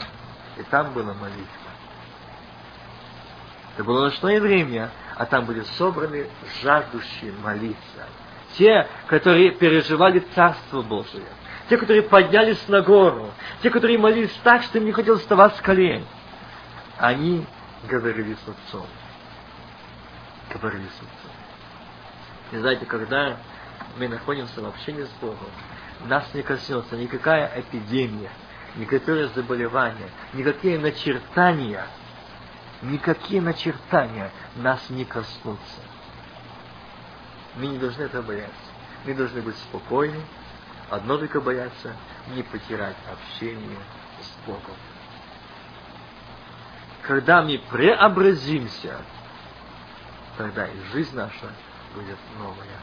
И 0.57 0.63
там 0.63 0.91
была 0.93 1.13
молитва. 1.13 1.64
Это 3.75 3.83
было 3.83 4.05
ночное 4.05 4.41
время, 4.41 4.89
а 5.15 5.25
там 5.25 5.45
были 5.45 5.61
собраны 5.77 6.27
жаждущие 6.61 7.33
молиться 7.43 8.07
те, 8.57 8.87
которые 9.07 9.51
переживали 9.51 10.19
Царство 10.33 10.81
Божие, 10.81 11.25
те, 11.69 11.77
которые 11.77 12.03
поднялись 12.03 12.67
на 12.67 12.81
гору, 12.81 13.31
те, 13.61 13.69
которые 13.69 13.97
молились 13.97 14.33
так, 14.43 14.63
что 14.63 14.77
им 14.77 14.85
не 14.85 14.91
хотелось 14.91 15.21
вставать 15.21 15.55
с 15.55 15.61
колен. 15.61 16.05
Они 16.97 17.45
говорили 17.87 18.33
с 18.33 18.47
Отцом. 18.47 18.87
Говорили 20.53 20.85
с 20.85 20.95
Отцом. 20.95 21.31
И 22.51 22.57
знаете, 22.57 22.85
когда 22.85 23.37
мы 23.97 24.07
находимся 24.07 24.61
в 24.61 24.65
общении 24.65 25.03
с 25.03 25.11
Богом, 25.21 25.49
нас 26.05 26.25
не 26.33 26.43
коснется 26.43 26.95
никакая 26.95 27.51
эпидемия, 27.55 28.29
никакое 28.75 29.27
заболевание, 29.29 30.09
никакие 30.33 30.77
начертания, 30.77 31.87
никакие 32.81 33.41
начертания 33.41 34.31
нас 34.55 34.89
не 34.89 35.05
коснутся. 35.05 35.81
Мы 37.55 37.67
не 37.67 37.77
должны 37.77 38.03
этого 38.03 38.21
бояться. 38.21 38.53
Мы 39.05 39.13
должны 39.13 39.41
быть 39.41 39.55
спокойны, 39.57 40.21
одно 40.89 41.17
только 41.17 41.39
бояться, 41.39 41.95
не 42.35 42.43
потерять 42.43 42.97
общение 43.11 43.79
с 44.21 44.47
Богом. 44.47 44.75
Когда 47.03 47.43
мы 47.43 47.59
преобразимся, 47.69 48.97
тогда 50.37 50.65
и 50.65 50.77
жизнь 50.91 51.15
наша 51.15 51.51
будет 51.93 52.17
новая. 52.37 52.79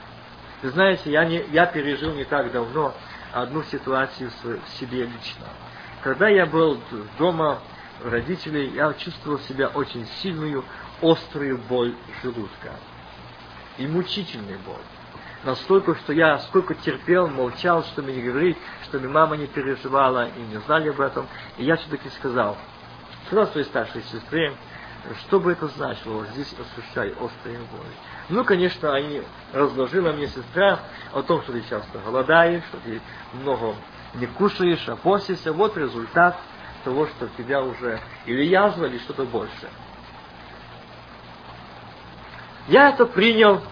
Вы 0.63 0.71
знаете, 0.71 1.11
я, 1.11 1.25
не, 1.25 1.45
я 1.51 1.67
пережил 1.67 2.15
не 2.15 2.25
так 2.25 2.53
давно 2.53 2.95
одну 3.33 3.65
ситуацию 3.65 4.31
в 4.31 4.79
себе 4.79 5.07
лично. 5.07 5.47
Когда 6.03 6.29
я 6.29 6.47
был 6.47 6.81
дома 7.19 7.61
родителей, 8.05 8.71
я 8.75 8.93
чувствовал 8.95 9.39
себя 9.41 9.69
очень 9.69 10.07
сильную, 10.21 10.65
острую 11.01 11.59
боль 11.59 11.95
желудка 12.23 12.73
и 13.79 13.87
мучительный 13.87 14.57
боль. 14.59 14.83
Настолько, 15.45 15.97
что 15.97 16.13
я 16.13 16.39
сколько 16.39 16.75
терпел, 16.75 17.27
молчал, 17.27 17.83
что 17.83 18.03
мне 18.03 18.15
не 18.15 18.23
говорить, 18.23 18.57
что 18.85 19.01
мне 19.01 19.09
мама 19.09 19.37
не 19.37 19.47
переживала 19.47 20.29
и 20.29 20.41
не 20.41 20.61
знали 20.61 20.91
об 20.91 21.01
этом. 21.01 21.27
И 21.59 21.65
я 21.65 21.77
все-таки 21.77 22.09
сказал, 22.11 22.57
сказал 23.27 23.49
своей 23.49 23.67
старшей 23.67 24.03
сестре, 24.03 24.55
что 25.27 25.41
бы 25.41 25.51
это 25.51 25.67
значило, 25.67 26.19
вот 26.19 26.29
здесь 26.29 26.55
ощущаю 26.55 27.17
острые 27.21 27.59
боли. 27.59 27.93
Ну, 28.29 28.45
конечно, 28.45 28.95
они 28.95 29.23
разложила 29.53 30.13
мне 30.13 30.29
сестра 30.29 30.79
о 31.13 31.23
том, 31.23 31.43
что 31.43 31.53
ты 31.53 31.63
часто 31.69 31.99
голодаешь, 31.99 32.63
что 32.69 32.79
ты 32.79 33.01
много 33.33 33.75
не 34.15 34.27
кушаешь, 34.27 34.89
а 34.89 34.95
постишься. 34.95 35.53
Вот 35.53 35.77
результат 35.77 36.39
того, 36.85 37.07
что 37.07 37.29
тебя 37.37 37.63
уже 37.63 38.01
или 38.27 38.45
язва, 38.45 38.87
или 38.87 38.99
что-то 38.99 39.25
большее. 39.25 39.71
Я 42.69 42.91
это 42.91 43.07
принял, 43.07 43.63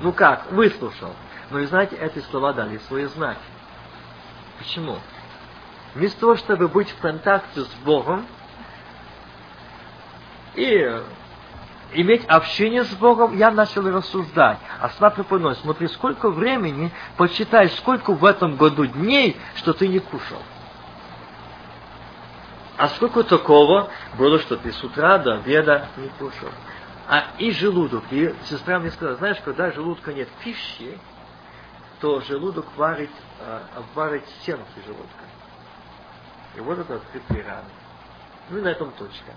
ну 0.00 0.12
как, 0.12 0.50
выслушал. 0.52 1.14
Но 1.50 1.60
и 1.60 1.66
знаете, 1.66 1.96
эти 1.96 2.18
слова 2.20 2.52
дали 2.52 2.78
свои 2.88 3.04
знаки. 3.04 3.40
Почему? 4.58 4.98
Вместо 5.94 6.20
того, 6.20 6.36
чтобы 6.36 6.68
быть 6.68 6.90
в 6.90 6.98
контакте 6.98 7.62
с 7.62 7.74
Богом 7.84 8.26
и 10.54 11.02
иметь 11.92 12.24
общение 12.26 12.84
с 12.84 12.92
Богом, 12.94 13.36
я 13.36 13.50
начал 13.50 13.88
рассуждать. 13.88 14.58
А 14.80 14.90
смотри, 14.90 15.24
понял, 15.24 15.54
смотри, 15.56 15.88
сколько 15.88 16.30
времени, 16.30 16.92
посчитай, 17.16 17.68
сколько 17.70 18.12
в 18.12 18.24
этом 18.24 18.56
году 18.56 18.86
дней, 18.86 19.36
что 19.56 19.72
ты 19.72 19.88
не 19.88 19.98
кушал. 19.98 20.42
А 22.78 22.88
сколько 22.88 23.24
такого 23.24 23.90
было, 24.16 24.38
что 24.38 24.56
ты 24.56 24.72
с 24.72 24.82
утра 24.82 25.18
до 25.18 25.34
обеда 25.34 25.88
не 25.96 26.08
кушал 26.18 26.48
а 27.08 27.24
и 27.38 27.50
желудок. 27.52 28.04
И 28.10 28.34
сестра 28.44 28.78
мне 28.78 28.90
сказала, 28.90 29.16
знаешь, 29.16 29.38
когда 29.42 29.70
желудка 29.72 30.12
нет 30.12 30.28
пищи, 30.44 30.98
то 32.00 32.20
желудок 32.20 32.66
варит, 32.76 33.10
варит 33.94 34.24
стенки 34.40 34.78
желудка. 34.84 35.24
И 36.54 36.60
вот 36.60 36.78
это 36.78 36.96
открытые 36.96 37.44
раны. 37.44 37.70
Ну 38.50 38.58
и 38.58 38.60
на 38.60 38.68
этом 38.68 38.92
точка. 38.92 39.32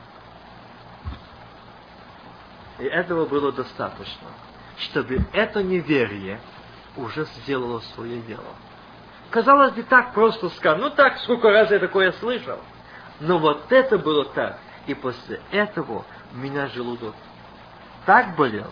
И 2.80 2.84
этого 2.84 3.26
было 3.26 3.54
достаточно, 3.54 4.28
чтобы 4.78 5.26
это 5.32 5.64
неверие 5.64 6.42
уже 6.98 7.24
сделало 7.26 7.80
свое 7.96 8.22
дело. 8.22 8.44
Казалось 9.30 9.72
бы, 9.72 9.84
так 9.84 10.14
просто 10.14 10.50
сказано. 10.50 10.90
Ну 10.90 10.96
так, 10.96 11.20
сколько 11.20 11.50
раз 11.50 11.72
я 11.72 11.80
такое 11.80 12.12
слышал. 12.14 12.60
Но 13.22 13.38
вот 13.38 13.72
это 13.72 14.00
было 14.00 14.26
так. 14.26 14.60
И 14.88 14.96
после 14.96 15.40
этого 15.52 16.06
у 16.34 16.36
меня 16.36 16.68
желудок 16.68 17.16
так 18.06 18.36
болел, 18.36 18.72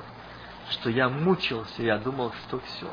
что 0.72 0.90
я 0.90 1.08
мучился, 1.08 1.84
я 1.84 2.00
думал, 2.00 2.34
что 2.48 2.60
все. 2.60 2.90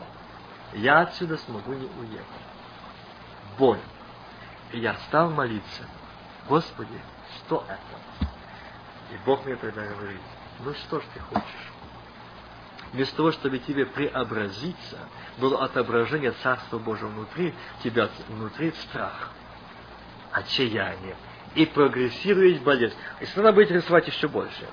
Я 0.75 1.01
отсюда 1.01 1.39
смогу 1.39 1.73
не 1.73 1.87
уехать. 1.87 2.27
Боль. 3.59 3.81
И 4.73 4.81
я 4.81 4.97
стал 5.09 5.31
молиться. 5.31 5.85
Господи, 6.47 7.01
что 7.39 7.65
это? 7.67 8.31
И 9.15 9.17
Бог 9.25 9.47
мне 9.47 9.57
тогда 9.57 9.83
говорит, 9.87 10.21
ну 10.61 10.75
что 10.75 11.01
ж 11.01 11.05
ты 11.15 11.21
хочешь? 11.21 11.73
Вместо 12.93 13.17
того, 13.17 13.33
чтобы 13.33 13.61
тебе 13.61 13.87
преобразиться, 13.87 14.99
было 15.39 15.65
отображение 15.65 16.33
Царства 16.33 16.79
Божьего 16.79 17.09
внутри, 17.09 17.55
тебя 17.83 18.11
внутри 18.29 18.73
страх, 18.73 19.31
отчаяние 20.33 21.17
и 21.57 21.67
прогрессирует 21.67 22.63
болезнь. 22.63 22.95
Если 23.21 23.41
надо 23.41 23.55
будет 23.55 23.71
рисовать 23.71 24.07
еще 24.07 24.29
больше. 24.29 24.67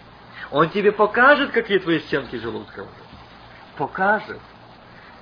Он 0.51 0.69
тебе 0.69 0.91
покажет, 0.91 1.51
какие 1.51 1.79
твои 1.79 1.99
стенки 1.99 2.35
желудка. 2.35 2.85
Покажет 3.77 4.39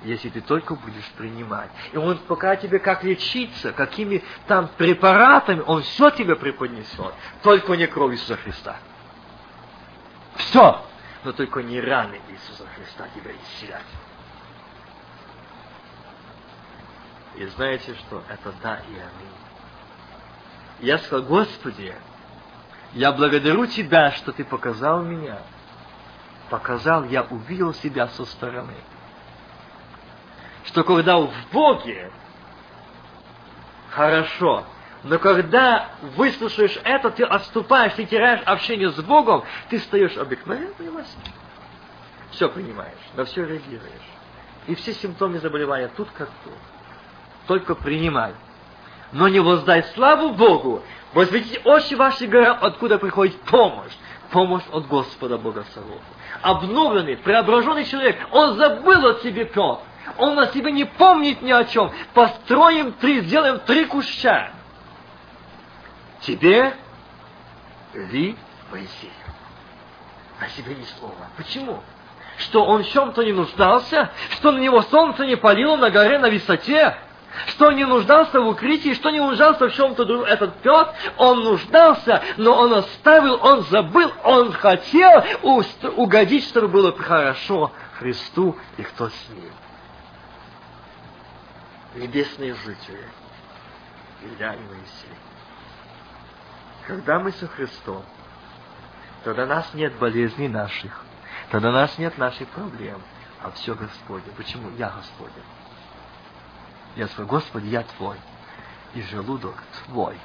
если 0.04 0.30
ты 0.30 0.40
только 0.40 0.74
будешь 0.74 1.08
принимать. 1.16 1.70
И 1.92 1.96
Он 1.96 2.18
покажет 2.18 2.62
тебе, 2.62 2.78
как 2.78 3.04
лечиться, 3.04 3.72
какими 3.72 4.24
там 4.46 4.68
препаратами, 4.76 5.62
Он 5.66 5.82
все 5.82 6.10
тебе 6.10 6.36
преподнесет. 6.36 7.14
Только 7.42 7.74
не 7.74 7.86
кровь 7.86 8.14
Иисуса 8.14 8.36
Христа. 8.36 8.76
Все! 10.36 10.84
Но 11.24 11.32
только 11.32 11.62
не 11.62 11.80
раны 11.80 12.20
Иисуса 12.30 12.66
Христа 12.74 13.06
тебя 13.14 13.30
исцелять. 13.30 13.82
И 17.36 17.46
знаете 17.46 17.94
что? 17.94 18.22
Это 18.28 18.52
да 18.62 18.80
и 18.88 18.94
аминь. 18.94 19.41
Я 20.82 20.98
сказал, 20.98 21.24
Господи, 21.24 21.94
я 22.92 23.12
благодарю 23.12 23.66
Тебя, 23.66 24.10
что 24.12 24.32
Ты 24.32 24.44
показал 24.44 25.02
меня. 25.02 25.38
Показал, 26.50 27.04
я 27.04 27.22
увидел 27.22 27.72
себя 27.72 28.08
со 28.08 28.26
стороны 28.26 28.74
что 30.64 30.84
когда 30.84 31.18
в 31.18 31.32
Боге 31.52 32.10
хорошо, 33.90 34.64
но 35.04 35.18
когда 35.18 35.90
выслушаешь 36.16 36.78
это, 36.84 37.10
ты 37.10 37.24
отступаешь, 37.24 37.94
ты 37.94 38.04
теряешь 38.04 38.42
общение 38.46 38.90
с 38.90 39.00
Богом, 39.02 39.44
ты 39.68 39.78
стаешь 39.78 40.16
обыкновенной 40.16 40.90
властью. 40.90 41.20
Все 42.30 42.48
принимаешь, 42.48 42.96
на 43.14 43.24
все 43.24 43.44
реагируешь. 43.44 43.92
И 44.66 44.74
все 44.76 44.94
симптомы 44.94 45.40
заболевания 45.40 45.90
тут 45.96 46.08
как 46.16 46.30
тут. 46.44 46.54
Только 47.48 47.74
принимай. 47.74 48.32
Но 49.12 49.28
не 49.28 49.40
воздай 49.40 49.82
славу 49.94 50.30
Богу. 50.30 50.82
Возведите 51.12 51.60
очи 51.64 51.94
ваши 51.94 52.26
гора, 52.26 52.52
откуда 52.52 52.98
приходит 52.98 53.38
помощь. 53.42 53.92
Помощь 54.30 54.64
от 54.72 54.86
Господа 54.86 55.36
Бога 55.36 55.64
Савова. 55.74 56.00
Обновленный, 56.40 57.18
преображенный 57.18 57.84
человек, 57.84 58.16
он 58.32 58.56
забыл 58.56 59.06
о 59.06 59.14
себе 59.20 59.44
Петр. 59.44 59.78
Он 60.18 60.38
о 60.38 60.46
себе 60.48 60.72
не 60.72 60.84
помнит 60.84 61.42
ни 61.42 61.52
о 61.52 61.64
чем. 61.64 61.92
Построим 62.14 62.92
три, 62.92 63.20
сделаем 63.20 63.60
три 63.60 63.84
куща. 63.84 64.50
Тебе, 66.20 66.74
Ли, 67.94 68.36
Моисею. 68.70 69.12
О 70.40 70.48
себе 70.48 70.74
ни 70.74 70.84
слова. 70.98 71.28
Почему? 71.36 71.82
Что 72.38 72.64
он 72.64 72.82
в 72.82 72.88
чем-то 72.90 73.22
не 73.22 73.32
нуждался? 73.32 74.10
Что 74.30 74.52
на 74.52 74.58
него 74.58 74.82
солнце 74.82 75.26
не 75.26 75.36
палило 75.36 75.76
на 75.76 75.90
горе 75.90 76.18
на 76.18 76.30
высоте? 76.30 76.96
Что 77.46 77.72
не 77.72 77.84
нуждался 77.84 78.40
в 78.40 78.46
укрытии, 78.46 78.94
что 78.94 79.10
не 79.10 79.20
нуждался 79.20 79.68
в 79.68 79.74
чем-то. 79.74 80.24
Этот 80.26 80.56
Петр, 80.62 80.92
он 81.16 81.44
нуждался, 81.44 82.22
но 82.36 82.54
он 82.54 82.74
оставил, 82.74 83.38
он 83.42 83.62
забыл, 83.64 84.10
он 84.24 84.52
хотел 84.52 85.24
угодить, 85.96 86.44
чтобы 86.48 86.68
было 86.68 86.96
хорошо 86.96 87.72
Христу 87.98 88.56
и 88.76 88.82
кто 88.82 89.08
с 89.08 89.28
ним 89.30 89.52
небесные 91.94 92.54
жители, 92.54 93.08
Илья 94.22 94.54
и 94.54 94.60
Моисей. 94.60 95.16
Когда 96.86 97.18
мы 97.18 97.32
со 97.32 97.46
Христом, 97.46 98.04
тогда 99.24 99.46
нас 99.46 99.72
нет 99.74 99.94
болезней 99.96 100.48
наших, 100.48 101.04
тогда 101.50 101.70
нас 101.70 101.98
нет 101.98 102.18
наших 102.18 102.48
проблем, 102.48 103.00
а 103.42 103.50
все 103.52 103.74
Господне. 103.74 104.32
Почему? 104.36 104.70
Я 104.76 104.90
Господень. 104.90 105.44
Я 106.96 107.08
свой, 107.08 107.26
Господи, 107.26 107.66
я 107.66 107.82
Твой, 107.82 108.16
и 108.94 109.02
желудок 109.02 109.54
Твой. 109.84 110.18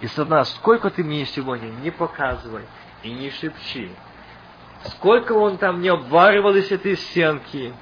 И 0.00 0.06
сатана, 0.06 0.44
сколько 0.44 0.90
ты 0.90 1.02
мне 1.02 1.26
сегодня 1.26 1.68
не 1.68 1.90
показывай 1.90 2.64
и 3.02 3.10
не 3.10 3.30
шепчи, 3.30 3.90
сколько 4.84 5.32
он 5.32 5.58
там 5.58 5.80
не 5.80 5.88
обваривал 5.88 6.54
из 6.54 6.70
этой 6.70 6.96
стенки, 6.96 7.74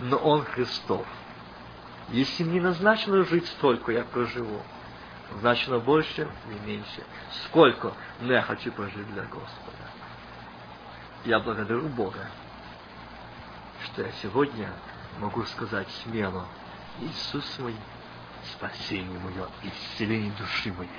но 0.00 0.16
он 0.18 0.44
Христов. 0.44 1.06
Если 2.10 2.44
мне 2.44 2.60
назначено 2.60 3.24
жить 3.24 3.46
столько, 3.46 3.92
я 3.92 4.04
проживу. 4.04 4.60
Назначено 5.32 5.80
больше 5.80 6.28
и 6.50 6.66
меньше. 6.66 7.02
Сколько, 7.46 7.92
но 8.20 8.32
я 8.32 8.42
хочу 8.42 8.70
прожить 8.70 9.12
для 9.12 9.22
Господа. 9.22 9.76
Я 11.24 11.40
благодарю 11.40 11.88
Бога, 11.88 12.28
что 13.86 14.02
я 14.02 14.12
сегодня 14.22 14.70
могу 15.18 15.44
сказать 15.44 15.88
смело, 16.02 16.46
Иисус 17.00 17.58
мой, 17.58 17.76
спасение 18.54 19.18
мое, 19.18 19.48
исцеление 19.62 20.32
души 20.32 20.72
моей 20.72 20.90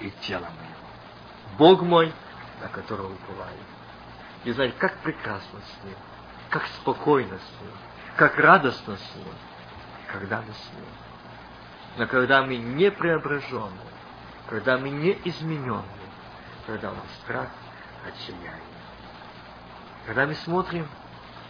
и 0.00 0.10
тела 0.22 0.48
моего. 0.50 1.58
Бог 1.58 1.82
мой, 1.82 2.12
на 2.60 2.68
которого 2.68 3.12
уповаю. 3.12 3.58
И 4.44 4.52
знаете, 4.52 4.74
как 4.78 4.98
прекрасно 4.98 5.60
с 5.60 5.84
Ним, 5.84 5.96
как 6.50 6.66
спокойно 6.66 7.38
с 7.38 7.60
Ним, 7.62 7.72
как 8.16 8.38
радостно 8.38 8.96
с 8.96 9.16
Ним 9.16 9.34
когда 10.12 10.42
мы 10.42 10.52
с 10.52 10.72
Ним. 10.74 10.84
Но 11.96 12.06
когда 12.06 12.42
мы 12.42 12.56
не 12.56 12.90
преображены, 12.90 13.72
когда 14.48 14.78
мы 14.78 14.90
не 14.90 15.18
изменены, 15.24 15.82
когда 16.66 16.90
у 16.90 16.94
нас 16.94 17.04
страх, 17.22 17.48
отчаяние. 18.06 18.52
Когда 20.06 20.26
мы 20.26 20.34
смотрим, 20.34 20.86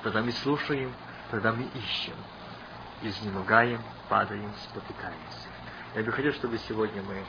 когда 0.03 0.23
мы 0.23 0.33
слушаем, 0.33 0.93
когда 1.33 1.51
мы 1.51 1.63
ищем, 1.63 2.15
изнемогаем, 3.01 3.81
падаем, 4.11 4.53
спотыкаемся. 4.65 5.49
Я 5.95 6.03
бы 6.03 6.13
хотел, 6.13 6.35
чтобы 6.35 6.59
сегодня 6.59 7.03
мы 7.03 7.25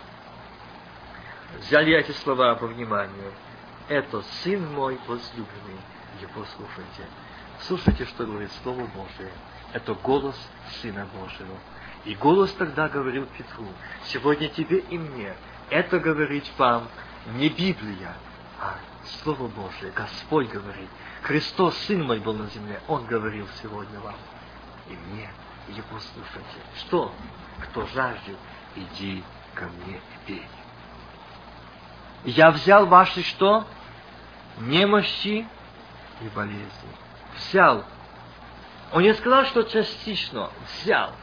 взяли 1.60 1.96
эти 1.96 2.12
слова 2.12 2.54
по 2.56 2.68
вниманию. 2.68 3.32
Это 3.88 4.22
Сын 4.44 4.62
мой 4.74 5.00
возлюбленный, 5.08 5.80
его 6.20 6.46
слушайте. 6.58 7.08
Слушайте, 7.62 8.06
что 8.06 8.26
говорит 8.26 8.52
Слово 8.62 8.86
Божие 8.88 9.32
это 9.72 9.94
голос 9.96 10.36
Сына 10.82 11.08
Божьего. 11.18 11.58
И 12.04 12.14
голос 12.16 12.52
тогда 12.52 12.90
говорил 12.90 13.26
Петру, 13.38 13.66
сегодня 14.04 14.50
тебе 14.50 14.80
и 14.80 14.98
мне 14.98 15.34
это 15.70 16.00
говорить 16.00 16.52
вам 16.58 16.90
не 17.36 17.48
Библия, 17.48 18.14
а 18.60 18.76
Слово 19.24 19.48
Божие. 19.48 19.94
Господь 19.96 20.50
говорит, 20.50 20.90
Христос, 21.24 21.78
Сын 21.80 22.04
мой, 22.04 22.20
был 22.20 22.34
на 22.34 22.48
земле, 22.48 22.82
Он 22.88 23.06
говорил 23.06 23.48
сегодня 23.62 24.00
вам. 24.00 24.16
И 24.88 24.94
мне 24.94 25.30
Его 25.70 26.00
слушайте. 26.00 26.60
Что? 26.80 27.14
Кто 27.62 27.86
жаждет, 27.88 28.38
иди 28.76 29.24
ко 29.56 29.66
мне 29.66 29.98
и 29.98 30.28
пей. 30.28 30.48
Я 32.26 32.52
взял 32.52 32.86
ваши 32.86 33.24
что? 33.24 33.66
Немощи 34.60 35.48
и 36.22 36.28
болезни. 36.36 36.90
Взял 37.38 37.84
он 38.94 39.02
не 39.02 39.14
сказал, 39.16 39.46
что 39.46 39.64
частично 39.64 40.52
взял. 40.68 41.14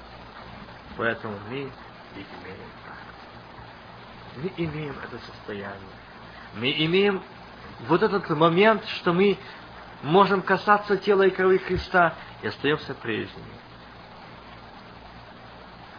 Поэтому 0.96 1.38
мы 1.48 1.70
имеем 2.16 2.70
так. 2.84 2.98
Мы 4.42 4.52
имеем 4.56 4.96
это 5.04 5.24
состояние. 5.24 5.78
Мы 6.56 6.72
имеем 6.84 7.22
вот 7.86 8.02
этот 8.02 8.28
момент, 8.30 8.84
что 8.86 9.12
мы 9.12 9.38
можем 10.02 10.42
касаться 10.42 10.96
тела 10.96 11.24
и 11.24 11.30
крови 11.30 11.58
Христа 11.58 12.14
и 12.42 12.48
остаемся 12.48 12.94
прежними. 12.94 13.60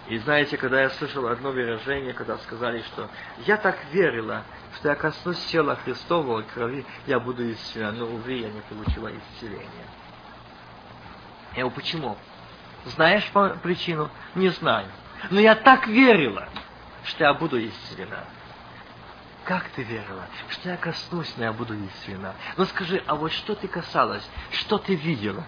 И 0.07 0.17
знаете, 0.17 0.57
когда 0.57 0.81
я 0.81 0.89
слышал 0.89 1.27
одно 1.27 1.51
выражение, 1.51 2.13
когда 2.13 2.37
сказали, 2.39 2.81
что 2.81 3.09
я 3.45 3.55
так 3.57 3.77
верила, 3.93 4.43
что 4.75 4.89
я 4.89 4.95
коснусь 4.95 5.39
тела 5.45 5.77
Христового 5.77 6.41
крови, 6.41 6.85
я 7.07 7.19
буду 7.19 7.49
исцелена, 7.51 7.91
но, 7.93 8.05
увы, 8.05 8.33
я 8.33 8.49
не 8.49 8.61
получила 8.61 9.09
исцеления. 9.09 9.87
Я 11.53 11.61
говорю, 11.61 11.71
почему? 11.71 12.17
Знаешь 12.85 13.29
причину? 13.61 14.09
Не 14.35 14.49
знаю. 14.49 14.87
Но 15.29 15.39
я 15.39 15.55
так 15.55 15.87
верила, 15.87 16.49
что 17.05 17.23
я 17.23 17.33
буду 17.33 17.63
исцелена. 17.63 18.25
Как 19.51 19.67
ты 19.71 19.83
верила, 19.83 20.29
что 20.47 20.69
я 20.69 20.77
коснусь, 20.77 21.33
но 21.35 21.43
я 21.43 21.51
буду 21.51 21.75
исцелена. 21.75 22.35
Но 22.55 22.63
скажи, 22.63 23.03
а 23.05 23.15
вот 23.15 23.33
что 23.33 23.53
ты 23.53 23.67
касалась, 23.67 24.25
что 24.51 24.77
ты 24.77 24.95
видела? 24.95 25.45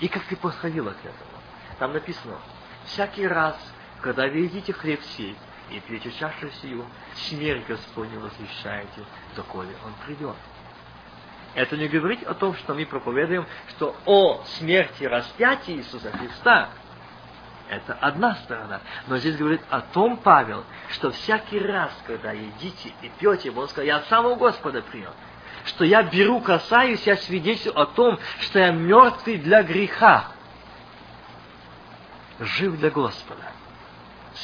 И 0.00 0.08
как 0.08 0.24
ты 0.24 0.34
подходила 0.34 0.92
к 0.92 1.00
этому? 1.00 1.42
Там 1.78 1.92
написано, 1.92 2.38
всякий 2.86 3.26
раз, 3.26 3.54
когда 4.00 4.22
вы 4.22 4.38
едите 4.38 4.72
хлеб 4.72 5.02
сей 5.14 5.36
и 5.70 5.78
пьете 5.80 6.10
чашу 6.10 6.50
сию, 6.62 6.86
смерть 7.28 7.66
Господню 7.68 8.18
возвещаете, 8.18 9.04
доколе 9.34 9.76
Он 9.84 9.92
придет. 10.06 10.36
Это 11.54 11.76
не 11.76 11.88
говорит 11.88 12.22
о 12.22 12.32
том, 12.32 12.54
что 12.54 12.72
мы 12.72 12.86
проповедуем, 12.86 13.46
что 13.76 13.94
о 14.06 14.42
смерти 14.56 15.04
распятия 15.04 15.76
Иисуса 15.76 16.10
Христа. 16.12 16.70
Это 17.68 17.94
одна 17.94 18.36
сторона. 18.36 18.80
Но 19.08 19.18
здесь 19.18 19.36
говорит 19.36 19.60
о 19.70 19.80
том, 19.80 20.18
Павел, 20.18 20.64
что 20.90 21.10
всякий 21.10 21.58
раз, 21.58 21.90
когда 22.06 22.32
едите 22.32 22.92
и 23.02 23.08
пьете, 23.18 23.50
он 23.50 23.68
сказал, 23.68 23.86
я 23.86 23.96
от 23.96 24.06
самого 24.06 24.36
Господа 24.36 24.82
принял, 24.82 25.12
что 25.64 25.84
я 25.84 26.02
беру, 26.02 26.40
касаюсь, 26.40 27.04
я 27.06 27.16
свидетельствую 27.16 27.80
о 27.80 27.86
том, 27.86 28.18
что 28.40 28.60
я 28.60 28.70
мертвый 28.70 29.38
для 29.38 29.62
греха, 29.62 30.28
жив 32.38 32.78
для 32.78 32.90
Господа. 32.90 33.42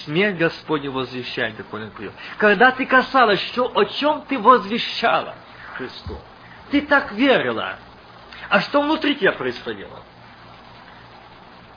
Смерть 0.04 0.38
Господня 0.38 0.90
возвещает, 0.90 1.56
доколе 1.56 1.84
он 1.84 1.90
придет. 1.90 2.14
Когда 2.38 2.72
ты 2.72 2.86
касалась, 2.86 3.40
что, 3.40 3.70
о 3.76 3.84
чем 3.84 4.22
ты 4.22 4.38
возвещала 4.38 5.34
Христу? 5.74 6.18
Ты 6.70 6.80
так 6.80 7.12
верила. 7.12 7.76
А 8.48 8.60
что 8.60 8.80
внутри 8.80 9.16
тебя 9.16 9.32
происходило? 9.32 10.02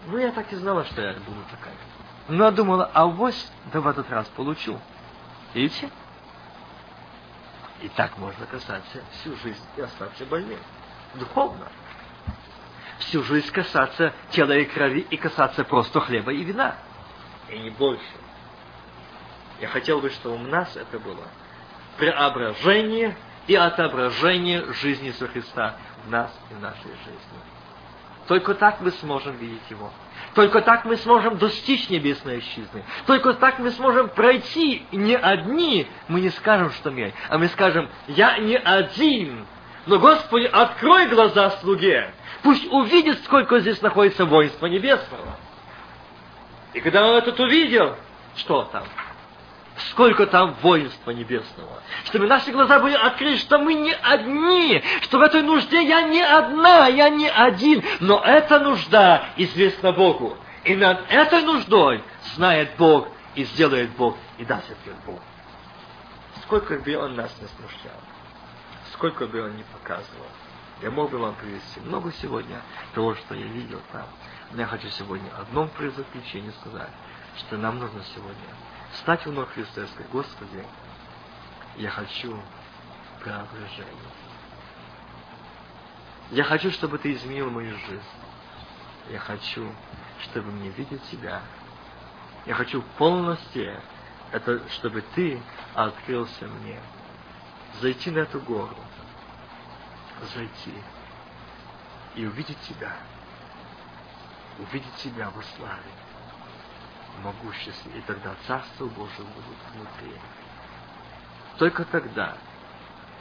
Ну, 0.08 0.18
я 0.18 0.32
так 0.32 0.52
и 0.54 0.56
знала, 0.56 0.86
что 0.86 1.02
я 1.02 1.14
буду 1.14 1.42
такая. 1.50 1.74
Но 2.28 2.52
думала, 2.52 2.90
а 2.94 3.06
вот 3.06 3.34
да 3.72 3.82
в 3.82 3.88
этот 3.88 4.10
раз 4.10 4.28
получу. 4.30 4.80
Видите? 5.54 5.90
И 7.82 7.90
так 7.90 8.18
можно 8.18 8.46
касаться 8.46 9.04
всю 9.12 9.36
жизнь 9.38 9.64
и 9.78 9.82
остаться 9.82 10.26
больным. 10.26 10.60
Духовно. 11.16 11.68
Всю 13.00 13.24
жизнь 13.24 13.52
касаться 13.52 14.14
тела 14.30 14.54
и 14.54 14.66
крови 14.66 15.06
и 15.10 15.18
касаться 15.18 15.64
просто 15.64 16.00
хлеба 16.00 16.32
и 16.32 16.44
вина. 16.44 16.76
И 17.50 17.60
не 17.60 17.70
больше. 17.70 18.04
Я 19.60 19.68
хотел 19.68 20.02
бы, 20.02 20.10
чтобы 20.10 20.36
у 20.36 20.48
нас 20.48 20.76
это 20.76 21.00
было 21.00 21.24
преображение 21.98 23.16
и 23.48 23.56
отображение 23.56 24.74
жизни 24.74 25.12
Христа 25.12 25.78
в 26.06 26.10
нас 26.10 26.32
и 26.52 26.54
в 26.54 26.60
нашей 26.60 26.92
жизни. 27.06 27.55
Только 28.28 28.56
так 28.56 28.82
мы 28.82 28.92
сможем 28.92 29.38
видеть 29.38 29.62
Его. 29.70 29.92
Только 30.34 30.62
так 30.62 30.86
мы 30.86 30.98
сможем 30.98 31.38
достичь 31.38 31.90
небесной 31.90 32.40
отчизны. 32.40 32.84
Только 33.06 33.34
так 33.36 33.60
мы 33.60 33.72
сможем 33.72 34.10
пройти 34.10 34.86
не 34.92 35.16
одни. 35.16 35.88
Мы 36.08 36.22
не 36.22 36.30
скажем, 36.30 36.72
что 36.72 36.92
мы, 36.92 37.14
а 37.30 37.38
мы 37.38 37.48
скажем, 37.50 37.90
я 38.08 38.38
не 38.40 38.58
один. 38.58 39.46
Но, 39.86 40.00
Господи, 40.00 40.46
открой 40.46 41.08
глаза 41.08 41.52
слуге. 41.62 42.12
Пусть 42.42 42.66
увидит, 42.72 43.24
сколько 43.24 43.60
здесь 43.60 43.82
находится 43.82 44.26
воинства 44.26 44.66
небесного. 44.66 45.38
И 46.74 46.82
когда 46.82 47.08
он 47.08 47.16
этот 47.16 47.40
увидел, 47.40 47.96
что 48.36 48.64
там? 48.64 48.84
Сколько 49.92 50.26
там 50.28 50.56
воинства 50.62 51.12
небесного. 51.12 51.82
Чтобы 52.06 52.28
наши 52.28 52.52
глаза 52.52 52.80
были 52.80 52.96
открыты, 52.96 53.38
что 53.38 53.58
мы 53.58 53.74
не 53.74 53.94
одни, 53.94 54.82
что 55.02 55.20
в 55.20 55.22
этой 55.22 55.42
нужде 55.42 55.86
я 55.86 56.02
не 56.04 56.22
одна, 56.22 56.88
я 56.88 57.10
не 57.10 57.30
один. 57.30 57.84
Но 58.00 58.22
эта 58.24 58.60
нужда 58.60 59.30
известна 59.38 59.92
Богу. 59.92 60.38
И 60.64 60.76
над 60.76 61.00
этой 61.10 61.44
нуждой 61.44 62.04
знает 62.36 62.72
Бог 62.78 63.08
и 63.36 63.44
сделает 63.44 63.92
Бог, 63.92 64.18
и 64.38 64.46
даст 64.46 64.70
ответ 64.72 64.96
Бог. 65.06 65.20
Сколько 66.44 66.78
бы 66.80 66.96
Он 66.96 67.16
нас 67.16 67.36
не 67.42 67.48
смущал, 67.48 68.00
сколько 68.94 69.28
бы 69.28 69.44
Он 69.44 69.56
не 69.56 69.64
показывал. 69.64 70.28
Я 70.82 70.92
мог 70.92 71.12
бы 71.12 71.18
вам 71.18 71.36
привести 71.36 71.80
много 71.82 72.12
сегодня 72.22 72.62
того, 72.94 73.16
что 73.16 73.34
я 73.36 73.46
видел 73.46 73.82
там. 73.92 74.06
Но 74.52 74.62
я 74.62 74.68
хочу 74.68 74.88
сегодня 74.90 75.30
одном 75.38 75.70
при 75.70 75.90
заключении 75.90 76.52
сказать, 76.62 76.90
что 77.38 77.58
нам 77.58 77.80
нужно 77.80 78.04
сегодня 78.14 78.36
Стать 79.02 79.28
у 79.28 79.32
ног 79.32 79.50
Христа 79.50 79.84
и 79.84 79.88
сказать, 79.88 80.10
Господи, 80.10 80.66
я 81.76 81.90
хочу 81.90 82.40
преображения. 83.22 84.12
Я 86.32 86.44
хочу, 86.44 86.72
чтобы 86.72 86.98
Ты 86.98 87.14
изменил 87.14 87.52
мою 87.52 87.78
жизнь. 87.78 88.02
Я 89.10 89.20
хочу, 89.20 89.70
чтобы 90.24 90.52
мне 90.52 90.70
видеть 90.70 91.04
Тебя. 91.10 91.42
Я 92.46 92.56
хочу 92.56 92.82
полностью, 92.98 93.82
это, 94.32 94.68
чтобы 94.70 95.02
Ты 95.14 95.42
открылся 95.74 96.48
мне. 96.48 96.80
Зайти 97.82 98.12
на 98.12 98.20
эту 98.20 98.40
гору. 98.40 98.78
Зайти. 100.34 100.74
И 102.16 102.26
увидеть 102.26 102.60
Тебя. 102.62 102.96
Увидеть 104.58 104.96
Тебя 104.96 105.30
во 105.30 105.44
славе 105.44 105.92
могуществе, 107.24 107.92
и 107.98 108.02
тогда 108.02 108.36
Царство 108.48 108.86
Божие 108.86 109.26
будет 109.26 109.58
внутри. 109.74 110.16
Только 111.58 111.86
тогда, 111.86 112.38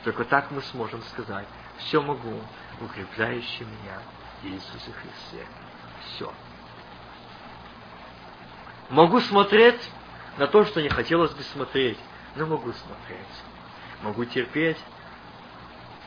только 0.05 0.25
так 0.25 0.51
мы 0.51 0.61
сможем 0.62 1.03
сказать, 1.03 1.47
все 1.79 2.03
могу, 2.03 2.41
укрепляющий 2.81 3.65
меня 3.65 4.01
Иисусе 4.43 4.93
Христе. 4.93 5.47
Все. 6.07 6.33
Могу 8.91 9.21
смотреть 9.21 9.91
на 10.37 10.47
то, 10.47 10.65
что 10.65 10.83
не 10.83 10.89
хотелось 10.89 11.33
бы 11.33 11.43
смотреть, 11.43 11.99
но 12.37 12.47
могу 12.47 12.73
смотреть. 12.73 13.43
Могу 14.03 14.25
терпеть 14.25 14.79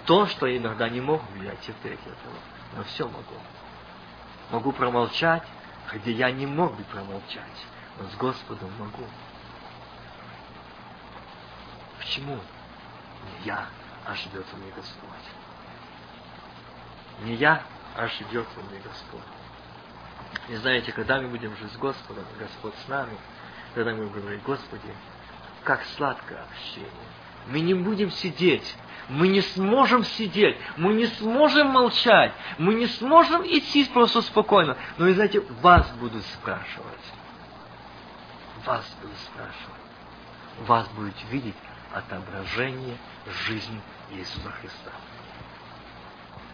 то, 0.06 0.28
что 0.28 0.56
иногда 0.56 0.88
не 0.90 1.02
мог 1.02 1.22
бы 1.32 1.44
я 1.44 1.56
терпеть 1.56 2.00
этого, 2.02 2.36
но 2.76 2.84
все 2.84 3.06
могу. 3.06 3.36
Могу 4.52 4.72
промолчать, 4.72 5.44
где 5.94 6.12
я 6.12 6.32
не 6.32 6.46
мог 6.46 6.76
бы 6.76 6.84
промолчать 6.84 7.66
с 8.00 8.16
Господом 8.16 8.72
могу. 8.78 9.06
Почему? 12.00 12.36
Не 12.36 13.46
я, 13.46 13.68
а 14.06 14.14
живет 14.16 14.46
мне 14.54 14.72
Господь. 14.76 15.28
Не 17.24 17.36
я, 17.36 17.64
а 17.96 18.08
живет 18.08 18.48
мне 18.70 18.80
Господь. 18.80 19.22
И 20.50 20.56
знаете, 20.56 20.92
когда 20.92 21.20
мы 21.20 21.30
будем 21.30 21.56
жить 21.58 21.72
с 21.72 21.78
Господом, 21.78 22.24
Господь 22.40 22.74
с 22.86 22.88
нами, 22.88 23.18
тогда 23.74 23.94
мы 23.94 24.08
будем 24.08 24.22
говорить, 24.22 24.44
Господи, 24.44 24.94
как 25.64 25.84
сладкое 25.98 26.44
общение. 26.44 26.92
Мы 27.48 27.62
не 27.62 27.74
будем 27.74 28.12
сидеть, 28.12 28.76
мы 29.10 29.30
не 29.30 29.42
сможем 29.42 30.04
сидеть, 30.04 30.58
мы 30.76 30.94
не 30.94 31.06
сможем 31.06 31.68
молчать, 31.68 32.34
мы 32.58 32.76
не 32.76 32.88
сможем 32.88 33.42
идти 33.44 33.86
просто 33.86 34.22
спокойно. 34.22 34.78
Но, 34.98 35.06
вы 35.06 35.14
знаете, 35.14 35.40
вас 35.62 35.90
будут 35.94 36.24
спрашивать 36.26 36.97
вас 38.68 38.86
будет 39.02 39.18
спрашивать. 39.20 39.82
Вас 40.60 40.88
будет 40.90 41.16
видеть 41.32 41.56
отображение 41.94 42.98
жизни 43.48 43.82
Иисуса 44.12 44.52
Христа. 44.52 44.92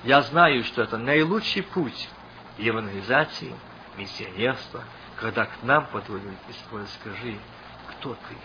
Я 0.03 0.21
знаю, 0.21 0.63
что 0.63 0.83
это 0.83 0.97
наилучший 0.97 1.63
путь 1.63 2.09
евангелизации, 2.57 3.53
миссионерства, 3.97 4.83
когда 5.15 5.45
к 5.45 5.63
нам 5.63 5.87
подводят 5.87 6.33
и 6.49 6.53
спросят, 6.53 6.89
скажи, 7.01 7.39
кто 7.89 8.13
ты? 8.13 8.35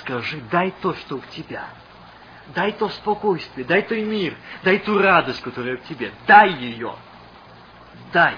Скажи, 0.00 0.40
дай 0.50 0.70
то, 0.82 0.94
что 0.94 1.18
в 1.18 1.28
тебя. 1.28 1.68
Дай 2.54 2.72
то 2.72 2.88
спокойствие, 2.88 3.64
дай 3.64 3.82
той 3.82 4.02
мир, 4.02 4.36
дай 4.64 4.78
ту 4.80 4.98
радость, 4.98 5.40
которая 5.42 5.76
в 5.76 5.84
тебе. 5.84 6.12
Дай 6.26 6.52
ее. 6.52 6.94
Дай. 8.12 8.36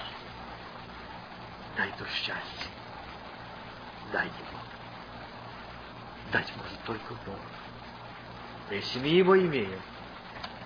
Дай 1.77 1.89
то 1.99 2.05
счастье 2.07 2.74
дай 4.15 4.27
его. 4.27 4.61
Дать 6.31 6.53
может 6.57 6.81
только 6.85 7.15
Бог. 7.27 7.39
Если 8.70 9.01
мы 9.01 9.07
его 9.09 9.36
имеем, 9.39 9.81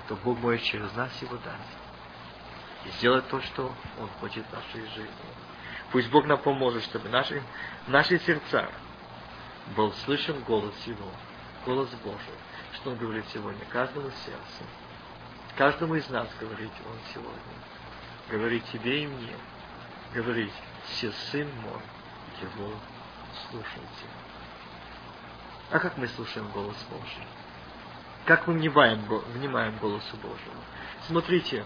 то 0.06 0.16
Бог 0.16 0.38
может 0.38 0.62
через 0.62 0.92
нас 0.94 1.10
его 1.22 1.36
дать. 1.38 1.68
И 2.84 2.90
сделать 2.90 3.26
то, 3.28 3.40
что 3.40 3.72
Он 3.98 4.08
хочет 4.20 4.46
в 4.46 4.52
нашей 4.52 4.86
жизни. 4.90 5.30
Пусть 5.90 6.10
Бог 6.10 6.26
нам 6.26 6.38
поможет, 6.38 6.84
чтобы 6.84 7.08
наши, 7.08 7.42
наши 7.86 8.18
сердца 8.18 8.70
был 9.74 9.92
слышен 10.04 10.40
голос 10.42 10.74
Его, 10.86 11.10
голос 11.64 11.88
Божий, 12.04 12.38
что 12.74 12.90
Он 12.90 12.98
говорит 12.98 13.24
сегодня 13.32 13.64
каждому 13.70 14.10
сердцу. 14.10 14.64
Каждому 15.56 15.94
из 15.94 16.08
нас 16.10 16.28
говорит 16.38 16.72
Он 16.86 16.98
сегодня. 17.14 17.40
Говорит 18.28 18.64
тебе 18.66 19.04
и 19.04 19.06
мне. 19.06 19.34
Говорит, 20.12 20.52
все 20.84 21.10
сын 21.30 21.50
мой, 21.62 21.82
его 22.42 22.72
слушайте. 23.50 24.06
А 25.70 25.78
как 25.78 25.96
мы 25.96 26.08
слушаем 26.08 26.48
голос 26.48 26.76
Божий? 26.90 27.26
Как 28.24 28.46
мы 28.46 28.54
внимаем, 28.54 29.02
внимаем 29.34 29.76
голосу 29.78 30.16
Божьему? 30.16 30.62
Смотрите, 31.06 31.64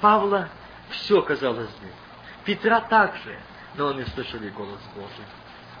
Павла 0.00 0.48
все 0.90 1.22
казалось 1.22 1.70
бы. 1.70 1.88
Петра 2.44 2.80
также, 2.80 3.38
но 3.74 3.88
они 3.88 4.04
слышали 4.04 4.48
голос 4.50 4.80
Божий. 4.94 5.24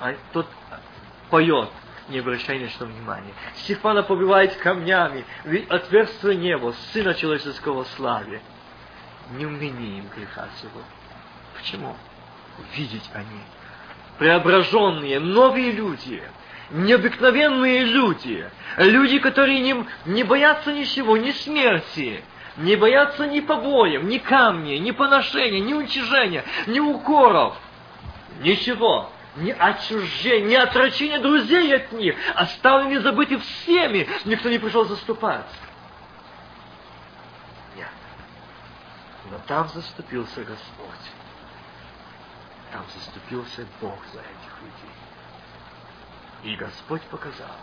А 0.00 0.14
тот 0.32 0.46
поет, 1.30 1.70
не 2.08 2.18
обращай 2.18 2.58
на 2.58 2.68
что 2.68 2.86
внимания. 2.86 3.32
Стефана 3.56 4.02
побивает 4.02 4.56
камнями, 4.56 5.24
отверстие 5.68 6.36
небо, 6.36 6.74
Сына 6.92 7.14
Человеческого 7.14 7.84
славе. 7.84 8.40
Не 9.32 9.46
умени 9.46 9.98
им 9.98 10.08
греха 10.08 10.48
сего. 10.60 10.82
Почему? 11.54 11.96
Видеть 12.74 13.10
они. 13.14 13.42
Преображенные, 14.18 15.20
новые 15.20 15.70
люди, 15.72 16.22
необыкновенные 16.70 17.84
люди, 17.84 18.50
люди, 18.76 19.18
которые 19.20 19.60
не, 19.60 19.86
не 20.06 20.24
боятся 20.24 20.72
ничего, 20.72 21.16
ни 21.16 21.30
смерти, 21.30 22.24
не 22.56 22.74
боятся 22.76 23.26
ни 23.26 23.40
побоев, 23.40 24.02
ни 24.02 24.18
камней, 24.18 24.80
ни 24.80 24.90
поношения, 24.90 25.60
ни 25.60 25.72
уничижения, 25.72 26.44
ни 26.66 26.80
укоров, 26.80 27.56
ничего 28.40 29.10
ни 29.36 29.50
отчуждения, 29.50 30.48
ни 30.48 30.54
отрочения 30.54 31.20
друзей 31.20 31.74
от 31.74 31.92
них, 31.92 32.16
оставлены 32.34 33.00
забыты 33.00 33.38
всеми, 33.38 34.08
никто 34.24 34.48
не 34.48 34.58
пришел 34.58 34.84
заступать. 34.84 35.46
Нет. 37.76 37.88
Но 39.30 39.38
там 39.46 39.68
заступился 39.68 40.42
Господь. 40.42 41.17
Там 42.72 42.84
заступился 42.94 43.66
Бог 43.80 43.98
за 44.12 44.20
этих 44.20 44.62
людей. 44.62 46.52
И 46.52 46.56
Господь 46.56 47.02
показал, 47.02 47.56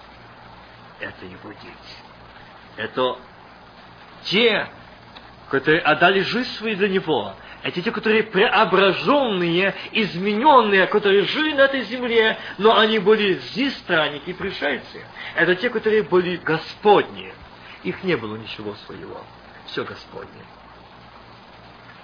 это 0.99 1.25
Его 1.25 1.51
дети. 1.51 1.95
Это 2.77 3.17
те, 4.23 4.67
которые 5.49 5.81
отдали 5.81 6.21
жизнь 6.21 6.51
свою 6.55 6.75
для 6.75 6.89
Него, 6.89 7.35
это 7.65 7.81
те, 7.81 7.91
которые 7.91 8.21
преображенные, 8.21 9.73
измененные, 9.91 10.85
которые 10.85 11.23
жили 11.23 11.53
на 11.53 11.61
этой 11.61 11.81
земле, 11.81 12.37
но 12.59 12.77
они 12.77 12.99
были 12.99 13.39
здесь 13.39 13.75
странники 13.77 14.33
пришельцы. 14.33 15.03
Это 15.35 15.55
те, 15.55 15.71
которые 15.71 16.03
были 16.03 16.37
Господни. 16.37 17.33
Их 17.81 18.03
не 18.03 18.15
было 18.17 18.35
ничего 18.35 18.75
своего. 18.85 19.19
Все 19.65 19.83
Господне. 19.83 20.43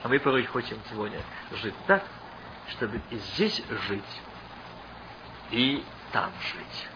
А 0.02 0.08
мы 0.08 0.20
порой 0.20 0.44
хотим 0.46 0.80
сегодня 0.90 1.22
жить 1.62 1.76
так, 1.86 2.04
чтобы 2.72 3.02
и 3.10 3.18
здесь 3.18 3.62
жить, 3.88 4.22
и 5.52 5.84
там 6.12 6.32
жить. 6.54 6.88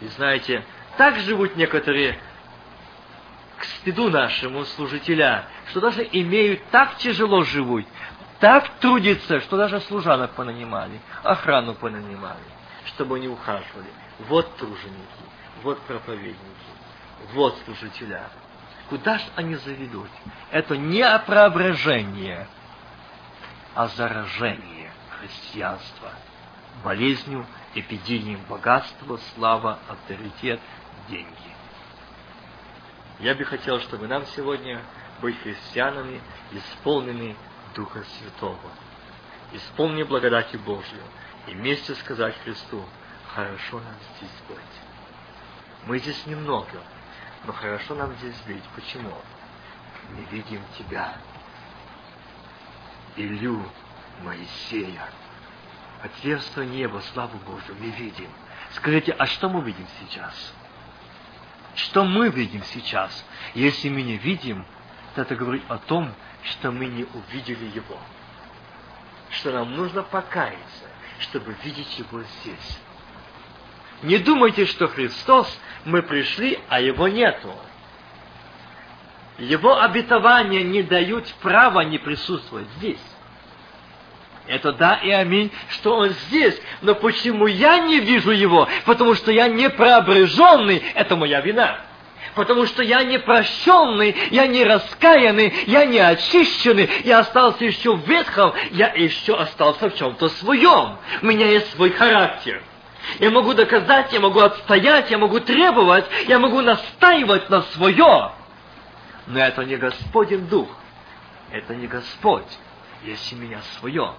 И 0.00 0.06
знаете, 0.08 0.64
так 0.96 1.18
живут 1.18 1.56
некоторые 1.56 2.18
к 3.58 3.64
стыду 3.64 4.10
нашему 4.10 4.64
служителя, 4.64 5.44
что 5.70 5.80
даже 5.80 6.06
имеют 6.10 6.64
так 6.70 6.96
тяжело 6.96 7.44
живут, 7.44 7.86
так 8.38 8.68
трудятся, 8.80 9.40
что 9.40 9.56
даже 9.58 9.80
служанок 9.80 10.32
понанимали, 10.32 10.98
охрану 11.22 11.74
понанимали, 11.74 12.40
чтобы 12.86 13.16
они 13.16 13.28
ухаживали. 13.28 13.90
Вот 14.28 14.56
труженики, 14.56 15.24
вот 15.62 15.80
проповедники, 15.82 16.36
вот 17.34 17.58
служителя. 17.64 18.28
Куда 18.88 19.18
же 19.18 19.24
они 19.36 19.54
заведут? 19.54 20.08
Это 20.50 20.76
не 20.76 21.06
преображение, 21.26 22.48
а 23.74 23.88
заражение 23.88 24.90
христианства. 25.18 26.12
Болезнью, 26.84 27.46
эпидемией 27.74 28.38
богатства, 28.48 29.18
слава, 29.34 29.78
авторитет, 29.88 30.60
деньги. 31.08 31.30
Я 33.18 33.34
бы 33.34 33.44
хотел, 33.44 33.80
чтобы 33.80 34.08
нам 34.08 34.24
сегодня 34.26 34.82
быть 35.20 35.38
христианами, 35.42 36.20
исполнены 36.52 37.36
Духа 37.74 38.02
Святого, 38.02 38.70
исполнены 39.52 40.04
благодати 40.04 40.56
Божью, 40.56 41.02
и 41.46 41.52
вместе 41.52 41.94
сказать 41.96 42.34
Христу, 42.44 42.84
хорошо 43.34 43.80
нам 43.80 43.94
здесь 44.16 44.30
быть. 44.48 44.58
Мы 45.86 45.98
здесь 45.98 46.26
немного, 46.26 46.80
но 47.44 47.52
хорошо 47.52 47.94
нам 47.94 48.14
здесь 48.16 48.40
быть. 48.46 48.64
Почему? 48.74 49.14
Мы 50.10 50.24
видим 50.30 50.62
Тебя, 50.78 51.14
Илью, 53.16 53.62
Моисея, 54.22 55.08
отверстие 56.02 56.66
неба, 56.66 57.02
славу 57.12 57.38
Божию, 57.38 57.76
мы 57.80 57.90
видим. 57.90 58.30
Скажите, 58.72 59.12
а 59.12 59.26
что 59.26 59.48
мы 59.48 59.62
видим 59.62 59.86
сейчас? 60.00 60.54
Что 61.74 62.04
мы 62.04 62.28
видим 62.28 62.62
сейчас? 62.64 63.24
Если 63.54 63.88
мы 63.88 64.02
не 64.02 64.16
видим, 64.16 64.64
то 65.14 65.22
это 65.22 65.34
говорит 65.34 65.62
о 65.68 65.78
том, 65.78 66.12
что 66.44 66.70
мы 66.70 66.86
не 66.86 67.04
увидели 67.04 67.64
Его. 67.66 67.98
Что 69.30 69.52
нам 69.52 69.74
нужно 69.74 70.02
покаяться, 70.02 70.84
чтобы 71.20 71.54
видеть 71.64 71.98
Его 71.98 72.22
здесь. 72.22 72.78
Не 74.02 74.18
думайте, 74.18 74.66
что 74.66 74.88
Христос, 74.88 75.58
мы 75.84 76.02
пришли, 76.02 76.58
а 76.68 76.80
Его 76.80 77.08
нету. 77.08 77.54
Его 79.40 79.80
обетования 79.80 80.62
не 80.62 80.82
дают 80.82 81.26
права 81.40 81.80
не 81.80 81.96
присутствовать 81.96 82.66
здесь. 82.76 83.00
Это 84.46 84.72
да 84.72 84.96
и 85.02 85.10
аминь, 85.10 85.50
что 85.70 85.96
Он 85.96 86.10
здесь. 86.10 86.60
Но 86.82 86.94
почему 86.94 87.46
я 87.46 87.78
не 87.78 88.00
вижу 88.00 88.32
Его? 88.32 88.68
Потому 88.84 89.14
что 89.14 89.32
я 89.32 89.48
не 89.48 89.70
преображенный. 89.70 90.82
Это 90.94 91.16
моя 91.16 91.40
вина. 91.40 91.78
Потому 92.34 92.66
что 92.66 92.82
я 92.82 93.02
не 93.02 93.18
прощенный, 93.18 94.14
я 94.30 94.46
не 94.46 94.62
раскаянный, 94.62 95.54
я 95.66 95.84
не 95.84 95.98
очищенный, 95.98 96.88
я 97.04 97.20
остался 97.20 97.64
еще 97.64 97.96
в 97.96 98.06
ветхом, 98.06 98.52
я 98.70 98.88
еще 98.88 99.36
остался 99.36 99.88
в 99.88 99.96
чем-то 99.96 100.28
своем. 100.28 100.98
У 101.22 101.26
меня 101.26 101.46
есть 101.46 101.72
свой 101.74 101.90
характер. 101.90 102.62
Я 103.18 103.30
могу 103.30 103.54
доказать, 103.54 104.12
я 104.12 104.20
могу 104.20 104.40
отстоять, 104.40 105.10
я 105.10 105.18
могу 105.18 105.40
требовать, 105.40 106.04
я 106.28 106.38
могу 106.38 106.60
настаивать 106.60 107.48
на 107.48 107.62
свое. 107.62 108.32
Но 109.30 109.38
это 109.38 109.64
не 109.64 109.76
Господень 109.76 110.46
Дух. 110.48 110.68
Это 111.52 111.74
не 111.74 111.86
Господь, 111.86 112.58
если 113.04 113.36
меня 113.36 113.62
свое. 113.78 114.14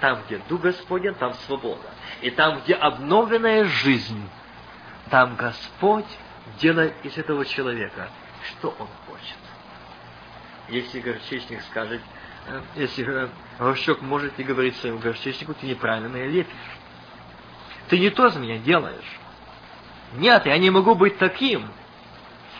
Там, 0.00 0.22
где 0.26 0.38
Дух 0.48 0.60
Господень, 0.60 1.14
там 1.14 1.32
свобода. 1.46 1.88
И 2.20 2.30
там, 2.30 2.60
где 2.60 2.74
обновленная 2.74 3.64
жизнь, 3.64 4.28
там 5.08 5.36
Господь 5.36 6.06
делает 6.58 6.94
из 7.02 7.16
этого 7.16 7.46
человека, 7.46 8.10
что 8.42 8.74
он 8.78 8.88
хочет. 9.06 9.38
Если 10.68 11.00
горчичник 11.00 11.62
скажет, 11.62 12.02
э, 12.46 12.60
если 12.76 13.06
э, 13.06 13.28
горшок 13.58 14.02
может 14.02 14.38
и 14.38 14.42
говорить 14.42 14.76
своему 14.76 14.98
горчичнику, 14.98 15.54
ты 15.54 15.66
неправильно 15.66 16.26
лепишь. 16.26 16.52
Ты 17.88 17.98
не 17.98 18.10
то 18.10 18.28
за 18.28 18.38
меня 18.38 18.58
делаешь. 18.58 19.18
Нет, 20.14 20.44
я 20.44 20.58
не 20.58 20.68
могу 20.70 20.94
быть 20.94 21.16
таким. 21.16 21.70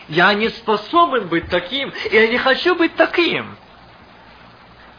Я 0.07 0.33
не 0.33 0.49
способен 0.49 1.27
быть 1.27 1.49
таким, 1.49 1.89
и 1.89 2.15
я 2.15 2.27
не 2.27 2.37
хочу 2.37 2.75
быть 2.75 2.95
таким. 2.95 3.57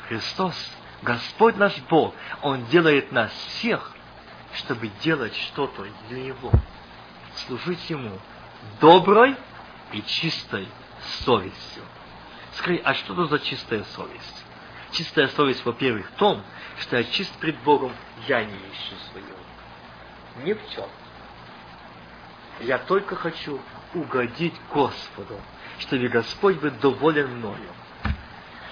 Христос 0.08 0.54
Господь 1.02 1.56
наш 1.56 1.76
Бог, 1.88 2.14
Он 2.42 2.64
делает 2.66 3.12
нас 3.12 3.30
всех, 3.32 3.92
чтобы 4.54 4.88
делать 5.00 5.34
что-то 5.36 5.86
для 6.08 6.22
Него, 6.22 6.50
служить 7.46 7.88
Ему 7.90 8.18
доброй 8.80 9.36
и 9.92 10.02
чистой 10.02 10.66
совестью. 11.24 11.82
Скажи, 12.54 12.80
а 12.82 12.94
что 12.94 13.12
это 13.12 13.26
за 13.26 13.38
чистая 13.38 13.84
совесть? 13.84 14.44
Чистая 14.92 15.28
совесть, 15.28 15.64
во-первых, 15.64 16.08
в 16.08 16.14
том, 16.14 16.42
что 16.80 16.96
я 16.96 17.04
чист 17.04 17.32
пред 17.38 17.58
Богом, 17.60 17.92
я 18.26 18.44
не 18.44 18.56
ищу 18.56 18.96
свою. 19.10 19.26
Ни 20.44 20.54
в 20.54 20.70
чем. 20.74 20.88
Я 22.60 22.78
только 22.78 23.14
хочу 23.14 23.60
угодить 23.96 24.54
Господу, 24.72 25.40
чтобы 25.78 26.08
Господь 26.08 26.58
был 26.60 26.70
доволен 26.70 27.38
мною 27.38 27.68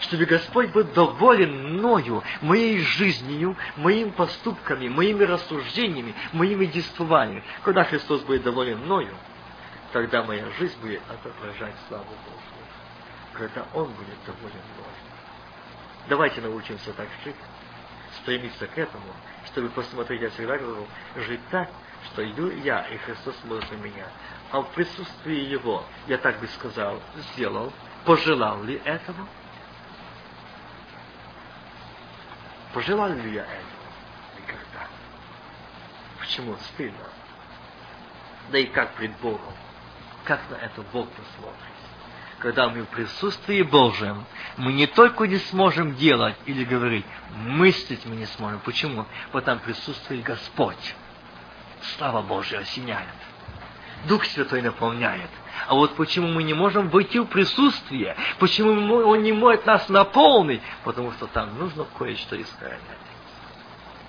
чтобы 0.05 0.27
Господь 0.27 0.71
был 0.71 0.85
доволен 0.85 1.79
мною, 1.79 2.23
моей 2.43 2.79
жизнью, 2.79 3.57
моими 3.77 4.11
поступками, 4.11 4.89
моими 4.89 5.25
рассуждениями, 5.25 6.15
моими 6.33 6.67
действованиями. 6.67 7.43
Когда 7.63 7.85
Христос 7.85 8.21
будет 8.23 8.43
доволен 8.43 8.79
мною, 8.81 9.15
тогда 9.93 10.23
моя 10.23 10.49
жизнь 10.59 10.79
будет 10.81 11.01
отображать 11.09 11.75
славу 11.89 12.05
Божью. 12.05 12.65
Когда 13.33 13.67
Он 13.73 13.87
будет 13.87 14.25
доволен 14.27 14.61
мною. 14.75 14.95
Давайте 16.09 16.41
научимся 16.43 16.93
так 16.93 17.09
жить, 17.25 17.37
стремиться 18.21 18.67
к 18.67 18.77
этому, 18.77 19.07
чтобы 19.47 19.71
посмотреть, 19.71 20.21
я 20.21 20.31
всегда 20.31 20.59
говорю, 20.59 20.87
жить 21.17 21.41
так, 21.51 21.71
что 22.13 22.31
иду 22.31 22.51
я, 22.51 22.83
и 22.89 22.99
Христос 22.99 23.35
смотрит 23.43 23.71
меня. 23.83 24.07
А 24.55 24.61
в 24.61 24.69
присутствии 24.69 25.49
Его, 25.51 25.85
я 26.07 26.17
так 26.17 26.39
бы 26.39 26.47
сказал, 26.47 27.03
сделал, 27.17 27.73
пожелал 28.05 28.63
ли 28.63 28.81
этого? 28.85 29.27
Пожелал 32.73 33.09
ли 33.15 33.35
я 33.35 33.43
этого? 33.43 33.83
Никогда. 34.41 34.87
Почему? 36.21 36.57
Стыдно. 36.67 37.09
Да 38.53 38.59
и 38.59 38.67
как 38.67 38.95
пред 38.95 39.19
Богом? 39.19 39.53
Как 40.23 40.39
на 40.49 40.55
это 40.55 40.83
Бог 40.83 41.09
посмотрит? 41.09 41.59
Когда 42.39 42.69
мы 42.69 42.83
в 42.83 42.89
присутствии 42.91 43.63
Божьем, 43.63 44.25
мы 44.57 44.73
не 44.73 44.87
только 44.87 45.25
не 45.25 45.39
сможем 45.39 45.97
делать 45.97 46.37
или 46.47 46.65
говорить, 46.65 47.07
мыслить 47.39 48.07
мы 48.07 48.15
не 48.15 48.27
сможем. 48.27 48.61
Почему? 48.61 49.05
Потому 49.33 49.59
там 49.59 49.67
присутствует 49.67 50.23
Господь. 50.23 50.95
слава 51.97 52.23
Божья 52.23 52.61
осеняет. 52.61 53.34
Дух 54.07 54.25
Святой 54.27 54.63
наполняет. 54.63 55.31
А 55.67 55.75
вот 55.75 55.95
почему 55.97 56.29
мы 56.29 56.43
не 56.43 56.55
можем 56.55 56.89
войти 56.89 57.19
в 57.19 57.27
присутствие, 57.27 58.17
почему 58.39 58.97
Он 58.97 59.23
не 59.23 59.33
может 59.33 59.67
нас 59.67 59.89
наполнить, 59.89 60.63
потому 60.85 61.13
что 61.13 61.27
там 61.27 61.59
нужно 61.59 61.87
кое-что 61.97 62.41
искоренять. 62.41 62.81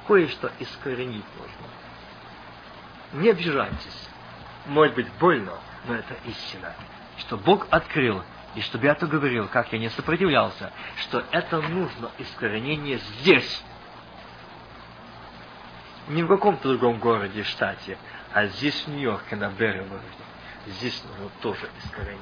Кое-что 0.07 0.51
искоренить 0.59 1.26
нужно. 1.38 3.22
Не 3.22 3.30
обижайтесь. 3.30 4.09
Может 4.65 4.95
быть 4.95 5.07
больно, 5.19 5.53
но 5.88 5.95
это 5.95 6.15
истина. 6.26 6.73
Что 7.19 7.38
Бог 7.38 7.67
открыл, 7.69 8.23
и 8.55 8.61
чтобы 8.61 8.85
я 8.85 8.95
то 8.95 9.07
говорил, 9.07 9.47
как 9.47 9.72
я 9.72 9.80
не 9.80 9.89
сопротивлялся, 9.89 10.72
что 10.97 11.23
это 11.31 11.61
нужно 11.61 12.11
искоренение 12.17 12.97
здесь. 12.97 13.63
Не 16.07 16.23
в 16.23 16.27
каком-то 16.27 16.69
другом 16.69 16.99
городе, 16.99 17.43
штате, 17.43 17.97
а 18.35 18.47
здесь, 18.47 18.75
в 18.85 18.89
Нью-Йорке, 18.89 19.37
на 19.37 19.47
Берривороде. 19.47 20.03
Здесь 20.67 21.01
нужно 21.05 21.29
тоже 21.41 21.69
искоренение. 21.81 22.19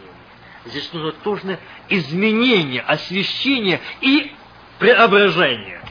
Здесь 0.64 0.94
нужно 0.94 1.12
тоже 1.12 1.58
изменение, 1.90 2.82
освящение 2.82 3.82
и 4.00 4.32
преображение. 4.78 5.82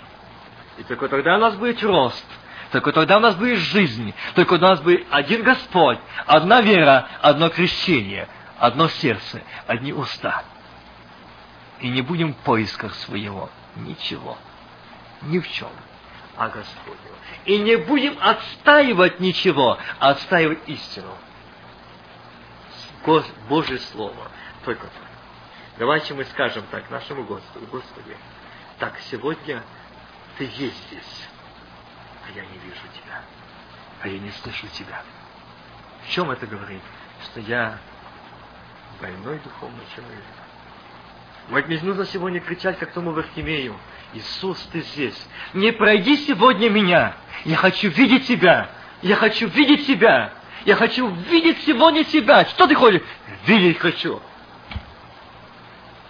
И 0.79 0.85
только 0.85 1.09
тогда 1.09 1.39
у 1.39 1.41
нас 1.41 1.57
будет 1.57 1.83
рост, 1.83 2.25
только 2.71 2.93
тогда 2.93 3.17
у 3.17 3.21
нас 3.21 3.35
будет 3.35 3.59
жизнь, 3.59 4.15
только 4.37 4.55
у 4.55 4.59
нас 4.59 4.81
будет 4.81 5.05
один 5.11 5.43
Господь, 5.43 5.99
одна 6.25 6.61
вера, 6.61 7.09
одно 7.21 7.49
крещение, 7.49 8.29
одно 8.61 8.87
сердце, 8.87 9.43
одни 9.67 9.93
уста. 9.93 10.45
И 11.81 11.89
не 11.89 12.01
будем 12.01 12.33
в 12.33 12.37
поисках 12.37 12.95
своего 12.95 13.51
ничего, 13.75 14.39
ни 15.23 15.41
в 15.41 15.51
чем, 15.51 15.71
а 16.37 16.49
Господнего. 16.49 17.17
И 17.45 17.59
не 17.59 17.77
будем 17.77 18.17
отстаивать 18.21 19.21
ничего, 19.21 19.79
а 19.99 20.11
отстаивать 20.11 20.61
истину. 20.67 21.13
Божье 23.49 23.79
Слово. 23.79 24.31
Только 24.65 24.83
так. 24.87 25.13
Давайте 25.79 26.15
мы 26.15 26.25
скажем 26.27 26.65
так 26.71 26.91
нашему 26.91 27.25
Господу, 27.25 27.67
Господи, 27.67 28.17
так, 28.79 28.99
сегодня 29.11 29.63
Ты 30.39 30.45
есть 30.45 30.87
здесь, 30.87 31.29
а 32.27 32.31
я 32.37 32.43
не 32.45 32.59
вижу 32.59 32.83
Тебя, 32.95 33.23
а 34.03 34.09
я 34.09 34.19
не 34.19 34.31
слышу 34.31 34.67
Тебя. 34.69 35.03
В 36.05 36.11
чем 36.11 36.31
это 36.31 36.47
говорит? 36.47 36.83
Что 37.25 37.41
я 37.41 37.79
больной 39.01 39.39
духовный 39.39 39.85
человек. 39.95 40.25
Вот 41.49 41.67
мне 41.67 41.81
нужно 41.81 42.05
сегодня 42.07 42.41
кричать, 42.41 42.79
как 42.79 42.93
тому 42.93 43.13
Вархимею, 43.13 43.77
Иисус, 44.15 44.59
Ты 44.73 44.83
здесь. 44.83 45.27
Не 45.55 45.73
пройди 45.73 46.17
сегодня 46.17 46.69
меня. 46.69 47.15
Я 47.45 47.57
хочу 47.57 47.89
видеть 47.89 48.27
Тебя. 48.27 48.69
Я 49.01 49.17
хочу 49.17 49.49
видеть 49.49 49.87
Тебя. 49.87 50.33
Я 50.65 50.77
хочу 50.77 51.09
видеть 51.09 51.59
сегодня 51.65 52.05
Тебя. 52.05 52.45
Что 52.47 52.67
ты 52.67 52.75
хочешь? 52.75 53.03
Видеть 53.47 53.79
хочу. 53.79 54.21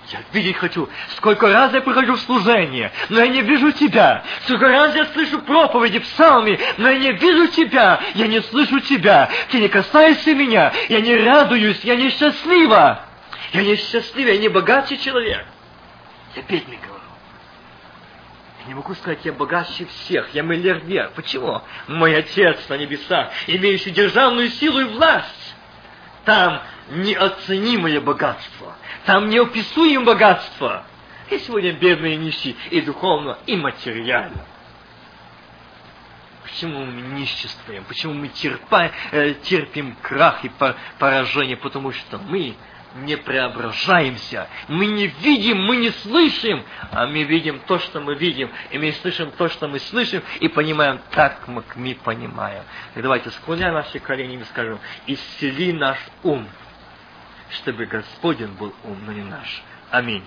Я 0.09 0.19
видеть 0.33 0.57
хочу. 0.57 0.89
Сколько 1.16 1.49
раз 1.49 1.73
я 1.73 1.81
прихожу 1.81 2.16
в 2.16 2.20
служение, 2.20 2.93
но 3.09 3.20
я 3.20 3.29
не 3.29 3.41
вижу 3.41 3.73
Тебя. 3.73 4.24
Сколько 4.45 4.69
раз 4.69 4.95
я 4.95 5.07
слышу 5.07 5.41
проповеди, 5.41 6.01
псалми, 6.01 6.59
но 6.77 6.91
я 6.91 6.99
не 6.99 7.12
вижу 7.12 7.47
Тебя. 7.49 8.01
Я 8.15 8.27
не 8.27 8.43
слышу 8.43 8.81
Тебя. 8.81 9.31
Ты 9.51 9.61
не 9.61 9.69
касаешься 9.69 10.35
меня. 10.35 10.73
Я 10.89 11.01
не 11.01 11.16
радуюсь. 11.16 11.83
Я 11.85 11.97
не 11.97 12.11
счастлива. 12.11 13.05
Я 13.53 13.62
не 13.62 13.77
счастливый. 13.77 14.35
Я 14.35 14.41
не 14.41 14.49
богатый 14.49 14.99
человек. 14.99 15.47
Я 16.35 16.43
бедный. 16.43 16.79
Я 18.62 18.68
не 18.68 18.74
могу 18.74 18.94
сказать, 18.94 19.24
я 19.24 19.32
богаче 19.32 19.86
всех, 19.86 20.32
я 20.34 20.43
миллиардер. 20.43 21.10
Почему? 21.16 21.62
Мой 21.89 22.16
Отец 22.16 22.68
на 22.68 22.76
небесах, 22.76 23.30
имеющий 23.48 23.90
державную 23.90 24.51
силу 24.51 24.80
и 24.80 24.84
власть. 24.84 25.55
Там 26.24 26.62
неоценимое 26.90 28.01
богатство. 28.01 28.76
Там 29.05 29.28
неописуемое 29.28 30.06
богатство. 30.06 30.84
И 31.30 31.39
сегодня 31.39 31.72
бедные 31.72 32.16
нищие 32.16 32.55
и 32.70 32.80
духовно, 32.82 33.39
и 33.47 33.56
материально. 33.56 34.44
Почему 36.44 36.84
мы 36.84 37.01
ниществуем? 37.18 37.82
Почему 37.84 38.12
мы 38.12 38.28
терпаем, 38.28 38.93
э, 39.10 39.34
терпим 39.43 39.97
крах 40.02 40.44
и 40.44 40.52
поражение? 40.98 41.56
Потому 41.56 41.93
что 41.93 42.18
мы 42.18 42.55
не 42.97 43.16
преображаемся. 43.16 44.48
Мы 44.69 44.86
не 44.86 45.06
видим, 45.06 45.62
мы 45.64 45.77
не 45.77 45.90
слышим, 45.90 46.64
а 46.90 47.06
мы 47.06 47.24
видим 47.24 47.60
то, 47.66 47.78
что 47.78 48.01
мы 48.01 48.14
видим, 48.14 48.51
и 48.70 48.78
мы 48.78 48.93
слышим 48.93 49.31
то, 49.32 49.48
что 49.48 49.69
мы 49.69 49.78
слышим, 49.78 50.23
и 50.40 50.48
понимаем 50.48 51.01
так, 51.10 51.40
как 51.40 51.77
мы 51.77 51.94
понимаем. 51.94 52.64
И 52.94 53.02
давайте 53.02 53.31
склоняем 53.31 53.74
наши 53.74 53.98
колени 53.98 54.36
и 54.36 54.44
скажем, 54.44 54.78
исцели 55.06 55.73
наш 55.73 55.98
ум, 56.23 56.47
чтобы 57.51 57.86
Господень 57.86 58.52
был 58.52 58.74
ум, 58.85 59.28
наш. 59.28 59.62
Аминь. 59.90 60.24